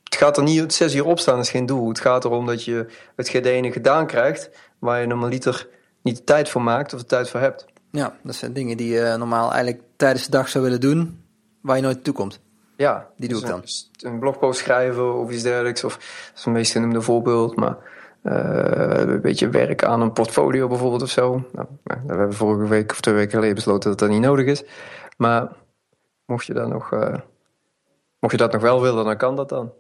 het 0.10 0.18
gaat 0.18 0.38
er 0.38 0.44
niet 0.44 0.74
zes 0.74 0.96
uur 0.96 1.06
opstaan, 1.06 1.40
is 1.40 1.50
geen 1.50 1.66
doel. 1.66 1.88
Het 1.88 2.00
gaat 2.00 2.26
erom 2.26 2.46
dat 2.46 2.64
je 2.64 2.86
het 3.16 3.30
gedene 3.30 3.72
gedaan 3.72 4.08
krijgt 4.08 4.50
waar 4.80 5.02
je 5.02 5.08
normaliter 5.08 5.68
niet 6.02 6.18
de 6.18 6.24
tijd 6.24 6.50
voor 6.50 6.62
maakt 6.62 6.94
of 6.94 7.00
de 7.00 7.06
tijd 7.06 7.30
voor 7.30 7.40
hebt. 7.40 7.66
Ja, 7.92 8.18
dat 8.24 8.36
zijn 8.36 8.54
dingen 8.54 8.78
die 8.78 8.94
je 8.94 9.16
normaal 9.18 9.52
eigenlijk 9.52 9.84
tijdens 9.96 10.26
de 10.26 10.32
dag 10.32 10.50
zou 10.50 10.64
willen 10.64 10.82
doen, 10.82 11.24
waar 11.62 11.76
je 11.76 11.82
nooit 11.82 11.96
naartoe 11.96 12.14
komt. 12.14 12.40
Ja, 12.78 13.10
die 13.18 13.30
doe 13.30 13.40
ik 13.40 13.48
dan. 13.48 13.62
Een, 13.62 14.12
een 14.12 14.20
blogpost 14.20 14.60
schrijven 14.60 15.14
of 15.14 15.32
iets 15.32 15.44
dergelijks, 15.44 15.84
of 15.84 15.94
dat 15.96 16.38
is 16.38 16.46
een 16.46 16.52
meest 16.52 16.72
genoemde 16.72 17.02
voorbeeld, 17.02 17.56
maar 17.56 17.78
uh, 18.24 19.14
een 19.14 19.22
beetje 19.22 19.50
werk 19.50 19.84
aan 19.84 20.02
een 20.02 20.14
portfolio 20.14 20.68
bijvoorbeeld 20.68 21.02
of 21.02 21.10
zo. 21.10 21.44
Nou, 21.54 21.68
we 21.84 22.16
hebben 22.16 22.34
vorige 22.34 22.68
week 22.68 22.92
of 22.92 23.02
twee 23.02 23.16
weken 23.16 23.32
geleden 23.32 23.56
besloten 23.56 23.90
dat 23.90 24.00
dat 24.00 24.10
niet 24.10 24.22
nodig 24.22 24.46
is. 24.46 24.64
Maar 25.18 25.52
mocht 26.26 26.46
je, 26.46 26.54
daar 26.54 26.68
nog, 26.68 26.92
uh, 26.92 27.16
mocht 28.20 28.34
je 28.34 28.38
dat 28.40 28.52
nog 28.52 28.62
wel 28.62 28.82
willen, 28.82 29.06
dan 29.06 29.18
kan 29.18 29.36
dat 29.36 29.50
dan. 29.50 29.72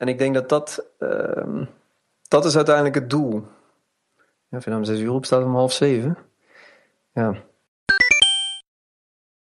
En 0.00 0.08
ik 0.08 0.18
denk 0.18 0.34
dat 0.34 0.48
dat, 0.48 0.86
uh, 0.98 1.66
dat 2.28 2.44
is 2.44 2.56
uiteindelijk 2.56 2.94
het 2.94 3.10
doel. 3.10 3.44
Ja, 4.48 4.56
als 4.56 4.64
je 4.64 4.74
om 4.74 4.84
6 4.84 4.98
uur 4.98 5.12
opstaat 5.12 5.44
om 5.44 5.54
half 5.54 5.72
zeven. 5.72 6.16
Ja, 7.12 7.42